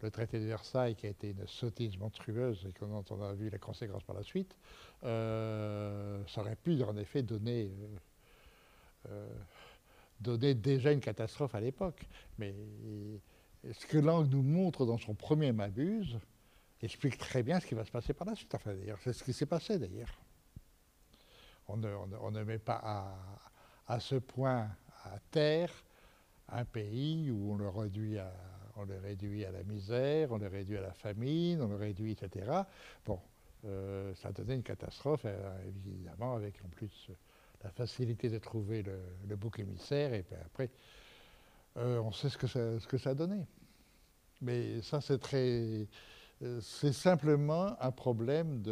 le 0.00 0.10
traité 0.10 0.38
de 0.38 0.44
Versailles, 0.44 0.94
qui 0.94 1.06
a 1.06 1.10
été 1.10 1.30
une 1.30 1.46
sottise 1.46 1.96
monstrueuse 1.98 2.66
et 2.66 2.84
dont 2.84 3.04
on 3.10 3.22
a 3.22 3.32
vu 3.32 3.50
les 3.50 3.58
conséquences 3.58 4.04
par 4.04 4.14
la 4.14 4.22
suite, 4.22 4.56
euh, 5.04 6.22
ça 6.28 6.40
aurait 6.40 6.56
pu 6.56 6.82
en 6.82 6.96
effet 6.96 7.22
donner, 7.22 7.70
euh, 7.70 7.96
euh, 9.10 9.38
donner 10.20 10.54
déjà 10.54 10.92
une 10.92 11.00
catastrophe 11.00 11.54
à 11.54 11.60
l'époque. 11.60 12.06
Mais 12.38 12.54
ce 13.72 13.86
que 13.86 13.98
Lang 13.98 14.28
nous 14.30 14.42
montre 14.42 14.86
dans 14.86 14.98
son 14.98 15.14
premier 15.14 15.52
Mabuse 15.52 16.18
explique 16.80 17.18
très 17.18 17.42
bien 17.42 17.58
ce 17.58 17.66
qui 17.66 17.74
va 17.74 17.84
se 17.84 17.90
passer 17.90 18.12
par 18.12 18.26
la 18.26 18.36
suite. 18.36 18.54
Enfin, 18.54 18.74
d'ailleurs, 18.74 18.98
c'est 19.02 19.12
ce 19.12 19.24
qui 19.24 19.32
s'est 19.32 19.46
passé 19.46 19.78
d'ailleurs. 19.78 20.16
On 21.68 21.76
ne, 21.76 22.44
met 22.44 22.58
pas 22.58 23.14
à, 23.86 24.00
ce 24.00 24.16
point 24.16 24.68
à 25.04 25.18
terre 25.30 25.70
un 26.48 26.64
pays 26.64 27.30
où 27.30 27.52
on 27.52 27.56
le 27.56 27.68
réduit 27.68 28.18
à, 28.18 28.32
la 29.52 29.62
misère, 29.64 30.32
on 30.32 30.38
le 30.38 30.46
réduit 30.46 30.78
à 30.78 30.80
la 30.80 30.92
famine, 30.92 31.60
on 31.60 31.68
le 31.68 31.76
réduit, 31.76 32.12
etc. 32.12 32.62
Bon, 33.04 33.20
euh, 33.66 34.14
ça 34.14 34.32
donné 34.32 34.54
une 34.54 34.62
catastrophe, 34.62 35.22
euh, 35.24 35.68
évidemment, 35.86 36.34
avec 36.34 36.54
en 36.64 36.68
plus 36.68 37.10
la 37.62 37.70
facilité 37.70 38.30
de 38.30 38.38
trouver 38.38 38.82
le, 38.82 39.36
bouc 39.36 39.58
émissaire, 39.58 40.14
et 40.14 40.22
puis 40.22 40.36
après, 40.36 40.70
euh, 41.76 41.98
on 41.98 42.12
sait 42.12 42.28
ce 42.28 42.38
que 42.38 42.46
ça, 42.46 42.80
ce 42.80 42.86
que 42.86 42.98
ça 42.98 43.10
a 43.10 43.14
donné. 43.14 43.46
Mais 44.40 44.80
ça, 44.82 45.00
c'est 45.00 45.18
très. 45.18 45.86
Euh, 46.42 46.60
C'est 46.60 46.92
simplement 46.92 47.76
un 47.80 47.90
problème 47.90 48.62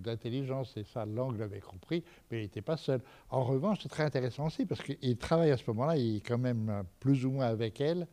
d'intelligence, 0.00 0.76
et 0.76 0.84
ça, 0.84 1.06
Lang 1.06 1.36
l'avait 1.38 1.60
compris, 1.60 2.04
mais 2.30 2.38
il 2.40 2.42
n'était 2.42 2.62
pas 2.62 2.76
seul. 2.76 3.00
En 3.30 3.44
revanche, 3.44 3.78
c'est 3.82 3.88
très 3.88 4.04
intéressant 4.04 4.46
aussi, 4.46 4.66
parce 4.66 4.82
qu'il 4.82 5.16
travaille 5.18 5.50
à 5.50 5.56
ce 5.56 5.64
moment-là, 5.68 5.96
il 5.96 6.16
est 6.16 6.20
quand 6.20 6.38
même 6.38 6.84
plus 7.00 7.24
ou 7.24 7.30
moins 7.32 7.46
avec 7.46 7.80
elle, 7.80 8.06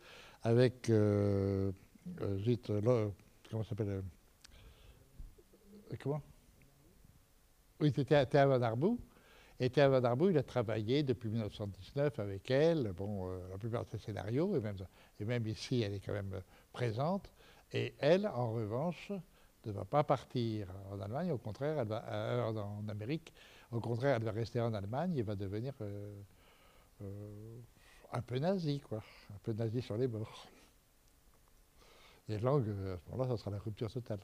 avec. 0.43 0.89
euh, 0.89 1.71
euh, 2.21 2.55
euh, 2.69 3.09
comment 3.49 3.63
s'appelle 3.63 4.03
Comment? 6.01 6.21
Oui, 7.79 7.91
c'était 7.95 8.25
Théa 8.25 8.45
Van 8.45 8.61
Arbou. 8.61 8.99
Et 9.59 9.69
Théa 9.69 9.89
Van 9.89 10.15
il 10.29 10.37
a 10.37 10.43
travaillé 10.43 11.03
depuis 11.03 11.29
1919 11.29 12.19
avec 12.19 12.49
elle, 12.51 12.93
bon, 12.93 13.27
la 13.49 13.57
plupart 13.57 13.83
de 13.83 13.89
ses 13.89 13.97
scénarios, 13.97 14.55
et 14.55 15.25
même, 15.25 15.47
ici, 15.47 15.81
elle 15.81 15.95
est 15.95 15.99
quand 15.99 16.13
même 16.13 16.41
présente. 16.71 17.29
Et 17.71 17.93
elle, 17.99 18.27
en 18.27 18.51
revanche, 18.53 19.11
ne 19.65 19.71
va 19.71 19.85
pas 19.85 20.03
partir 20.03 20.67
en 20.91 20.99
Allemagne, 21.01 21.31
au 21.31 21.37
contraire, 21.37 21.79
elle 21.79 21.87
va, 21.87 22.03
euh, 22.11 22.51
en 22.61 22.87
Amérique, 22.87 23.33
au 23.71 23.79
contraire, 23.79 24.15
elle 24.17 24.23
va 24.23 24.31
rester 24.31 24.59
en 24.61 24.73
Allemagne 24.73 25.17
et 25.17 25.21
va 25.23 25.35
devenir 25.35 25.73
euh, 25.81 26.21
euh, 27.03 27.59
un 28.13 28.21
peu 28.21 28.39
nazi, 28.39 28.81
quoi, 28.81 29.03
un 29.33 29.39
peu 29.43 29.53
nazi 29.53 29.81
sur 29.81 29.97
les 29.97 30.07
bords. 30.07 30.47
Et 32.29 32.37
Lang, 32.39 32.65
euh, 32.65 32.95
à 32.95 32.97
ce 32.97 33.11
moment-là, 33.11 33.29
ça 33.31 33.37
sera 33.37 33.51
la 33.51 33.59
rupture 33.59 33.91
totale. 33.91 34.19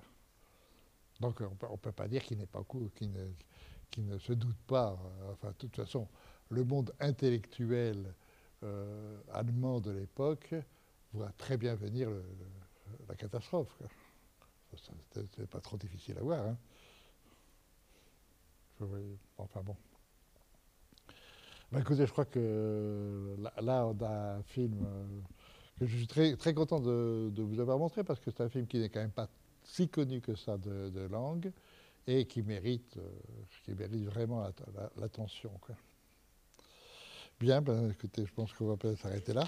Donc 1.20 1.42
on 1.42 1.72
ne 1.72 1.78
peut 1.78 1.92
pas 1.92 2.08
dire 2.08 2.24
qu'il 2.24 2.38
n'est 2.38 2.46
pas 2.46 2.64
cou- 2.64 2.90
qu'il 2.96 3.12
ne, 3.12 4.18
se 4.18 4.34
doute 4.34 4.58
pas. 4.68 4.98
enfin, 5.32 5.50
de 5.50 5.54
toute 5.54 5.76
façon, 5.76 6.08
le 6.50 6.64
monde 6.64 6.94
intellectuel 7.00 8.14
allemand 9.32 9.80
de 9.80 9.92
l'époque 9.92 10.56
voit 11.14 11.32
très 11.38 11.58
bien 11.58 11.76
venir 11.76 12.10
le- 12.10 12.24
la 13.08 13.16
catastrophe. 13.16 13.78
c'est 15.36 15.50
pas 15.50 15.62
trop 15.62 15.78
difficile 15.78 16.18
à 16.18 16.22
voir. 16.22 16.46
hein. 16.46 16.58
Enfin 19.38 19.62
bon. 19.62 19.76
Ben, 21.72 21.80
écoutez, 21.82 22.06
je 22.06 22.12
crois 22.12 22.26
que 22.26 23.36
là, 23.62 23.88
on 23.88 24.04
a 24.04 24.36
un 24.36 24.44
film 24.44 24.86
euh, 24.86 25.22
que 25.80 25.86
je 25.86 25.98
suis 25.98 26.08
très, 26.08 26.36
très 26.36 26.54
content 26.54 26.80
de, 26.80 27.32
vous 27.38 27.60
avoir 27.60 27.78
montré 27.78 28.04
parce 28.04 28.20
que 28.20 28.32
c'est 28.32 28.42
un 28.42 28.50
film 28.50 28.68
qui 28.68 28.80
n'est 28.80 28.90
quand 28.90 29.00
même 29.00 29.12
pas 29.12 29.30
si 29.64 29.90
connu 29.90 30.22
que 30.22 30.36
ça 30.36 30.58
de, 30.58 30.90
de 30.90 31.02
langue 31.08 31.52
et 32.08 32.26
qui 32.28 32.44
mérite, 32.44 32.98
euh, 32.98 33.10
qui 33.64 33.74
mérite 33.74 34.06
vraiment 34.06 34.42
la- 34.42 34.54
la- 34.76 34.92
l'attention. 34.98 35.52
Bien, 37.40 37.62
ben, 37.62 37.90
écoutez, 37.90 38.26
je 38.26 38.34
pense 38.34 38.54
qu'on 38.54 38.68
va 38.68 38.78
peut-être 38.78 39.00
s'arrêter 39.00 39.34
là. 39.34 39.48